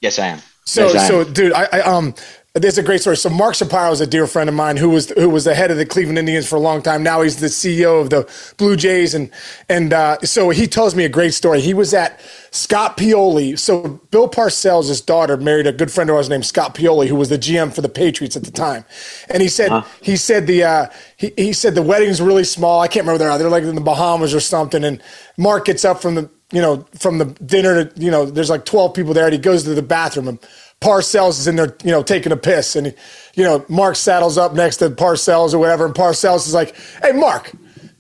Yes, 0.02 0.18
I 0.20 0.28
am. 0.28 0.40
So, 0.66 0.88
Yes, 0.88 0.96
I 0.96 1.04
am. 1.04 1.08
so, 1.26 1.32
dude, 1.32 1.54
I, 1.54 1.68
I 1.72 1.80
um, 1.82 2.16
there's 2.56 2.78
a 2.78 2.84
great 2.84 3.02
story. 3.02 3.18
So, 3.18 3.30
Mark 3.30 3.56
Shapiro 3.56 3.92
is 3.92 4.00
a 4.00 4.08
dear 4.08 4.26
friend 4.28 4.48
of 4.50 4.56
mine 4.56 4.78
who 4.78 4.90
was 4.90 5.10
who 5.10 5.30
was 5.30 5.44
the 5.44 5.54
head 5.54 5.72
of 5.72 5.78
the 5.78 5.86
Cleveland 5.86 6.18
Indians 6.18 6.48
for 6.48 6.56
a 6.56 6.60
long 6.60 6.82
time. 6.82 7.04
Now 7.04 7.22
he's 7.22 7.36
the 7.38 7.48
CEO 7.48 8.00
of 8.00 8.10
the 8.10 8.30
Blue 8.58 8.78
Jays, 8.78 9.14
and 9.14 9.30
and 9.68 9.92
uh, 9.92 10.18
so 10.22 10.50
he 10.52 10.66
tells 10.66 10.96
me 10.96 11.04
a 11.04 11.10
great 11.10 11.34
story. 11.34 11.60
He 11.60 11.74
was 11.74 11.94
at 11.94 12.18
Scott 12.52 12.96
Pioli. 12.96 13.60
So, 13.60 14.00
Bill 14.10 14.30
Parcells' 14.30 15.06
daughter 15.06 15.36
married 15.36 15.68
a 15.68 15.74
good 15.74 15.92
friend 15.92 16.10
of 16.10 16.16
ours 16.16 16.30
named 16.30 16.46
Scott 16.46 16.76
Pioli, 16.76 17.08
who 17.08 17.16
was 17.16 17.28
the 17.28 17.38
GM 17.38 17.76
for 17.76 17.82
the 17.82 17.90
Patriots 17.90 18.38
at 18.38 18.46
the 18.46 18.52
time. 18.52 18.86
And 19.30 19.42
he 19.42 19.50
said 19.50 19.84
he 20.02 20.16
said 20.16 20.48
the 20.48 20.64
uh, 20.64 20.88
he, 21.18 21.34
he 21.36 21.52
said 21.52 21.76
the 21.76 21.82
wedding's 21.82 22.22
really 22.22 22.46
small. 22.46 22.80
I 22.80 22.88
can't 22.88 23.06
remember 23.06 23.12
where 23.12 23.20
they're 23.20 23.30
at. 23.32 23.38
They're 23.38 23.50
like 23.50 23.64
in 23.64 23.76
the 23.76 23.82
Bahamas 23.82 24.34
or 24.34 24.40
something. 24.40 24.86
And 24.86 25.04
Mark 25.38 25.66
gets 25.66 25.84
up 25.84 26.02
from 26.02 26.16
the 26.16 26.30
you 26.52 26.62
know, 26.62 26.86
from 26.98 27.18
the 27.18 27.26
dinner 27.26 27.86
to, 27.86 28.02
you 28.02 28.12
know, 28.12 28.26
there's 28.26 28.50
like 28.50 28.66
12 28.66 28.94
people 28.94 29.14
there 29.14 29.26
and 29.26 29.34
he 29.34 29.40
goes 29.40 29.64
to 29.64 29.74
the 29.74 29.82
bathroom 29.82 30.28
and 30.28 30.40
Parcells 30.82 31.40
is 31.40 31.48
in 31.48 31.56
there, 31.56 31.76
you 31.84 31.92
know, 31.92 32.04
taking 32.04 32.32
a 32.32 32.38
piss. 32.38 32.76
And, 32.76 32.94
you 33.34 33.44
know, 33.44 33.66
Mark 33.70 33.96
saddles 33.96 34.38
up 34.38 34.54
next 34.54 34.78
to 34.78 34.90
Parcells 34.90 35.54
or 35.54 35.60
whatever. 35.60 35.86
And 35.86 35.96
Parcells 35.96 36.48
is 36.48 36.54
like, 36.54 36.76
hey, 37.02 37.12
Mark, 37.12 37.52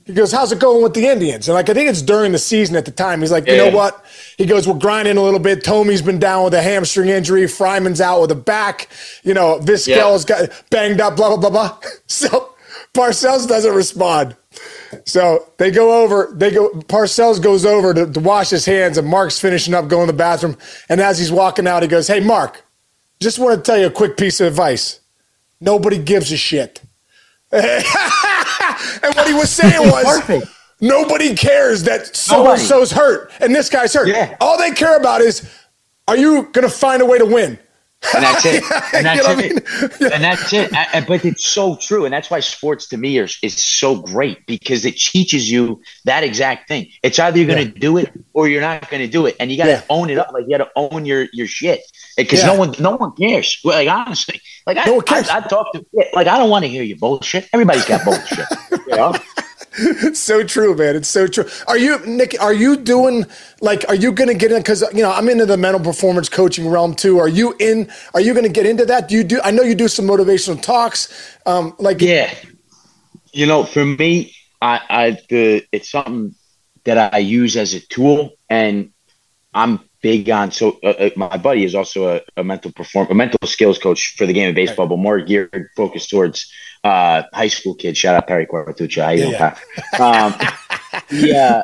he 0.05 0.13
goes, 0.13 0.31
how's 0.31 0.51
it 0.51 0.59
going 0.59 0.83
with 0.83 0.93
the 0.93 1.07
Indians? 1.07 1.47
And 1.47 1.55
like, 1.55 1.67
I 1.69 1.73
think 1.73 1.89
it's 1.89 2.03
during 2.03 2.31
the 2.31 2.37
season 2.37 2.75
at 2.75 2.85
the 2.85 2.91
time. 2.91 3.21
He's 3.21 3.31
like, 3.31 3.47
you 3.47 3.57
know 3.57 3.67
Yeah. 3.69 3.73
what? 3.75 4.05
He 4.37 4.45
goes, 4.45 4.67
we're 4.67 4.75
grinding 4.77 5.17
a 5.17 5.21
little 5.21 5.39
bit. 5.39 5.63
Thome's 5.63 6.01
been 6.03 6.19
down 6.19 6.43
with 6.43 6.53
a 6.53 6.61
hamstring 6.61 7.09
injury. 7.09 7.43
Fryman's 7.43 8.01
out 8.01 8.21
with 8.21 8.31
a 8.31 8.35
back. 8.35 8.87
You 9.23 9.33
know, 9.33 9.59
Vizquel's 9.59 10.23
got 10.25 10.49
banged 10.69 11.01
up, 11.01 11.15
blah, 11.15 11.29
blah, 11.35 11.49
blah, 11.49 11.49
blah. 11.49 11.79
So 12.07 12.53
Parcells 12.93 13.47
doesn't 13.47 13.73
respond. 13.73 14.35
So 15.05 15.51
they 15.57 15.71
go 15.71 16.03
over, 16.03 16.31
they 16.35 16.51
go, 16.51 16.69
Parcells 16.71 17.41
goes 17.41 17.65
over 17.65 17.93
to, 17.93 18.05
to 18.11 18.19
wash 18.19 18.49
his 18.51 18.65
hands, 18.65 18.97
and 18.97 19.07
Mark's 19.07 19.39
finishing 19.39 19.73
up 19.73 19.87
going 19.87 20.05
to 20.07 20.11
the 20.13 20.17
bathroom. 20.17 20.55
And 20.87 21.01
as 21.01 21.17
he's 21.17 21.31
walking 21.31 21.67
out, 21.67 21.81
he 21.81 21.89
goes, 21.89 22.07
Hey, 22.07 22.19
Mark, 22.21 22.63
just 23.19 23.39
want 23.39 23.55
to 23.55 23.61
tell 23.61 23.79
you 23.79 23.87
a 23.87 23.91
quick 23.91 24.17
piece 24.17 24.39
of 24.41 24.47
advice. 24.47 24.99
Nobody 25.59 25.97
gives 25.97 26.31
a 26.31 26.37
shit. 26.37 26.81
and 27.51 27.83
what 29.15 29.27
he 29.27 29.33
was 29.33 29.49
saying 29.49 29.89
was 29.89 30.03
Perfect. 30.03 30.47
nobody 30.81 31.35
cares 31.35 31.83
that 31.83 32.13
so 32.15 32.51
and 32.51 32.59
so's 32.59 32.91
hurt 32.91 33.31
and 33.39 33.55
this 33.55 33.69
guy's 33.69 33.93
hurt. 33.93 34.07
Yeah. 34.07 34.35
All 34.41 34.57
they 34.57 34.71
care 34.71 34.97
about 34.97 35.21
is, 35.21 35.49
are 36.07 36.17
you 36.17 36.43
going 36.51 36.67
to 36.67 36.69
find 36.69 37.01
a 37.01 37.05
way 37.05 37.17
to 37.17 37.25
win? 37.25 37.57
And 38.13 38.23
that's 38.23 38.45
it. 38.45 38.63
And 38.93 39.05
that's 39.05 39.17
You 39.17 39.23
know 39.23 39.29
I 39.29 39.41
it. 39.43 40.01
mean? 40.01 40.11
And 40.13 40.23
that's 40.23 40.53
it. 40.53 40.73
And- 40.93 41.05
But 41.07 41.25
it's 41.25 41.45
so 41.45 41.75
true, 41.77 42.05
and 42.05 42.13
that's 42.13 42.29
why 42.29 42.39
sports 42.39 42.87
to 42.89 42.97
me 42.97 43.17
is, 43.17 43.37
is 43.41 43.55
so 43.63 43.95
great 44.01 44.45
because 44.45 44.85
it 44.85 44.97
teaches 44.97 45.49
you 45.51 45.81
that 46.05 46.23
exact 46.23 46.67
thing. 46.67 46.89
It's 47.03 47.17
either 47.19 47.37
you're 47.37 47.47
going 47.47 47.71
to 47.71 47.79
do 47.79 47.97
it 47.97 48.11
or 48.33 48.47
you're 48.47 48.61
not 48.61 48.89
going 48.89 49.01
to 49.01 49.07
do 49.07 49.25
it, 49.25 49.35
and 49.39 49.51
you 49.51 49.57
got 49.57 49.65
to 49.65 49.71
Yeah. 49.71 49.81
own 49.89 50.09
it 50.09 50.17
up. 50.17 50.31
Like 50.33 50.43
you 50.47 50.57
got 50.57 50.63
to 50.65 50.71
own 50.75 51.05
your 51.05 51.27
your 51.33 51.47
shit 51.47 51.81
because 52.17 52.39
Yeah. 52.39 52.47
no 52.47 52.55
one 52.59 52.75
no 52.79 52.95
one 52.95 53.11
cares. 53.13 53.59
Like 53.63 53.87
honestly, 53.89 54.41
like 54.67 54.77
I, 54.77 54.85
No 54.85 55.01
cares. 55.01 55.29
I, 55.29 55.37
I 55.37 55.41
talk 55.41 55.71
to 55.73 55.85
like 56.13 56.27
I 56.27 56.37
don't 56.37 56.49
want 56.49 56.63
to 56.63 56.69
hear 56.69 56.83
your 56.83 56.97
bullshit. 56.97 57.47
Everybody's 57.53 57.85
got 57.85 58.03
bullshit. 58.05 58.45
You 58.87 58.95
know? 58.95 59.13
It's 59.77 60.19
so 60.19 60.43
true, 60.43 60.75
man. 60.75 60.95
It's 60.95 61.07
so 61.07 61.27
true. 61.27 61.45
Are 61.67 61.77
you, 61.77 61.99
Nick? 62.05 62.35
Are 62.41 62.53
you 62.53 62.77
doing 62.77 63.25
like? 63.61 63.83
Are 63.89 63.95
you 63.95 64.11
going 64.11 64.29
to 64.29 64.33
get 64.33 64.51
in? 64.51 64.57
Because 64.59 64.81
you 64.93 65.01
know, 65.01 65.11
I'm 65.11 65.27
into 65.29 65.45
the 65.45 65.57
mental 65.57 65.81
performance 65.81 66.29
coaching 66.29 66.67
realm 66.67 66.95
too. 66.95 67.19
Are 67.19 67.27
you 67.27 67.55
in? 67.59 67.89
Are 68.13 68.21
you 68.21 68.33
going 68.33 68.45
to 68.45 68.51
get 68.51 68.65
into 68.65 68.85
that? 68.85 69.09
Do 69.09 69.15
you 69.15 69.23
do? 69.23 69.41
I 69.43 69.51
know 69.51 69.63
you 69.63 69.75
do 69.75 69.87
some 69.87 70.05
motivational 70.05 70.61
talks. 70.61 71.37
Um, 71.45 71.75
like, 71.79 72.01
Yeah. 72.01 72.33
You 73.33 73.47
know, 73.47 73.65
for 73.65 73.83
me, 73.83 74.33
I, 74.61 74.79
I 74.89 75.17
the 75.29 75.65
it's 75.71 75.91
something 75.91 76.35
that 76.85 77.13
I 77.13 77.17
use 77.17 77.57
as 77.57 77.73
a 77.73 77.81
tool, 77.81 78.31
and 78.49 78.91
I'm 79.53 79.81
big 80.01 80.29
on. 80.29 80.51
So, 80.51 80.79
uh, 80.83 80.87
uh, 80.87 81.09
my 81.15 81.37
buddy 81.37 81.65
is 81.65 81.75
also 81.75 82.15
a, 82.15 82.21
a 82.37 82.43
mental 82.43 82.71
perform, 82.71 83.07
a 83.09 83.15
mental 83.15 83.39
skills 83.45 83.79
coach 83.79 84.15
for 84.17 84.25
the 84.25 84.33
game 84.33 84.49
of 84.49 84.55
baseball, 84.55 84.87
but 84.87 84.97
more 84.97 85.19
geared 85.19 85.69
focused 85.75 86.09
towards 86.09 86.49
uh, 86.85 87.23
high 87.33 87.47
school 87.47 87.73
kids. 87.75 87.97
Shout 87.97 88.15
out 88.15 88.27
Perry 88.27 88.45
Quartucci. 88.45 89.01
How 89.03 89.09
you 89.11 89.31
Yeah? 89.31 89.57
Um, 89.99 90.35
yeah. 91.11 91.63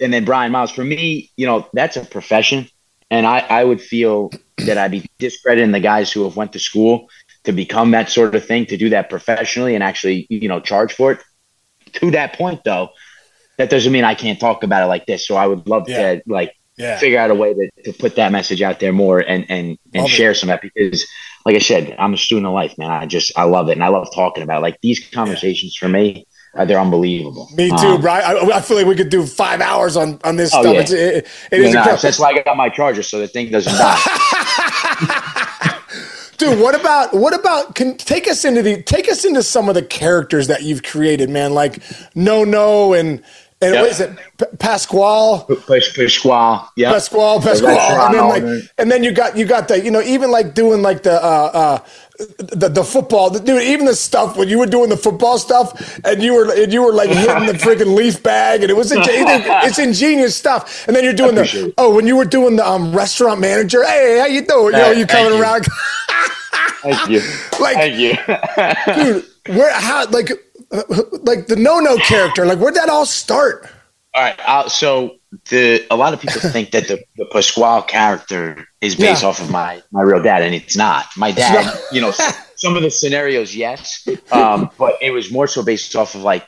And 0.00 0.12
then 0.12 0.24
Brian 0.24 0.52
Miles. 0.52 0.70
For 0.72 0.84
me, 0.84 1.30
you 1.36 1.46
know, 1.46 1.68
that's 1.72 1.96
a 1.96 2.04
profession, 2.04 2.68
and 3.10 3.26
I, 3.26 3.40
I 3.40 3.64
would 3.64 3.80
feel 3.80 4.30
that 4.58 4.78
I'd 4.78 4.90
be 4.90 5.06
discrediting 5.18 5.72
the 5.72 5.80
guys 5.80 6.10
who 6.12 6.24
have 6.24 6.36
went 6.36 6.52
to 6.54 6.58
school 6.58 7.08
to 7.44 7.52
become 7.52 7.90
that 7.90 8.08
sort 8.08 8.34
of 8.34 8.44
thing, 8.46 8.66
to 8.66 8.76
do 8.76 8.88
that 8.90 9.10
professionally 9.10 9.74
and 9.74 9.82
actually, 9.84 10.26
you 10.30 10.48
know, 10.48 10.60
charge 10.60 10.92
for 10.92 11.12
it. 11.12 11.20
To 11.94 12.10
that 12.12 12.32
point, 12.34 12.62
though, 12.64 12.88
that 13.58 13.68
doesn't 13.70 13.92
mean 13.92 14.04
I 14.04 14.14
can't 14.14 14.40
talk 14.40 14.62
about 14.64 14.82
it 14.82 14.86
like 14.86 15.06
this. 15.06 15.26
So 15.26 15.36
I 15.36 15.46
would 15.46 15.68
love 15.68 15.88
Yeah. 15.88 16.14
to 16.16 16.22
like 16.26 16.54
yeah, 16.76 16.98
figure 16.98 17.18
out 17.20 17.30
a 17.30 17.34
way 17.34 17.54
to, 17.54 17.70
to 17.84 17.92
put 17.92 18.16
that 18.16 18.32
message 18.32 18.60
out 18.62 18.80
there 18.80 18.92
more 18.92 19.20
and 19.20 19.44
and 19.48 19.78
and 19.92 20.02
Love 20.02 20.06
it. 20.06 20.08
share 20.08 20.34
some 20.34 20.50
of 20.50 20.60
that 20.60 20.70
because 20.74 21.04
like 21.44 21.56
I 21.56 21.58
said, 21.60 21.94
I'm 21.98 22.14
a 22.14 22.16
student 22.16 22.46
of 22.46 22.52
life, 22.52 22.76
man. 22.78 22.90
I 22.90 23.06
just 23.06 23.32
I 23.36 23.44
love 23.44 23.68
it 23.68 23.72
and 23.72 23.84
I 23.84 23.88
love 23.88 24.08
talking 24.14 24.42
about 24.42 24.58
it. 24.58 24.62
like 24.62 24.80
these 24.80 25.00
conversations 25.10 25.76
for 25.76 25.88
me. 25.88 26.26
Uh, 26.56 26.64
they're 26.64 26.78
unbelievable. 26.78 27.48
me 27.56 27.68
too, 27.68 27.74
Um, 27.74 28.00
Brian. 28.00 28.24
I, 28.24 28.58
I 28.58 28.60
feel 28.60 28.76
like 28.76 28.86
we 28.86 28.94
could 28.94 29.08
do 29.08 29.26
five 29.26 29.60
hours 29.60 29.96
on 29.96 30.20
on 30.22 30.36
this 30.36 30.54
Oh, 30.54 30.60
stuff. 30.62 30.74
yeah. 30.74 30.80
It's, 30.82 30.92
it, 30.92 31.26
it 31.50 31.60
yeah, 31.60 31.66
is 31.68 31.74
no, 31.74 31.96
that's 31.96 32.18
why 32.20 32.28
I 32.30 32.42
got 32.42 32.56
my 32.56 32.68
charger 32.68 33.02
so 33.02 33.18
the 33.18 33.26
thing 33.26 33.50
doesn't 33.50 33.72
die. 33.76 33.98
Dude, 36.36 36.58
what 36.60 36.78
about 36.78 37.14
what 37.14 37.32
about 37.32 37.74
can 37.76 37.96
take 37.96 38.26
us 38.28 38.44
into 38.44 38.60
the 38.62 38.82
take 38.82 39.08
us 39.08 39.24
into 39.24 39.42
some 39.42 39.68
of 39.68 39.74
the 39.76 39.82
characters 39.84 40.48
that 40.48 40.62
you've 40.62 40.82
created, 40.82 41.30
man? 41.30 41.54
Like 41.54 41.74
Nonno 42.16 42.98
and 42.98 43.22
and 43.64 43.74
Yeah. 43.74 43.80
what 43.82 43.90
is 43.90 44.00
it? 44.00 44.10
P- 44.38 44.56
Pasquale, 44.58 45.44
Pasquale. 45.66 46.68
Yeah. 46.76 46.92
Pasquale, 46.92 47.40
Pasquale, 47.40 47.78
and 47.78 48.14
then 48.14 48.28
like 48.28 48.44
and 48.78 48.90
then 48.90 49.02
you 49.04 49.12
got 49.12 49.36
you 49.36 49.44
got 49.46 49.68
the 49.68 49.82
you 49.84 49.90
know 49.90 50.02
even 50.02 50.30
like 50.30 50.54
doing 50.54 50.82
like 50.82 51.02
the 51.02 51.12
uh 51.14 51.50
uh 51.54 51.78
the, 52.38 52.68
the 52.68 52.84
football 52.84 53.28
the, 53.30 53.40
dude 53.40 53.60
even 53.62 53.86
the 53.86 53.94
stuff 53.94 54.36
when 54.36 54.48
you 54.48 54.58
were 54.58 54.66
doing 54.66 54.88
the 54.88 54.96
football 54.96 55.36
stuff 55.38 55.98
and 56.04 56.22
you 56.22 56.32
were 56.32 56.52
and 56.54 56.72
you 56.72 56.80
were 56.82 56.92
like 56.92 57.08
hitting 57.10 57.46
the 57.46 57.54
freaking 57.54 57.96
leaf 58.00 58.22
bag 58.22 58.60
and 58.62 58.70
it 58.70 58.76
was 58.76 58.92
it's 58.94 59.78
ingenious 59.80 60.36
stuff 60.36 60.86
and 60.86 60.94
then 60.94 61.02
you're 61.02 61.12
doing 61.12 61.34
the 61.34 61.42
it. 61.42 61.74
oh 61.76 61.92
when 61.92 62.06
you 62.06 62.14
were 62.16 62.24
doing 62.24 62.54
the 62.54 62.64
um 62.68 62.94
restaurant 62.94 63.40
manager 63.40 63.84
hey 63.84 64.18
how 64.20 64.26
you 64.26 64.42
doing 64.46 64.66
you 64.66 64.80
know 64.80 64.90
you 64.92 65.06
coming 65.06 65.32
you. 65.34 65.42
around 65.42 65.66
Thank 66.82 67.08
you. 67.08 67.20
Like- 67.60 67.76
Thank 67.76 67.96
you. 67.98 68.14
dude 68.94 69.24
where 69.56 69.72
how 69.72 70.06
like 70.10 70.30
uh, 70.30 70.34
like 71.22 71.46
the 71.46 71.54
nonno 71.56 71.98
character 72.00 72.44
like 72.46 72.58
where'd 72.58 72.74
that 72.74 72.88
all 72.88 73.06
start 73.06 73.66
All 74.14 74.22
right. 74.22 74.38
Uh, 74.46 74.68
so 74.68 75.16
the 75.50 75.84
a 75.90 75.96
lot 75.96 76.14
of 76.14 76.20
people 76.20 76.40
think 76.56 76.70
that 76.70 76.86
the, 76.88 77.02
the 77.16 77.26
Pasquale 77.32 77.82
character 77.86 78.66
is 78.80 78.94
based 78.94 79.22
Yeah. 79.22 79.28
off 79.28 79.40
of 79.40 79.50
my 79.50 79.82
my 79.90 80.02
real 80.02 80.22
dad, 80.22 80.42
and 80.42 80.54
it's 80.54 80.76
not. 80.76 81.06
My 81.16 81.32
dad, 81.32 81.66
not. 81.66 81.76
you 81.92 82.00
know, 82.00 82.12
some 82.56 82.76
of 82.76 82.82
the 82.82 82.90
scenarios, 82.90 83.56
yes, 83.56 84.06
um, 84.30 84.70
but 84.78 84.94
it 85.02 85.10
was 85.10 85.32
more 85.32 85.48
so 85.48 85.62
based 85.64 85.96
off 85.96 86.14
of 86.14 86.22
like 86.22 86.44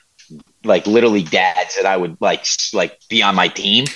like 0.64 0.86
literally 0.86 1.22
dads 1.24 1.74
that 1.76 1.86
I 1.86 1.96
would 1.96 2.16
like 2.20 2.44
like 2.72 2.98
be 3.08 3.22
on 3.22 3.34
my 3.34 3.48
team. 3.48 3.86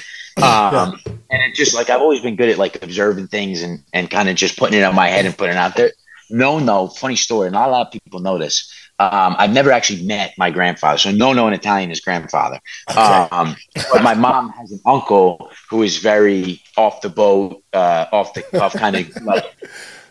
Um, 0.42 0.98
and 1.30 1.40
it 1.42 1.54
just 1.54 1.74
like 1.74 1.90
I've 1.90 2.00
always 2.00 2.20
been 2.22 2.34
good 2.36 2.48
at 2.48 2.58
like 2.58 2.82
observing 2.82 3.28
things 3.28 3.62
and 3.62 3.84
and 3.92 4.10
kind 4.10 4.28
of 4.28 4.34
just 4.36 4.56
putting 4.58 4.78
it 4.78 4.82
on 4.82 4.94
my 4.94 5.08
head 5.08 5.26
and 5.26 5.36
putting 5.36 5.54
it 5.54 5.58
out 5.58 5.76
there. 5.76 5.92
No, 6.30 6.58
no, 6.58 6.88
funny 6.88 7.16
story. 7.16 7.50
Not 7.50 7.68
a 7.68 7.72
lot 7.72 7.86
of 7.86 7.92
people 7.92 8.20
know 8.20 8.38
this. 8.38 8.72
Um, 8.98 9.34
I've 9.38 9.52
never 9.52 9.72
actually 9.72 10.02
met 10.04 10.34
my 10.36 10.50
grandfather. 10.50 10.98
So 10.98 11.10
nonno 11.10 11.46
in 11.48 11.54
Italian 11.54 11.90
is 11.90 12.00
grandfather. 12.00 12.60
Um, 12.94 13.56
but 13.92 14.02
my 14.02 14.12
mom 14.14 14.50
has 14.50 14.72
an 14.72 14.80
uncle 14.84 15.50
who 15.70 15.82
is 15.82 15.96
very 15.98 16.60
off 16.76 17.00
the 17.00 17.08
boat, 17.08 17.62
uh, 17.72 18.06
off 18.12 18.34
the 18.34 18.42
cuff, 18.42 18.74
kind 18.74 18.96
of 18.96 19.08
like 19.22 19.56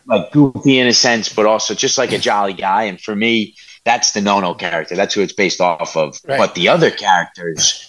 like 0.07 0.31
goofy 0.31 0.79
in 0.79 0.87
a 0.87 0.93
sense, 0.93 1.29
but 1.31 1.45
also 1.45 1.75
just 1.75 1.99
like 1.99 2.11
a 2.11 2.17
jolly 2.17 2.53
guy. 2.53 2.83
And 2.83 2.99
for 2.99 3.15
me, 3.15 3.55
that's 3.85 4.11
the 4.13 4.21
nonno 4.21 4.57
character. 4.57 4.95
That's 4.95 5.13
who 5.13 5.21
it's 5.21 5.33
based 5.33 5.61
off 5.61 5.95
of. 5.95 6.17
Right. 6.27 6.39
But 6.39 6.55
the 6.55 6.67
other 6.69 6.89
characters, 6.89 7.87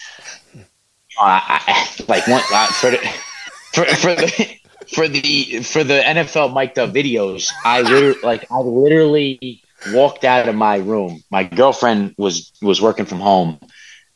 uh, 0.55 0.61
I- 1.19 1.95
like 2.09 2.27
one 2.29 2.43
uh, 2.53 2.67
for 2.67 2.91
the 2.91 2.99
for, 3.73 3.85
for 3.87 4.15
the. 4.15 4.60
For 4.95 5.09
the 5.09 5.63
for 5.63 5.85
the 5.85 6.01
NFL 6.01 6.53
mic'd 6.55 6.79
up 6.79 6.91
videos, 6.91 7.51
I 7.65 7.83
literally 7.83 8.21
like 8.23 8.51
I 8.51 8.59
literally 8.59 9.63
walked 9.93 10.25
out 10.25 10.49
of 10.49 10.55
my 10.55 10.77
room. 10.77 11.23
My 11.31 11.45
girlfriend 11.45 12.15
was 12.19 12.53
was 12.61 12.83
working 12.83 13.07
from 13.07 13.21
home, 13.21 13.61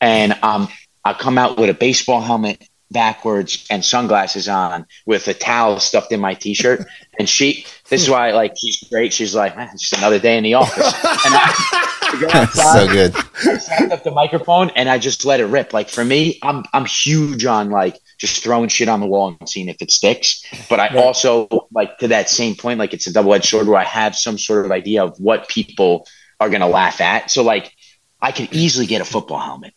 and 0.01 0.37
um, 0.43 0.67
I 1.03 1.13
come 1.13 1.37
out 1.37 1.57
with 1.57 1.69
a 1.69 1.73
baseball 1.73 2.21
helmet 2.21 2.67
backwards 2.91 3.65
and 3.69 3.83
sunglasses 3.83 4.47
on 4.47 4.85
with 5.05 5.27
a 5.27 5.33
towel 5.33 5.79
stuffed 5.79 6.11
in 6.11 6.19
my 6.19 6.33
t-shirt. 6.33 6.85
And 7.19 7.27
she, 7.27 7.65
this 7.89 8.01
is 8.03 8.09
why 8.09 8.31
like 8.31 8.53
she's 8.57 8.83
great. 8.89 9.13
She's 9.13 9.35
like, 9.35 9.57
man, 9.57 9.69
just 9.77 9.93
another 9.93 10.19
day 10.19 10.37
in 10.37 10.43
the 10.43 10.53
office. 10.55 10.93
And 11.25 11.33
I, 11.35 11.85
go 12.19 12.27
outside, 12.27 12.73
so 12.73 12.87
good. 12.87 13.15
I 13.15 13.57
snapped 13.57 13.91
up 13.91 14.03
the 14.03 14.11
microphone 14.11 14.71
and 14.75 14.89
I 14.89 14.97
just 14.97 15.25
let 15.25 15.39
it 15.39 15.45
rip. 15.45 15.73
Like 15.73 15.89
for 15.89 16.03
me, 16.03 16.39
I'm 16.41 16.63
I'm 16.73 16.85
huge 16.85 17.45
on 17.45 17.69
like 17.69 17.99
just 18.29 18.43
throwing 18.43 18.69
shit 18.69 18.89
on 18.89 18.99
the 18.99 19.05
wall 19.05 19.35
and 19.39 19.49
seeing 19.49 19.69
if 19.69 19.77
it 19.81 19.91
sticks. 19.91 20.43
But 20.69 20.79
I 20.79 20.87
also 20.97 21.47
like 21.71 21.97
to 21.99 22.07
that 22.09 22.29
same 22.29 22.55
point, 22.55 22.79
like 22.79 22.93
it's 22.93 23.07
a 23.07 23.13
double 23.13 23.33
edged 23.33 23.45
sword 23.45 23.67
where 23.67 23.77
I 23.79 23.83
have 23.83 24.15
some 24.15 24.37
sort 24.37 24.65
of 24.65 24.71
idea 24.71 25.03
of 25.03 25.17
what 25.19 25.47
people 25.49 26.07
are 26.39 26.49
gonna 26.49 26.67
laugh 26.67 27.01
at. 27.01 27.31
So 27.31 27.43
like 27.43 27.71
I 28.21 28.31
could 28.31 28.51
easily 28.51 28.85
get 28.85 29.01
a 29.01 29.05
football 29.05 29.39
helmet. 29.39 29.73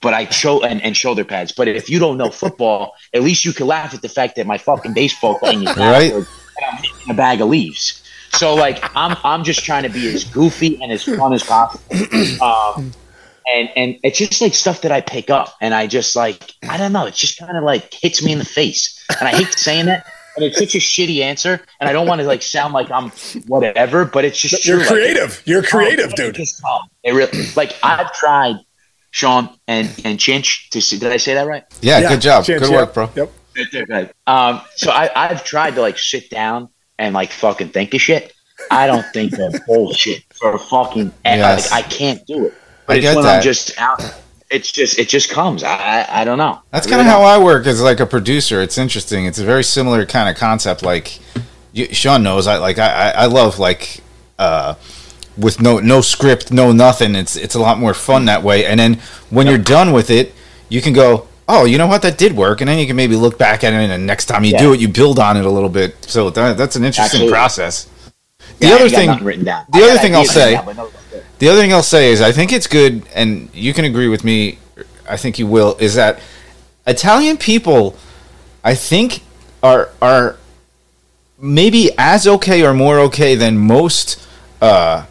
But 0.00 0.14
I 0.14 0.28
show 0.28 0.64
and, 0.64 0.82
and 0.82 0.96
shoulder 0.96 1.24
pads. 1.24 1.52
But 1.52 1.68
if 1.68 1.88
you 1.88 2.00
don't 2.00 2.18
know 2.18 2.30
football, 2.30 2.92
at 3.14 3.22
least 3.22 3.44
you 3.44 3.52
can 3.52 3.68
laugh 3.68 3.94
at 3.94 4.02
the 4.02 4.08
fact 4.08 4.34
that 4.36 4.46
my 4.46 4.58
fucking 4.58 4.94
baseball 4.94 5.38
thing 5.38 5.62
is 5.62 5.76
Right. 5.76 6.10
backwards 6.10 6.28
and 6.56 6.66
I'm 6.66 6.76
hitting 6.82 7.10
a 7.10 7.14
bag 7.14 7.40
of 7.40 7.48
leaves. 7.48 8.02
So 8.32 8.54
like 8.54 8.82
I'm 8.96 9.16
I'm 9.22 9.44
just 9.44 9.64
trying 9.64 9.84
to 9.84 9.90
be 9.90 10.12
as 10.12 10.24
goofy 10.24 10.78
and 10.82 10.90
as 10.90 11.04
fun 11.04 11.32
as 11.32 11.42
possible. 11.42 11.84
Um, 12.42 12.92
and 13.48 13.68
and 13.76 13.98
it's 14.02 14.18
just 14.18 14.40
like 14.40 14.54
stuff 14.54 14.82
that 14.82 14.92
I 14.92 15.00
pick 15.00 15.30
up 15.30 15.54
and 15.60 15.74
I 15.74 15.86
just 15.86 16.16
like 16.16 16.52
I 16.68 16.76
don't 16.76 16.92
know, 16.92 17.06
it 17.06 17.14
just 17.14 17.38
kind 17.38 17.56
of 17.56 17.64
like 17.64 17.92
hits 17.92 18.22
me 18.22 18.32
in 18.32 18.38
the 18.38 18.44
face. 18.44 19.04
And 19.20 19.28
I 19.28 19.32
hate 19.32 19.52
saying 19.52 19.86
that. 19.86 20.06
And 20.34 20.46
it's 20.46 20.58
such 20.58 20.74
a 20.74 20.78
shitty 20.78 21.20
answer, 21.20 21.60
and 21.78 21.90
I 21.90 21.92
don't 21.92 22.06
want 22.06 22.22
to 22.22 22.26
like 22.26 22.40
sound 22.40 22.72
like 22.72 22.90
I'm 22.90 23.10
whatever, 23.48 24.06
but 24.06 24.24
it's 24.24 24.38
just 24.38 24.64
you're 24.64 24.78
true. 24.78 24.86
Like, 24.86 24.88
creative 24.88 25.42
you're 25.44 25.62
creative 25.62 26.12
it 26.12 26.16
dude 26.16 26.34
just 26.36 26.62
come. 26.62 26.88
It 27.02 27.12
really 27.12 27.48
like 27.54 27.76
I've 27.82 28.14
tried, 28.14 28.56
Sean 29.10 29.50
and 29.68 29.88
and 30.06 30.18
Chinch 30.18 30.70
to 30.70 30.80
see. 30.80 30.98
Did 30.98 31.12
I 31.12 31.18
say 31.18 31.34
that 31.34 31.46
right? 31.46 31.64
Yeah, 31.82 32.08
good 32.08 32.22
job. 32.22 32.46
Chance, 32.46 32.62
good 32.62 32.72
yeah. 32.72 32.76
work, 32.78 32.94
bro. 32.94 33.10
yep 33.14 33.30
Right. 33.88 34.12
Um, 34.26 34.60
so 34.76 34.90
I, 34.90 35.10
I've 35.14 35.44
tried 35.44 35.74
to 35.74 35.80
like 35.80 35.98
sit 35.98 36.30
down 36.30 36.68
and 36.98 37.14
like 37.14 37.32
fucking 37.32 37.68
think 37.68 37.94
of 37.94 38.00
shit. 38.00 38.32
I 38.70 38.86
don't 38.86 39.04
think 39.12 39.38
of 39.38 39.54
bullshit 39.66 40.22
for 40.34 40.58
fucking. 40.58 41.12
Yes. 41.24 41.70
Like, 41.70 41.84
I 41.84 41.88
can't 41.88 42.26
do 42.26 42.46
it. 42.46 42.54
I 42.88 42.94
it's 42.96 43.02
get 43.02 43.14
when 43.16 43.24
that. 43.24 43.36
I'm 43.36 43.42
just 43.42 43.78
out. 43.78 44.02
It's 44.50 44.70
just 44.70 44.98
it 44.98 45.08
just 45.08 45.30
comes. 45.30 45.62
I 45.62 45.74
I, 46.02 46.20
I 46.20 46.24
don't 46.24 46.38
know. 46.38 46.60
That's 46.70 46.86
I 46.86 46.90
kind 46.90 47.00
of 47.00 47.06
how 47.06 47.22
I 47.22 47.38
work 47.38 47.66
as 47.66 47.80
like 47.80 48.00
a 48.00 48.06
producer. 48.06 48.60
It's 48.60 48.76
interesting. 48.78 49.24
It's 49.26 49.38
a 49.38 49.44
very 49.44 49.64
similar 49.64 50.04
kind 50.04 50.28
of 50.28 50.36
concept. 50.36 50.82
Like 50.82 51.18
you, 51.72 51.86
Sean 51.94 52.22
knows, 52.22 52.46
I 52.46 52.58
like 52.58 52.78
I, 52.78 53.10
I 53.12 53.26
love 53.26 53.58
like 53.58 54.00
uh, 54.38 54.74
with 55.38 55.60
no 55.62 55.78
no 55.78 56.02
script, 56.02 56.52
no 56.52 56.70
nothing. 56.72 57.14
It's 57.14 57.34
it's 57.36 57.54
a 57.54 57.60
lot 57.60 57.78
more 57.78 57.94
fun 57.94 58.26
that 58.26 58.42
way. 58.42 58.66
And 58.66 58.78
then 58.78 58.94
when 59.30 59.46
you're 59.46 59.56
done 59.58 59.92
with 59.92 60.10
it, 60.10 60.34
you 60.68 60.82
can 60.82 60.92
go, 60.92 61.28
oh, 61.48 61.64
you 61.64 61.78
know 61.78 61.86
what, 61.86 62.02
that 62.02 62.18
did 62.18 62.36
work, 62.36 62.60
and 62.60 62.68
then 62.68 62.78
you 62.78 62.86
can 62.86 62.96
maybe 62.96 63.16
look 63.16 63.38
back 63.38 63.64
at 63.64 63.72
it, 63.72 63.76
and 63.90 64.06
next 64.06 64.26
time 64.26 64.44
you 64.44 64.52
Yeah. 64.52 64.58
do 64.58 64.72
it, 64.74 64.80
you 64.80 64.88
build 64.88 65.18
on 65.18 65.38
it 65.38 65.46
a 65.46 65.50
little 65.50 65.68
bit. 65.70 65.96
So 66.10 66.28
that, 66.30 66.58
that's 66.58 66.76
an 66.76 66.84
interesting 66.84 67.04
Absolutely. 67.22 67.32
process. 67.32 67.88
The 68.58 68.66
Yeah, 68.68 68.74
other 68.74 68.88
thing, 68.90 69.24
written 69.24 69.44
down. 69.44 69.64
the 69.72 69.78
I 69.78 69.90
other 69.90 69.98
thing 69.98 70.14
I'll 70.14 70.24
say- 70.26 70.60
no- 70.76 70.90
The 71.42 71.48
other 71.48 71.60
thing 71.60 71.72
I'll 71.72 71.82
say 71.82 72.12
is 72.12 72.20
I 72.20 72.30
think 72.30 72.52
it's 72.52 72.68
good, 72.68 73.02
and 73.16 73.50
you 73.52 73.74
can 73.74 73.84
agree 73.84 74.06
with 74.06 74.22
me. 74.22 74.60
I 75.08 75.16
think 75.16 75.40
you 75.40 75.46
will. 75.48 75.76
Is 75.80 75.96
that 75.96 76.20
Italian 76.86 77.36
people? 77.36 77.96
I 78.62 78.76
think 78.76 79.24
are 79.60 79.90
are 80.00 80.36
maybe 81.40 81.90
as 81.98 82.28
okay 82.28 82.64
or 82.64 82.72
more 82.72 83.00
okay 83.00 83.34
than 83.34 83.58
most 83.58 84.24
uh, 84.60 85.06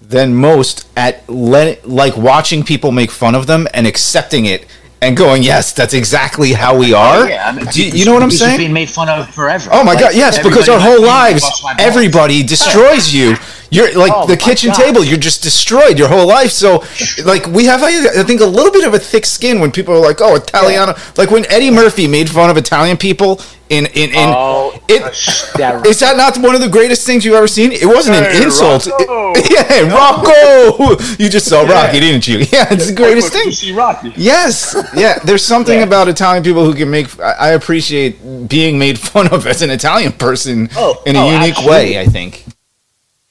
than 0.00 0.34
most 0.34 0.88
at 0.96 1.28
let, 1.28 1.86
like 1.86 2.16
watching 2.16 2.62
people 2.62 2.90
make 2.90 3.10
fun 3.10 3.34
of 3.34 3.46
them 3.46 3.68
and 3.74 3.86
accepting 3.86 4.46
it 4.46 4.64
and 5.02 5.18
going, 5.18 5.42
yes, 5.42 5.74
that's 5.74 5.92
exactly 5.92 6.52
how 6.52 6.78
we 6.78 6.94
are. 6.94 7.28
Yeah, 7.28 7.48
I 7.48 7.52
mean, 7.52 7.66
Do 7.66 7.86
you, 7.86 8.06
know 8.06 8.14
what 8.14 8.22
I'm 8.22 8.30
saying? 8.30 8.56
Being 8.56 8.72
made 8.72 8.88
fun 8.88 9.10
of 9.10 9.28
forever. 9.28 9.68
Oh 9.70 9.84
my 9.84 9.92
Like, 9.92 10.00
god, 10.00 10.14
yes, 10.14 10.42
because 10.42 10.68
our 10.70 10.80
whole 10.80 11.02
lives, 11.02 11.42
bust 11.42 11.62
my 11.62 11.74
balls. 11.74 11.86
everybody 11.86 12.42
destroys 12.42 13.12
you. 13.12 13.36
You're 13.74 13.92
like 13.96 14.12
Oh 14.14 14.26
the 14.26 14.36
kitchen 14.36 14.68
God. 14.70 14.76
table. 14.84 15.02
You're 15.02 15.16
just 15.30 15.42
destroyed 15.42 15.98
your 15.98 16.08
whole 16.08 16.26
life. 16.26 16.50
So, 16.50 16.84
like, 17.24 17.46
we 17.46 17.64
have, 17.64 17.82
I 17.82 18.22
think, 18.28 18.40
a 18.42 18.44
little 18.58 18.70
bit 18.70 18.84
of 18.86 18.92
a 18.92 18.98
thick 18.98 19.24
skin 19.26 19.60
when 19.60 19.70
people 19.72 19.94
are 19.94 19.98
like, 20.08 20.20
"Oh, 20.20 20.36
Italiano." 20.36 20.94
Like 21.16 21.30
when 21.30 21.44
Eddie 21.50 21.70
Murphy 21.70 22.06
made 22.06 22.28
fun 22.28 22.50
of 22.50 22.56
Italian 22.58 22.98
people 22.98 23.40
in 23.70 23.86
in 23.86 24.10
in. 24.10 24.28
Oh, 24.28 24.78
it, 24.88 25.00
that- 25.56 25.86
is 25.86 25.98
that 26.00 26.18
not 26.18 26.36
one 26.36 26.54
of 26.54 26.60
the 26.60 26.68
greatest 26.68 27.06
things 27.06 27.24
you've 27.24 27.34
ever 27.42 27.48
seen? 27.48 27.72
It 27.72 27.86
wasn't 27.86 28.16
an 28.16 28.42
insult. 28.42 28.86
Rocco. 28.86 29.32
It- 29.36 29.50
yeah, 29.56 29.88
Rocco. 29.94 31.02
You 31.18 31.28
just 31.30 31.46
saw 31.46 31.62
Rocky, 31.62 32.00
didn't 32.00 32.28
you? 32.28 32.38
Yeah, 32.52 32.66
it's 32.70 32.88
the 32.88 32.94
greatest 32.94 33.32
thing. 33.32 33.50
see 33.52 33.72
Rocky. 33.72 34.12
Yes, 34.16 34.76
yeah. 34.94 35.18
There's 35.24 35.44
something 35.44 35.78
Yeah. 35.78 35.84
about 35.90 36.08
Italian 36.08 36.44
people 36.44 36.64
who 36.64 36.74
can 36.74 36.90
make. 36.90 37.08
I 37.20 37.32
I 37.32 37.48
appreciate 37.52 38.18
being 38.48 38.78
made 38.78 38.98
fun 38.98 39.28
of 39.32 39.46
as 39.46 39.62
an 39.62 39.70
Italian 39.70 40.12
person 40.12 40.68
Oh, 40.76 41.02
in 41.06 41.16
a 41.16 41.20
oh, 41.20 41.30
unique 41.30 41.56
absolutely. 41.56 41.70
way. 41.94 42.00
I 42.00 42.04
think. 42.06 42.41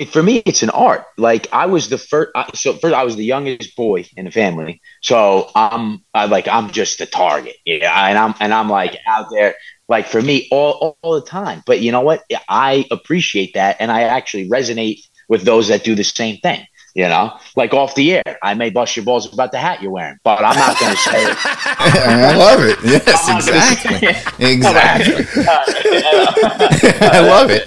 For 0.05 0.23
me, 0.23 0.41
it's 0.45 0.63
an 0.63 0.69
art. 0.69 1.05
Like 1.17 1.47
I 1.53 1.65
was 1.65 1.89
the 1.89 1.97
first, 1.97 2.31
I, 2.35 2.49
so 2.53 2.73
first 2.73 2.93
I 2.93 3.03
was 3.03 3.15
the 3.15 3.25
youngest 3.25 3.75
boy 3.75 4.05
in 4.15 4.25
the 4.25 4.31
family. 4.31 4.81
So 5.01 5.49
I'm 5.55 6.03
I, 6.13 6.25
like 6.25 6.47
I'm 6.47 6.71
just 6.71 6.99
the 6.99 7.05
target, 7.05 7.55
yeah. 7.65 8.07
And 8.07 8.17
I'm 8.17 8.33
and 8.39 8.53
I'm 8.53 8.69
like 8.69 8.97
out 9.07 9.27
there, 9.31 9.55
like 9.89 10.07
for 10.07 10.21
me 10.21 10.47
all, 10.51 10.71
all 10.73 10.97
all 11.01 11.13
the 11.15 11.25
time. 11.25 11.63
But 11.65 11.81
you 11.81 11.91
know 11.91 12.01
what? 12.01 12.23
I 12.49 12.85
appreciate 12.91 13.53
that, 13.55 13.77
and 13.79 13.91
I 13.91 14.03
actually 14.03 14.49
resonate 14.49 14.99
with 15.27 15.43
those 15.43 15.67
that 15.69 15.83
do 15.83 15.95
the 15.95 16.03
same 16.03 16.37
thing. 16.37 16.65
You 16.93 17.07
know, 17.07 17.37
like 17.55 17.73
off 17.73 17.95
the 17.95 18.15
air, 18.15 18.37
I 18.43 18.53
may 18.53 18.69
bust 18.69 18.97
your 18.97 19.05
balls 19.05 19.31
about 19.33 19.53
the 19.53 19.59
hat 19.59 19.81
you're 19.81 19.91
wearing, 19.91 20.17
but 20.25 20.43
I'm 20.43 20.57
not 20.57 20.77
going 20.77 20.91
to 20.91 20.97
say 20.99 21.23
it. 21.23 21.37
I 21.45 22.35
love 22.35 22.59
it. 22.63 22.77
Yes, 22.83 23.29
I'm 23.29 23.37
not 23.37 23.81
gonna 23.81 23.99
exactly. 24.01 24.45
Exactly. 24.51 25.37
I 27.07 27.19
love 27.21 27.49
it. 27.49 27.63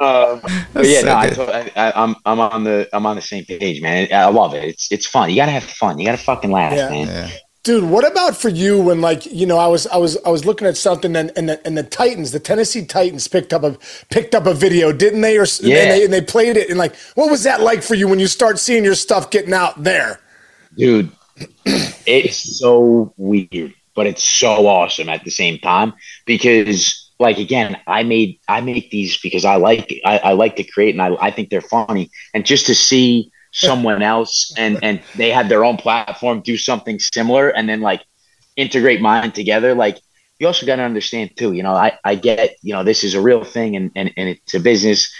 Um, 0.00 0.40
but 0.72 0.86
yeah, 0.86 1.00
so 1.00 1.06
no, 1.06 1.14
I, 1.14 1.28
good. 1.28 1.34
to- 1.34 1.56
I, 1.78 1.88
I, 1.90 2.02
I'm 2.04 2.16
I'm 2.24 2.38
on 2.40 2.64
the 2.64 2.88
I'm 2.92 3.04
on 3.06 3.16
the 3.16 3.22
same 3.22 3.44
page, 3.44 3.82
man. 3.82 4.08
I 4.12 4.26
love 4.26 4.54
it. 4.54 4.64
It's 4.64 4.92
it's 4.92 5.06
fun. 5.06 5.30
You 5.30 5.36
gotta 5.36 5.52
have 5.52 5.64
fun. 5.64 5.98
You 5.98 6.06
gotta 6.06 6.18
fucking 6.18 6.50
laugh, 6.50 6.72
Yeah. 6.72 6.88
man. 6.90 7.06
Yeah. 7.08 7.30
Dude, 7.64 7.84
what 7.84 8.06
about 8.10 8.36
for 8.36 8.48
you 8.48 8.80
when 8.80 9.00
like 9.00 9.26
you 9.26 9.44
know 9.44 9.58
I 9.58 9.66
was 9.66 9.86
I 9.88 9.96
was 9.96 10.16
I 10.24 10.30
was 10.30 10.46
looking 10.46 10.66
at 10.68 10.76
something 10.76 11.14
and 11.16 11.32
and 11.36 11.48
the, 11.48 11.66
and 11.66 11.76
the 11.76 11.82
Titans, 11.82 12.30
the 12.30 12.38
Tennessee 12.40 12.84
Titans 12.86 13.26
picked 13.28 13.52
up 13.52 13.62
a 13.64 13.76
picked 14.10 14.34
up 14.34 14.46
a 14.46 14.54
video, 14.54 14.92
didn't 14.92 15.20
they? 15.20 15.36
Or 15.36 15.44
Yeah. 15.60 15.76
and, 15.82 15.90
they, 15.90 16.04
and 16.04 16.12
they 16.12 16.20
played 16.22 16.56
it 16.56 16.70
and 16.70 16.78
like 16.78 16.94
what 17.16 17.28
was 17.30 17.42
that 17.42 17.60
like 17.60 17.82
for 17.82 17.94
you 17.94 18.06
when 18.08 18.20
you 18.20 18.28
start 18.28 18.58
seeing 18.58 18.84
your 18.84 18.94
stuff 18.94 19.30
getting 19.30 19.52
out 19.52 19.82
there? 19.82 20.20
dude. 20.76 21.10
It's 22.06 22.58
so 22.58 23.12
weird, 23.16 23.74
but 23.94 24.06
it's 24.06 24.24
so 24.24 24.66
awesome 24.66 25.08
at 25.08 25.24
the 25.24 25.30
same 25.30 25.58
time 25.58 25.92
because, 26.24 27.07
like, 27.18 27.38
again, 27.38 27.78
I 27.86 28.02
made 28.02 28.40
I 28.48 28.60
make 28.60 28.90
these 28.90 29.18
because 29.18 29.44
I 29.44 29.56
like 29.56 30.00
I, 30.04 30.18
I 30.18 30.32
like 30.32 30.56
to 30.56 30.64
create 30.64 30.94
and 30.94 31.02
I, 31.02 31.16
I 31.20 31.30
think 31.30 31.50
they're 31.50 31.60
funny, 31.60 32.10
and 32.34 32.44
just 32.46 32.66
to 32.66 32.74
see 32.74 33.30
someone 33.52 34.02
else 34.02 34.52
and 34.56 34.78
and 34.82 35.02
they 35.16 35.30
had 35.30 35.48
their 35.48 35.64
own 35.64 35.76
platform 35.78 36.40
do 36.42 36.56
something 36.56 36.98
similar 36.98 37.48
and 37.48 37.68
then 37.68 37.80
like 37.80 38.02
integrate 38.56 39.00
mine 39.00 39.32
together, 39.32 39.74
like. 39.74 39.98
You 40.40 40.46
also 40.46 40.66
got 40.66 40.76
to 40.76 40.82
understand 40.82 41.36
too, 41.36 41.52
you 41.52 41.64
know, 41.64 41.72
I, 41.74 41.98
I 42.04 42.14
get, 42.14 42.54
you 42.62 42.72
know, 42.72 42.84
this 42.84 43.02
is 43.02 43.14
a 43.14 43.20
real 43.20 43.42
thing 43.42 43.74
and, 43.74 43.90
and, 43.96 44.12
and 44.16 44.28
it's 44.28 44.54
a 44.54 44.60
business, 44.60 45.12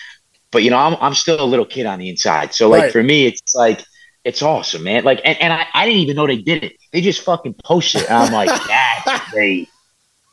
but 0.53 0.63
you 0.63 0.71
know, 0.71 0.77
I'm, 0.79 0.97
I'm 1.01 1.15
still 1.15 1.43
a 1.43 1.45
little 1.45 1.65
kid 1.67 1.87
on 1.87 1.99
the 1.99 2.09
inside. 2.09 2.55
So 2.55 2.69
like 2.69 2.83
Right. 2.85 2.93
for 2.93 3.03
me, 3.03 3.27
it's 3.27 3.53
like, 3.53 3.83
it's 4.23 4.43
awesome, 4.43 4.85
man. 4.85 5.03
Like, 5.03 5.21
and, 5.25 5.37
and 5.41 5.53
I, 5.53 5.67
I 5.75 5.87
didn't 5.87 6.03
even 6.03 6.15
know 6.15 6.29
they 6.29 6.37
did 6.37 6.63
it. 6.63 6.75
They 6.93 7.01
just 7.01 7.23
fucking 7.23 7.57
posted 7.65 8.03
it. 8.03 8.11
And 8.11 8.17
I'm 8.17 8.33
like, 8.33 8.49
that's 8.69 9.31
great. 9.33 9.69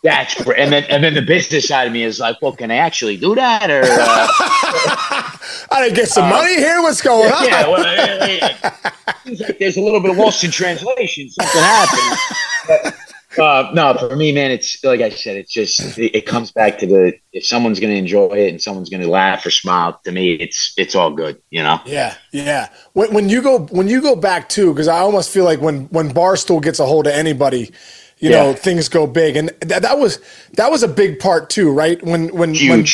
That's 0.06 0.40
great. 0.44 0.60
And 0.60 0.72
then, 0.72 0.84
and 0.84 1.04
then 1.04 1.16
the 1.16 1.24
business 1.24 1.68
side 1.68 1.88
of 1.88 1.94
me 1.94 2.04
is 2.04 2.20
like, 2.20 2.40
well, 2.40 2.56
can 2.56 2.70
I 2.70 2.76
actually 2.76 3.18
do 3.18 3.34
that? 3.34 3.72
Or, 3.72 3.82
uh, 3.82 3.88
I 5.72 5.82
didn't 5.82 5.96
get 5.96 6.10
some 6.10 6.30
money 6.30 6.58
here. 6.58 6.80
What's 6.84 7.02
going 7.02 7.32
on? 7.32 7.44
yeah, 7.44 7.68
well, 7.68 7.82
uh, 7.84 8.72
seems 9.24 9.42
like 9.42 9.58
there's 9.58 9.78
a 9.78 9.82
little 9.82 10.00
bit 10.00 10.12
of 10.12 10.18
lost 10.18 10.44
in 10.44 10.52
translation. 10.52 11.28
Something 11.32 11.62
happened. 11.62 12.94
But, 13.36 13.42
uh, 13.42 13.72
no, 13.74 13.96
for 13.98 14.16
me, 14.16 14.32
man, 14.32 14.52
it's 14.52 14.84
like 14.84 15.02
I 15.02 15.10
said, 15.10 15.38
it's 15.38 15.52
just 15.52 15.98
it, 15.98 16.16
it 16.16 16.26
comes 16.28 16.52
back 16.52 16.78
to 16.80 16.86
the 16.86 17.14
if 17.34 17.44
someone's 17.44 17.80
going 17.80 17.92
to 17.92 17.98
enjoy 17.98 18.30
it 18.34 18.50
and 18.50 18.62
someone's 18.62 18.90
going 18.90 19.02
to 19.02 19.10
laugh 19.10 19.44
or 19.44 19.50
smile. 19.50 20.00
To 20.06 20.12
me, 20.12 20.34
it's 20.34 20.74
it's 20.78 20.94
all 20.94 21.12
good, 21.12 21.42
you 21.50 21.64
know. 21.64 21.82
Yeah, 21.86 22.16
yeah. 22.32 22.70
When, 22.94 23.12
when 23.12 23.30
you 23.30 23.42
go 23.42 23.66
when 23.66 23.88
you 23.88 24.02
go 24.02 24.16
back 24.16 24.50
too, 24.50 24.72
because 24.72 24.88
I 24.88 25.00
almost 25.00 25.32
feel 25.32 25.46
like 25.46 25.62
when 25.62 25.86
when 25.86 26.12
Barstool 26.12 26.62
gets 26.62 26.80
a 26.80 26.86
hold 26.86 27.08
of 27.08 27.14
anybody, 27.14 27.72
you 28.20 28.30
know, 28.30 28.54
things 28.54 28.90
go 28.90 29.06
big, 29.08 29.36
and 29.36 29.50
that 29.62 29.82
that 29.82 30.00
was 30.00 30.20
that 30.54 30.72
was 30.72 30.84
a 30.84 30.88
big 30.88 31.20
part 31.20 31.50
too, 31.50 31.72
right? 31.72 32.02
When 32.04 32.30
when 32.30 32.56
when 32.56 32.86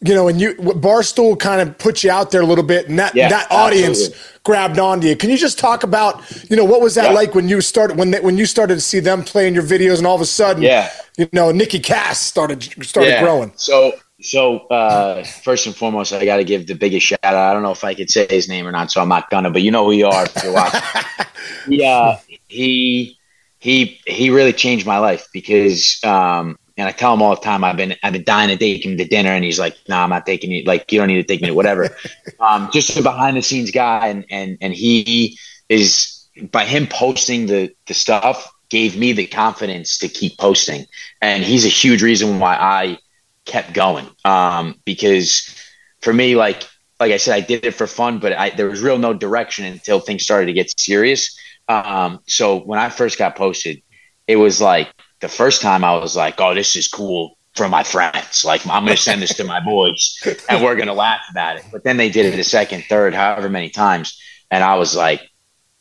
you 0.00 0.14
know, 0.14 0.28
and 0.28 0.40
you 0.40 0.54
Barstool 0.54 1.38
kind 1.38 1.60
of 1.60 1.76
put 1.78 2.04
you 2.04 2.10
out 2.10 2.30
there 2.30 2.40
a 2.40 2.46
little 2.46 2.64
bit, 2.64 2.88
and 2.88 2.98
that 2.98 3.14
Yeah, 3.16 3.28
that 3.28 3.50
audience 3.50 3.98
absolutely. 3.98 4.18
grabbed 4.44 4.78
onto 4.78 5.08
you. 5.08 5.16
Can 5.16 5.28
you 5.30 5.36
just 5.36 5.58
talk 5.58 5.82
about, 5.82 6.22
you 6.48 6.56
know, 6.56 6.64
what 6.64 6.80
was 6.80 6.94
that 6.94 7.06
Yeah. 7.06 7.12
like 7.12 7.34
when 7.34 7.48
you 7.48 7.60
started 7.60 7.96
when 7.98 8.12
they, 8.12 8.20
when 8.20 8.38
you 8.38 8.46
started 8.46 8.76
to 8.76 8.80
see 8.80 9.00
them 9.00 9.24
playing 9.24 9.54
your 9.54 9.64
videos, 9.64 9.98
and 9.98 10.06
all 10.06 10.14
of 10.14 10.20
a 10.20 10.26
sudden, 10.26 10.62
Yeah. 10.62 10.90
you 11.16 11.28
know, 11.32 11.50
Nicky 11.50 11.80
Cass 11.80 12.20
started 12.20 12.62
started 12.84 13.18
growing. 13.18 13.52
So, 13.56 13.92
so 14.20 14.58
uh, 14.68 15.24
first 15.24 15.66
and 15.66 15.74
foremost, 15.74 16.12
I 16.12 16.24
got 16.24 16.36
to 16.36 16.44
give 16.44 16.68
the 16.68 16.74
biggest 16.74 17.04
shout 17.06 17.18
out. 17.24 17.34
I 17.34 17.52
don't 17.52 17.64
know 17.64 17.72
if 17.72 17.82
I 17.82 17.94
could 17.94 18.08
say 18.10 18.26
his 18.30 18.48
name 18.48 18.68
or 18.68 18.72
not, 18.72 18.92
so 18.92 19.00
I'm 19.00 19.08
not 19.08 19.30
gonna. 19.30 19.50
But 19.50 19.62
you 19.62 19.72
know 19.72 19.84
who 19.84 19.92
you 19.92 20.06
are 20.06 20.24
if 20.26 20.44
you're 20.44 20.52
watching. 20.52 20.80
he, 21.68 21.84
uh, 21.84 22.16
he, 22.46 23.17
he, 23.58 24.00
he 24.06 24.30
really 24.30 24.52
changed 24.52 24.86
my 24.86 24.98
life 24.98 25.26
because, 25.32 26.02
um, 26.04 26.58
and 26.76 26.88
I 26.88 26.92
tell 26.92 27.12
him 27.12 27.22
all 27.22 27.34
the 27.34 27.40
time, 27.40 27.64
I've 27.64 27.76
been, 27.76 27.96
I've 28.02 28.12
been 28.12 28.24
dying 28.24 28.48
to 28.50 28.56
take 28.56 28.84
him 28.84 28.96
to 28.96 29.04
dinner, 29.04 29.30
and 29.30 29.44
he's 29.44 29.58
like, 29.58 29.76
"No, 29.88 29.96
nah, 29.96 30.04
I'm 30.04 30.10
not 30.10 30.24
taking 30.24 30.52
you. 30.52 30.62
Like, 30.62 30.92
you 30.92 31.00
don't 31.00 31.08
need 31.08 31.16
to 31.16 31.24
take 31.24 31.40
me 31.40 31.48
to 31.48 31.54
whatever." 31.54 31.90
um, 32.40 32.70
just 32.72 32.96
a 32.96 33.02
behind 33.02 33.36
the 33.36 33.42
scenes 33.42 33.72
guy, 33.72 34.06
and 34.06 34.24
and 34.30 34.58
and 34.60 34.72
he 34.72 35.36
is 35.68 36.24
by 36.52 36.64
him 36.64 36.86
posting 36.86 37.46
the 37.46 37.74
the 37.86 37.94
stuff 37.94 38.48
gave 38.68 38.96
me 38.96 39.12
the 39.12 39.26
confidence 39.26 39.98
to 39.98 40.08
keep 40.08 40.38
posting, 40.38 40.86
and 41.20 41.42
he's 41.42 41.64
a 41.64 41.68
huge 41.68 42.00
reason 42.00 42.38
why 42.38 42.54
I 42.54 42.98
kept 43.44 43.72
going. 43.72 44.06
Um, 44.24 44.80
because 44.84 45.52
for 46.00 46.12
me, 46.12 46.36
like 46.36 46.62
like 47.00 47.12
I 47.12 47.16
said, 47.16 47.34
I 47.34 47.40
did 47.40 47.64
it 47.64 47.74
for 47.74 47.86
fun, 47.86 48.18
but 48.18 48.32
I, 48.32 48.50
there 48.50 48.68
was 48.68 48.82
real 48.82 48.98
no 48.98 49.14
direction 49.14 49.64
until 49.64 50.00
things 50.00 50.24
started 50.24 50.46
to 50.46 50.52
get 50.52 50.78
serious. 50.78 51.36
Um, 51.68 52.20
so 52.26 52.58
when 52.58 52.78
I 52.78 52.88
first 52.88 53.18
got 53.18 53.36
posted, 53.36 53.82
it 54.26 54.36
was 54.36 54.60
like 54.60 54.88
the 55.20 55.28
first 55.28 55.62
time 55.62 55.84
I 55.84 55.96
was 55.96 56.16
like, 56.16 56.40
"Oh, 56.40 56.54
this 56.54 56.76
is 56.76 56.88
cool." 56.88 57.36
For 57.54 57.68
my 57.68 57.82
friends, 57.82 58.44
like 58.44 58.64
I'm 58.68 58.84
going 58.84 58.96
to 58.96 59.02
send 59.02 59.20
this 59.20 59.34
to 59.34 59.44
my 59.44 59.58
boys, 59.58 60.16
and 60.48 60.62
we're 60.62 60.76
going 60.76 60.86
to 60.86 60.94
laugh 60.94 61.22
about 61.30 61.56
it. 61.56 61.64
But 61.72 61.82
then 61.82 61.96
they 61.96 62.08
did 62.08 62.32
it 62.32 62.38
a 62.38 62.44
second, 62.44 62.84
third, 62.88 63.14
however 63.14 63.48
many 63.48 63.68
times, 63.68 64.16
and 64.50 64.62
I 64.62 64.76
was 64.76 64.94
like, 64.94 65.22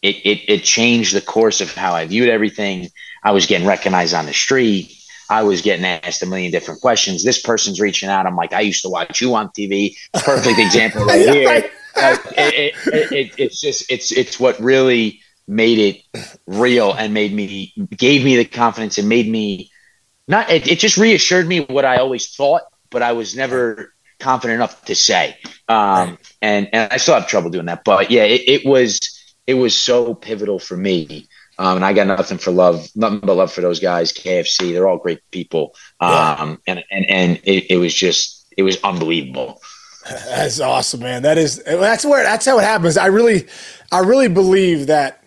it, 0.01 0.15
it 0.25 0.41
it 0.47 0.63
changed 0.63 1.13
the 1.13 1.21
course 1.21 1.61
of 1.61 1.71
how 1.73 1.93
I 1.93 2.07
viewed 2.07 2.29
everything. 2.29 2.89
I 3.23 3.31
was 3.31 3.45
getting 3.45 3.67
recognized 3.67 4.15
on 4.15 4.25
the 4.25 4.33
street. 4.33 4.91
I 5.29 5.43
was 5.43 5.61
getting 5.61 5.85
asked 5.85 6.23
a 6.23 6.25
million 6.25 6.51
different 6.51 6.81
questions. 6.81 7.23
This 7.23 7.41
person's 7.41 7.81
reaching 7.81 8.09
out. 8.09 8.25
I'm 8.25 8.35
like, 8.35 8.53
I 8.53 8.61
used 8.61 8.81
to 8.83 8.89
watch 8.89 9.19
you 9.19 9.35
on 9.35 9.49
TV. 9.49 9.95
Perfect 10.13 10.57
example 10.67 11.05
right 11.05 11.27
here. 11.29 11.69
It, 11.97 12.75
it, 12.87 13.11
it, 13.11 13.31
it's 13.37 13.59
just 13.59 13.91
it's 13.91 14.11
it's 14.11 14.39
what 14.39 14.59
really 14.59 15.19
made 15.47 16.03
it 16.13 16.31
real 16.45 16.93
and 16.93 17.13
made 17.13 17.33
me 17.33 17.73
gave 17.95 18.23
me 18.23 18.35
the 18.35 18.45
confidence 18.45 18.97
and 18.97 19.07
made 19.07 19.29
me 19.29 19.71
not. 20.27 20.49
It, 20.49 20.67
it 20.67 20.79
just 20.79 20.97
reassured 20.97 21.47
me 21.47 21.61
what 21.61 21.85
I 21.85 21.97
always 21.97 22.35
thought, 22.35 22.63
but 22.89 23.01
I 23.01 23.13
was 23.13 23.35
never 23.35 23.93
confident 24.19 24.55
enough 24.55 24.83
to 24.85 24.95
say. 24.95 25.37
Um, 25.67 26.17
and 26.41 26.69
and 26.73 26.91
I 26.91 26.97
still 26.97 27.15
have 27.15 27.27
trouble 27.27 27.49
doing 27.49 27.65
that. 27.65 27.83
But 27.83 28.11
yeah, 28.11 28.23
it, 28.23 28.41
it 28.47 28.65
was 28.65 28.99
it 29.45 29.55
was 29.55 29.75
so 29.75 30.13
pivotal 30.13 30.59
for 30.59 30.75
me. 30.77 31.27
Um, 31.59 31.77
and 31.77 31.85
I 31.85 31.93
got 31.93 32.05
nothing 32.05 32.37
for 32.37 32.51
love, 32.51 32.87
nothing 32.95 33.19
but 33.19 33.35
love 33.35 33.51
for 33.51 33.61
those 33.61 33.79
guys. 33.79 34.13
KFC, 34.13 34.73
they're 34.73 34.87
all 34.87 34.97
great 34.97 35.21
people. 35.31 35.73
Um, 35.99 36.61
and 36.67 36.83
and 36.91 37.05
and 37.09 37.39
it, 37.43 37.71
it 37.71 37.77
was 37.77 37.93
just 37.93 38.45
it 38.57 38.63
was 38.63 38.77
unbelievable. 38.83 39.61
That's 40.09 40.59
awesome, 40.59 41.01
man. 41.01 41.23
That 41.23 41.37
is 41.37 41.61
that's 41.63 42.05
where 42.05 42.23
that's 42.23 42.45
how 42.45 42.59
it 42.59 42.63
happens. 42.63 42.97
I 42.97 43.07
really, 43.07 43.47
I 43.91 43.99
really 43.99 44.29
believe 44.29 44.87
that, 44.87 45.23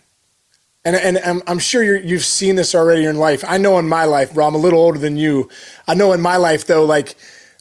and 0.84 0.96
and 0.96 1.18
I'm, 1.18 1.42
I'm 1.46 1.58
sure 1.58 1.82
you're, 1.82 2.00
you've 2.00 2.24
seen 2.24 2.56
this 2.56 2.74
already 2.74 3.04
in 3.04 3.16
life. 3.16 3.44
I 3.46 3.58
know 3.58 3.78
in 3.78 3.88
my 3.88 4.04
life, 4.04 4.34
bro. 4.34 4.46
I'm 4.46 4.54
a 4.54 4.58
little 4.58 4.80
older 4.80 4.98
than 4.98 5.16
you. 5.16 5.48
I 5.86 5.94
know 5.94 6.12
in 6.12 6.20
my 6.20 6.36
life 6.36 6.66
though, 6.66 6.84
like 6.84 7.16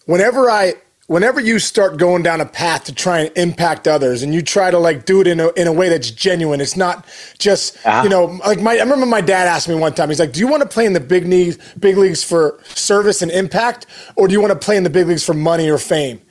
whenever 0.06 0.50
I 0.50 0.76
whenever 1.10 1.40
you 1.40 1.58
start 1.58 1.98
going 1.98 2.22
down 2.22 2.40
a 2.40 2.46
path 2.46 2.84
to 2.84 2.94
try 2.94 3.22
and 3.22 3.36
impact 3.36 3.88
others 3.88 4.22
and 4.22 4.32
you 4.32 4.44
try 4.44 4.70
to 4.70 4.78
like 4.78 5.06
do 5.06 5.22
it 5.22 5.26
in 5.26 5.40
a, 5.40 5.50
in 5.54 5.66
a 5.66 5.74
way 5.74 5.90
that's 5.90 6.12
genuine 6.12 6.62
it's 6.62 6.78
not 6.78 7.04
just 7.40 7.76
uh-huh. 7.84 8.04
you 8.04 8.10
know 8.10 8.26
like 8.46 8.62
my 8.62 8.74
i 8.74 8.80
remember 8.80 9.08
my 9.08 9.20
dad 9.20 9.48
asked 9.48 9.68
me 9.68 9.74
one 9.74 9.92
time 9.92 10.08
he's 10.08 10.20
like 10.20 10.32
do 10.32 10.40
you 10.40 10.48
want 10.48 10.62
to 10.62 10.70
play 10.70 10.86
in 10.86 10.94
the 10.94 11.00
big 11.00 11.26
leagues 11.26 11.58
big 11.80 11.98
leagues 11.98 12.24
for 12.24 12.60
service 12.64 13.24
and 13.24 13.32
impact 13.32 13.88
or 14.18 14.28
do 14.28 14.34
you 14.34 14.40
want 14.40 14.54
to 14.54 14.66
play 14.66 14.78
in 14.78 14.84
the 14.84 14.90
big 14.90 15.08
leagues 15.08 15.26
for 15.26 15.34
money 15.34 15.68
or 15.68 15.80
fame 15.80 16.22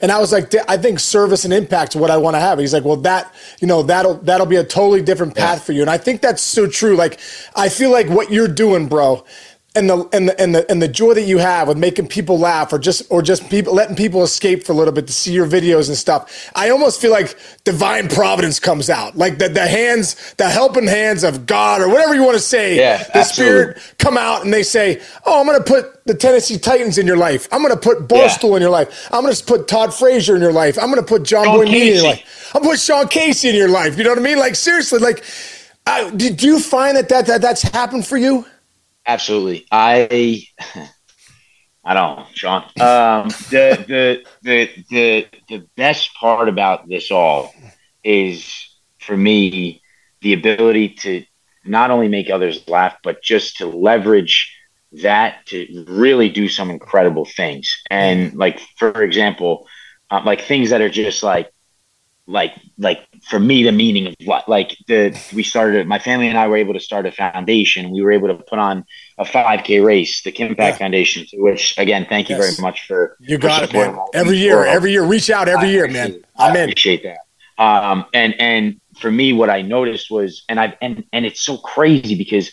and 0.00 0.10
I 0.10 0.18
was 0.18 0.32
like, 0.32 0.54
I 0.68 0.76
think 0.76 0.98
service 0.98 1.44
and 1.44 1.52
impact 1.52 1.94
is 1.94 2.00
what 2.00 2.10
I 2.10 2.16
want 2.16 2.34
to 2.34 2.40
have. 2.40 2.58
He's 2.58 2.72
like, 2.72 2.84
well, 2.84 2.96
that 2.98 3.32
you 3.60 3.66
know 3.66 3.82
that'll 3.82 4.14
that'll 4.14 4.46
be 4.46 4.56
a 4.56 4.64
totally 4.64 5.02
different 5.02 5.34
path 5.34 5.58
yeah. 5.58 5.64
for 5.64 5.72
you. 5.72 5.82
And 5.82 5.90
I 5.90 5.98
think 5.98 6.20
that's 6.20 6.42
so 6.42 6.66
true. 6.66 6.96
Like, 6.96 7.20
I 7.54 7.68
feel 7.68 7.90
like 7.90 8.08
what 8.08 8.30
you're 8.30 8.48
doing, 8.48 8.88
bro, 8.88 9.24
and 9.76 9.88
the 9.88 10.08
and 10.12 10.28
the 10.28 10.40
and 10.40 10.54
the 10.54 10.70
and 10.70 10.82
the 10.82 10.88
joy 10.88 11.14
that 11.14 11.22
you 11.22 11.38
have 11.38 11.68
with 11.68 11.78
making 11.78 12.08
people 12.08 12.38
laugh 12.38 12.72
or 12.72 12.78
just 12.78 13.02
or 13.08 13.22
just 13.22 13.48
people 13.50 13.72
letting 13.72 13.94
people 13.94 14.24
escape 14.24 14.64
for 14.64 14.72
a 14.72 14.74
little 14.74 14.92
bit 14.92 15.06
to 15.06 15.12
see 15.12 15.32
your 15.32 15.46
videos 15.46 15.88
and 15.88 15.96
stuff 15.96 16.50
i 16.56 16.70
almost 16.70 17.00
feel 17.00 17.12
like 17.12 17.38
divine 17.64 18.08
providence 18.08 18.58
comes 18.58 18.90
out. 18.90 19.16
Like 19.16 19.38
the, 19.38 19.48
the 19.48 19.66
hands 19.66 20.34
the 20.34 20.48
helping 20.48 20.86
hands 20.86 21.22
of 21.22 21.46
god 21.46 21.80
or 21.80 21.88
whatever 21.88 22.14
you 22.14 22.24
want 22.24 22.36
to 22.36 22.42
say 22.42 22.76
yeah, 22.76 23.04
the 23.04 23.18
absolutely. 23.18 23.30
spirit 23.74 23.94
come 23.98 24.18
out 24.18 24.44
and 24.44 24.52
they 24.52 24.62
say 24.62 25.00
oh 25.24 25.40
i'm 25.40 25.46
going 25.46 25.58
to 25.58 25.64
put 25.64 26.04
the 26.04 26.14
tennessee 26.14 26.58
titans 26.58 26.98
in 26.98 27.06
your 27.06 27.16
life. 27.16 27.46
I'm 27.52 27.62
going 27.62 27.74
to 27.74 27.80
put 27.80 28.08
barstool 28.08 28.50
yeah. 28.50 28.56
in 28.56 28.62
your 28.62 28.70
life. 28.70 29.08
I'm 29.12 29.22
going 29.22 29.34
to 29.34 29.44
put 29.44 29.68
todd 29.68 29.94
frazier 29.94 30.34
in 30.34 30.42
your 30.42 30.52
life. 30.52 30.76
I'm 30.76 30.86
going 30.86 30.96
to 30.96 31.06
put 31.06 31.22
Jomboy 31.22 31.66
in 31.66 31.94
your 31.94 32.02
life. 32.02 32.50
I'm 32.52 32.62
going 32.62 32.74
to 32.74 32.80
put 32.80 32.80
sean 32.80 33.06
casey 33.06 33.50
in 33.50 33.54
your 33.54 33.68
life. 33.68 33.96
You 33.96 34.02
know 34.02 34.10
what 34.10 34.18
i 34.18 34.22
mean? 34.22 34.38
Like 34.38 34.56
seriously 34.56 34.98
like 34.98 35.22
uh, 35.86 36.10
did 36.10 36.42
you 36.42 36.58
find 36.58 36.96
that, 36.96 37.08
that 37.10 37.26
that 37.26 37.40
that's 37.40 37.62
happened 37.62 38.06
for 38.06 38.16
you 38.16 38.44
Absolutely. 39.10 39.66
I 39.72 40.44
I 41.84 41.94
don't 41.94 42.26
Sean. 42.32 42.62
Um, 42.78 43.28
the, 43.50 43.84
the 43.88 44.24
the 44.42 44.84
the 44.88 45.26
the 45.48 45.66
best 45.76 46.14
part 46.14 46.48
about 46.48 46.88
this 46.88 47.10
all 47.10 47.52
is 48.04 48.54
for 49.00 49.16
me 49.16 49.82
the 50.20 50.34
ability 50.34 50.90
to 50.90 51.24
not 51.64 51.90
only 51.90 52.06
make 52.06 52.30
others 52.30 52.68
laugh, 52.68 52.98
but 53.02 53.20
just 53.20 53.56
to 53.56 53.66
leverage 53.66 54.56
that 55.02 55.46
to 55.46 55.84
really 55.88 56.28
do 56.28 56.48
some 56.48 56.70
incredible 56.70 57.24
things. 57.24 57.82
And 57.90 58.34
like 58.34 58.60
for 58.78 59.02
example, 59.02 59.66
uh, 60.08 60.22
like 60.24 60.42
things 60.42 60.70
that 60.70 60.82
are 60.82 60.88
just 60.88 61.24
like 61.24 61.50
like 62.26 62.52
like 62.78 63.06
for 63.28 63.40
me 63.40 63.62
the 63.62 63.72
meaning 63.72 64.06
of 64.06 64.14
what 64.24 64.48
like 64.48 64.76
the 64.86 65.18
we 65.34 65.42
started 65.42 65.86
my 65.86 65.98
family 65.98 66.28
and 66.28 66.38
I 66.38 66.46
were 66.46 66.56
able 66.56 66.74
to 66.74 66.80
start 66.80 67.06
a 67.06 67.12
foundation. 67.12 67.90
We 67.90 68.02
were 68.02 68.12
able 68.12 68.28
to 68.28 68.34
put 68.34 68.58
on 68.58 68.84
a 69.18 69.24
5k 69.24 69.84
race 69.84 70.22
the 70.22 70.32
Kimpact 70.32 70.58
yeah. 70.58 70.78
Foundation 70.78 71.26
which 71.34 71.76
again 71.78 72.06
thank 72.08 72.28
you 72.28 72.36
yes. 72.36 72.56
very 72.56 72.62
much 72.62 72.86
for 72.86 73.16
you 73.20 73.38
got 73.38 73.64
it 73.64 73.72
man. 73.72 73.98
every 74.14 74.38
year 74.38 74.64
every 74.64 74.92
year. 74.92 75.04
Reach 75.04 75.30
out 75.30 75.48
every 75.48 75.68
I 75.68 75.72
year 75.72 75.88
man. 75.88 76.22
I'm 76.36 76.56
I 76.56 76.60
appreciate 76.60 77.02
that. 77.02 77.18
Um 77.62 78.06
and 78.14 78.34
and 78.40 78.80
for 78.98 79.10
me 79.10 79.32
what 79.32 79.50
I 79.50 79.62
noticed 79.62 80.10
was 80.10 80.44
and 80.48 80.60
I 80.60 80.76
and 80.80 81.04
and 81.12 81.26
it's 81.26 81.40
so 81.40 81.56
crazy 81.58 82.16
because 82.16 82.50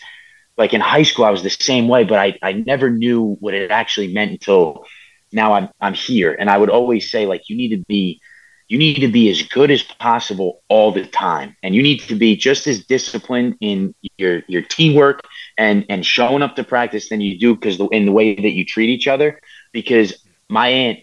like 0.56 0.74
in 0.74 0.80
high 0.80 1.04
school 1.04 1.24
I 1.24 1.30
was 1.30 1.42
the 1.42 1.50
same 1.50 1.88
way 1.88 2.04
but 2.04 2.18
I 2.18 2.38
I 2.42 2.52
never 2.52 2.90
knew 2.90 3.36
what 3.40 3.54
it 3.54 3.70
actually 3.70 4.12
meant 4.12 4.32
until 4.32 4.86
now 5.32 5.52
I'm 5.52 5.68
I'm 5.80 5.94
here. 5.94 6.36
And 6.38 6.50
I 6.50 6.58
would 6.58 6.70
always 6.70 7.10
say 7.10 7.26
like 7.26 7.48
you 7.48 7.56
need 7.56 7.76
to 7.76 7.84
be 7.86 8.20
you 8.68 8.76
need 8.76 9.00
to 9.00 9.08
be 9.08 9.30
as 9.30 9.42
good 9.42 9.70
as 9.70 9.82
possible 9.82 10.62
all 10.68 10.92
the 10.92 11.06
time. 11.06 11.56
And 11.62 11.74
you 11.74 11.82
need 11.82 12.00
to 12.02 12.14
be 12.14 12.36
just 12.36 12.66
as 12.66 12.84
disciplined 12.84 13.56
in 13.60 13.94
your 14.18 14.42
your 14.46 14.62
teamwork 14.62 15.22
and 15.56 15.86
and 15.88 16.04
showing 16.04 16.42
up 16.42 16.54
to 16.56 16.64
practice 16.64 17.08
than 17.08 17.20
you 17.20 17.38
do 17.38 17.54
because 17.54 17.80
in 17.90 18.04
the 18.04 18.12
way 18.12 18.34
that 18.34 18.52
you 18.52 18.64
treat 18.64 18.90
each 18.90 19.08
other. 19.08 19.40
Because 19.72 20.22
my 20.48 20.68
aunt 20.68 20.98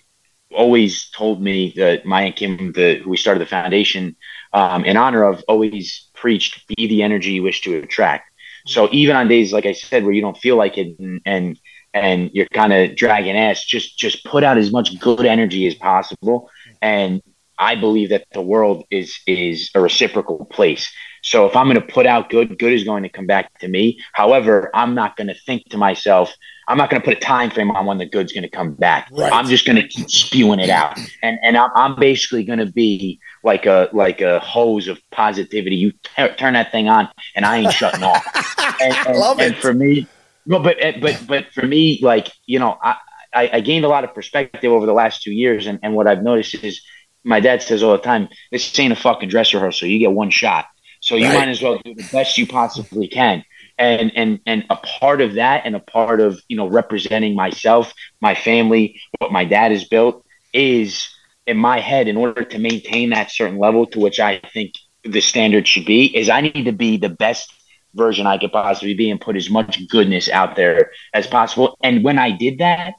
always 0.53 1.09
told 1.09 1.41
me 1.41 1.73
that 1.75 2.05
my 2.05 2.23
aunt 2.23 2.35
kim 2.35 2.71
the 2.73 2.99
who 3.03 3.09
we 3.09 3.17
started 3.17 3.39
the 3.39 3.47
foundation 3.47 4.15
um, 4.53 4.85
in 4.85 4.95
honor 4.95 5.23
of 5.23 5.43
always 5.47 6.07
preached 6.13 6.67
be 6.67 6.87
the 6.87 7.01
energy 7.01 7.31
you 7.31 7.43
wish 7.43 7.61
to 7.61 7.79
attract. 7.79 8.29
So 8.67 8.89
even 8.91 9.15
on 9.15 9.27
days 9.27 9.51
like 9.51 9.65
i 9.65 9.73
said 9.73 10.03
where 10.03 10.13
you 10.13 10.21
don't 10.21 10.37
feel 10.37 10.55
like 10.55 10.77
it 10.77 10.97
and 10.99 11.19
and, 11.25 11.59
and 11.93 12.29
you're 12.33 12.47
kind 12.47 12.73
of 12.73 12.95
dragging 12.95 13.35
ass 13.35 13.63
just 13.63 13.97
just 13.97 14.23
put 14.23 14.43
out 14.43 14.57
as 14.57 14.71
much 14.71 14.99
good 14.99 15.25
energy 15.25 15.65
as 15.65 15.73
possible. 15.73 16.49
And 16.79 17.23
I 17.57 17.75
believe 17.75 18.09
that 18.09 18.25
the 18.33 18.41
world 18.41 18.85
is 18.91 19.17
is 19.27 19.71
a 19.75 19.81
reciprocal 19.81 20.45
place. 20.45 20.91
So 21.23 21.47
if 21.47 21.55
I'm 21.55 21.65
going 21.65 21.81
to 21.81 21.93
put 21.93 22.05
out 22.05 22.29
good, 22.29 22.59
good 22.59 22.71
is 22.71 22.83
going 22.83 23.01
to 23.01 23.09
come 23.09 23.25
back 23.25 23.57
to 23.59 23.67
me. 23.67 23.99
However, 24.13 24.69
I'm 24.75 24.93
not 24.93 25.17
going 25.17 25.27
to 25.27 25.33
think 25.33 25.63
to 25.69 25.77
myself, 25.77 26.31
I'm 26.67 26.77
not 26.77 26.91
going 26.91 27.01
to 27.01 27.05
put 27.05 27.17
a 27.17 27.19
time 27.19 27.49
frame 27.49 27.71
on 27.71 27.87
when 27.87 27.97
the 27.97 28.05
good's 28.05 28.31
going 28.31 28.43
to 28.43 28.49
come 28.49 28.73
back. 28.73 29.09
Right. 29.11 29.33
I'm 29.33 29.47
just 29.47 29.65
going 29.65 29.77
to 29.77 29.87
keep 29.87 30.09
spewing 30.09 30.59
it 30.59 30.69
out, 30.69 30.99
and 31.21 31.39
and 31.41 31.57
I'm, 31.57 31.71
I'm 31.75 31.99
basically 31.99 32.43
going 32.43 32.59
to 32.59 32.71
be 32.71 33.19
like 33.43 33.65
a 33.65 33.89
like 33.93 34.21
a 34.21 34.39
hose 34.39 34.87
of 34.87 34.99
positivity. 35.11 35.75
You 35.75 35.91
t- 35.91 36.35
turn 36.37 36.53
that 36.53 36.71
thing 36.71 36.89
on, 36.89 37.09
and 37.35 37.45
I 37.45 37.57
ain't 37.57 37.73
shutting 37.73 38.03
off. 38.03 38.25
And, 38.81 38.93
and, 39.07 39.17
Love 39.19 39.39
and 39.39 39.53
it. 39.53 39.61
for 39.61 39.73
me, 39.73 40.05
no, 40.45 40.59
but 40.59 40.75
eh, 40.79 40.97
but 40.99 41.25
but 41.27 41.45
for 41.53 41.65
me, 41.65 41.99
like 42.01 42.29
you 42.45 42.59
know, 42.59 42.77
I, 42.83 42.97
I 43.33 43.49
I 43.53 43.59
gained 43.61 43.85
a 43.85 43.87
lot 43.87 44.03
of 44.03 44.13
perspective 44.13 44.69
over 44.71 44.85
the 44.85 44.93
last 44.93 45.21
two 45.21 45.31
years, 45.31 45.65
and 45.65 45.79
and 45.81 45.93
what 45.93 46.07
I've 46.07 46.23
noticed 46.23 46.55
is 46.55 46.81
my 47.25 47.39
dad 47.39 47.61
says 47.61 47.83
all 47.83 47.91
the 47.91 47.97
time, 47.97 48.29
this 48.51 48.77
ain't 48.79 48.93
a 48.93 48.95
fucking 48.95 49.29
dress 49.29 49.53
rehearsal. 49.53 49.87
You 49.87 49.99
get 49.99 50.11
one 50.11 50.29
shot. 50.29 50.65
So 51.01 51.15
you 51.15 51.25
right. 51.25 51.39
might 51.39 51.49
as 51.49 51.61
well 51.61 51.79
do 51.83 51.93
the 51.93 52.07
best 52.11 52.37
you 52.37 52.47
possibly 52.47 53.07
can. 53.07 53.43
And 53.77 54.11
and 54.15 54.39
and 54.45 54.63
a 54.69 54.77
part 54.77 55.19
of 55.19 55.33
that 55.33 55.63
and 55.65 55.75
a 55.75 55.79
part 55.79 56.21
of, 56.21 56.39
you 56.47 56.55
know, 56.55 56.67
representing 56.67 57.35
myself, 57.35 57.93
my 58.21 58.33
family, 58.33 59.01
what 59.19 59.31
my 59.31 59.43
dad 59.43 59.71
has 59.71 59.83
built 59.83 60.25
is 60.53 61.09
in 61.45 61.57
my 61.57 61.79
head 61.79 62.07
in 62.07 62.15
order 62.15 62.43
to 62.43 62.57
maintain 62.57 63.09
that 63.09 63.31
certain 63.31 63.59
level 63.59 63.85
to 63.87 63.99
which 63.99 64.19
I 64.19 64.39
think 64.53 64.73
the 65.03 65.21
standard 65.21 65.67
should 65.67 65.85
be 65.85 66.05
is 66.05 66.29
I 66.29 66.41
need 66.41 66.63
to 66.63 66.71
be 66.71 66.97
the 66.97 67.09
best 67.09 67.53
version 67.93 68.27
I 68.27 68.37
could 68.37 68.51
possibly 68.51 68.93
be 68.93 69.09
and 69.09 69.19
put 69.19 69.35
as 69.35 69.49
much 69.49 69.87
goodness 69.89 70.29
out 70.29 70.55
there 70.55 70.91
as 71.13 71.27
possible. 71.27 71.77
And 71.83 72.03
when 72.03 72.17
I 72.17 72.31
did 72.31 72.59
that, 72.59 72.95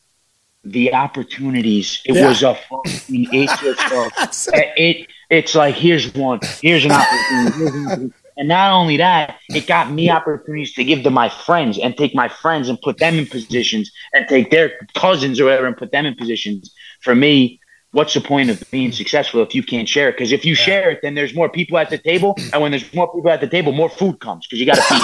the 0.70 0.92
opportunities. 0.94 2.00
It 2.04 2.14
yeah. 2.14 2.28
was 2.28 2.42
a 2.42 2.54
fucking 2.54 3.28
it's 3.32 3.60
just 3.60 4.48
a, 4.48 4.72
it 4.76 5.08
it's 5.30 5.54
like 5.54 5.74
here's 5.74 6.12
one, 6.14 6.40
here's 6.60 6.84
an 6.84 6.92
opportunity, 6.92 7.56
here's 7.56 7.98
an 7.98 8.14
and 8.38 8.48
not 8.48 8.72
only 8.72 8.98
that, 8.98 9.38
it 9.48 9.66
got 9.66 9.90
me 9.90 10.10
opportunities 10.10 10.74
to 10.74 10.84
give 10.84 11.02
to 11.04 11.10
my 11.10 11.28
friends 11.28 11.78
and 11.78 11.96
take 11.96 12.14
my 12.14 12.28
friends 12.28 12.68
and 12.68 12.78
put 12.82 12.98
them 12.98 13.14
in 13.14 13.26
positions 13.26 13.90
and 14.12 14.28
take 14.28 14.50
their 14.50 14.72
cousins 14.94 15.40
or 15.40 15.44
whatever 15.44 15.66
and 15.66 15.76
put 15.76 15.90
them 15.90 16.04
in 16.04 16.14
positions. 16.14 16.74
For 17.00 17.14
me, 17.14 17.60
what's 17.92 18.12
the 18.12 18.20
point 18.20 18.50
of 18.50 18.62
being 18.70 18.92
successful 18.92 19.42
if 19.42 19.54
you 19.54 19.62
can't 19.62 19.88
share 19.88 20.10
it? 20.10 20.12
Because 20.12 20.32
if 20.32 20.44
you 20.44 20.52
yeah. 20.52 20.64
share 20.64 20.90
it, 20.90 21.00
then 21.00 21.14
there's 21.14 21.34
more 21.34 21.48
people 21.48 21.78
at 21.78 21.88
the 21.88 21.96
table, 21.96 22.36
and 22.52 22.60
when 22.60 22.72
there's 22.72 22.92
more 22.92 23.10
people 23.10 23.30
at 23.30 23.40
the 23.40 23.48
table, 23.48 23.72
more 23.72 23.88
food 23.88 24.20
comes 24.20 24.46
because 24.46 24.60
you 24.60 24.66
got 24.66 24.76
to 24.76 24.82
feed. 24.82 25.00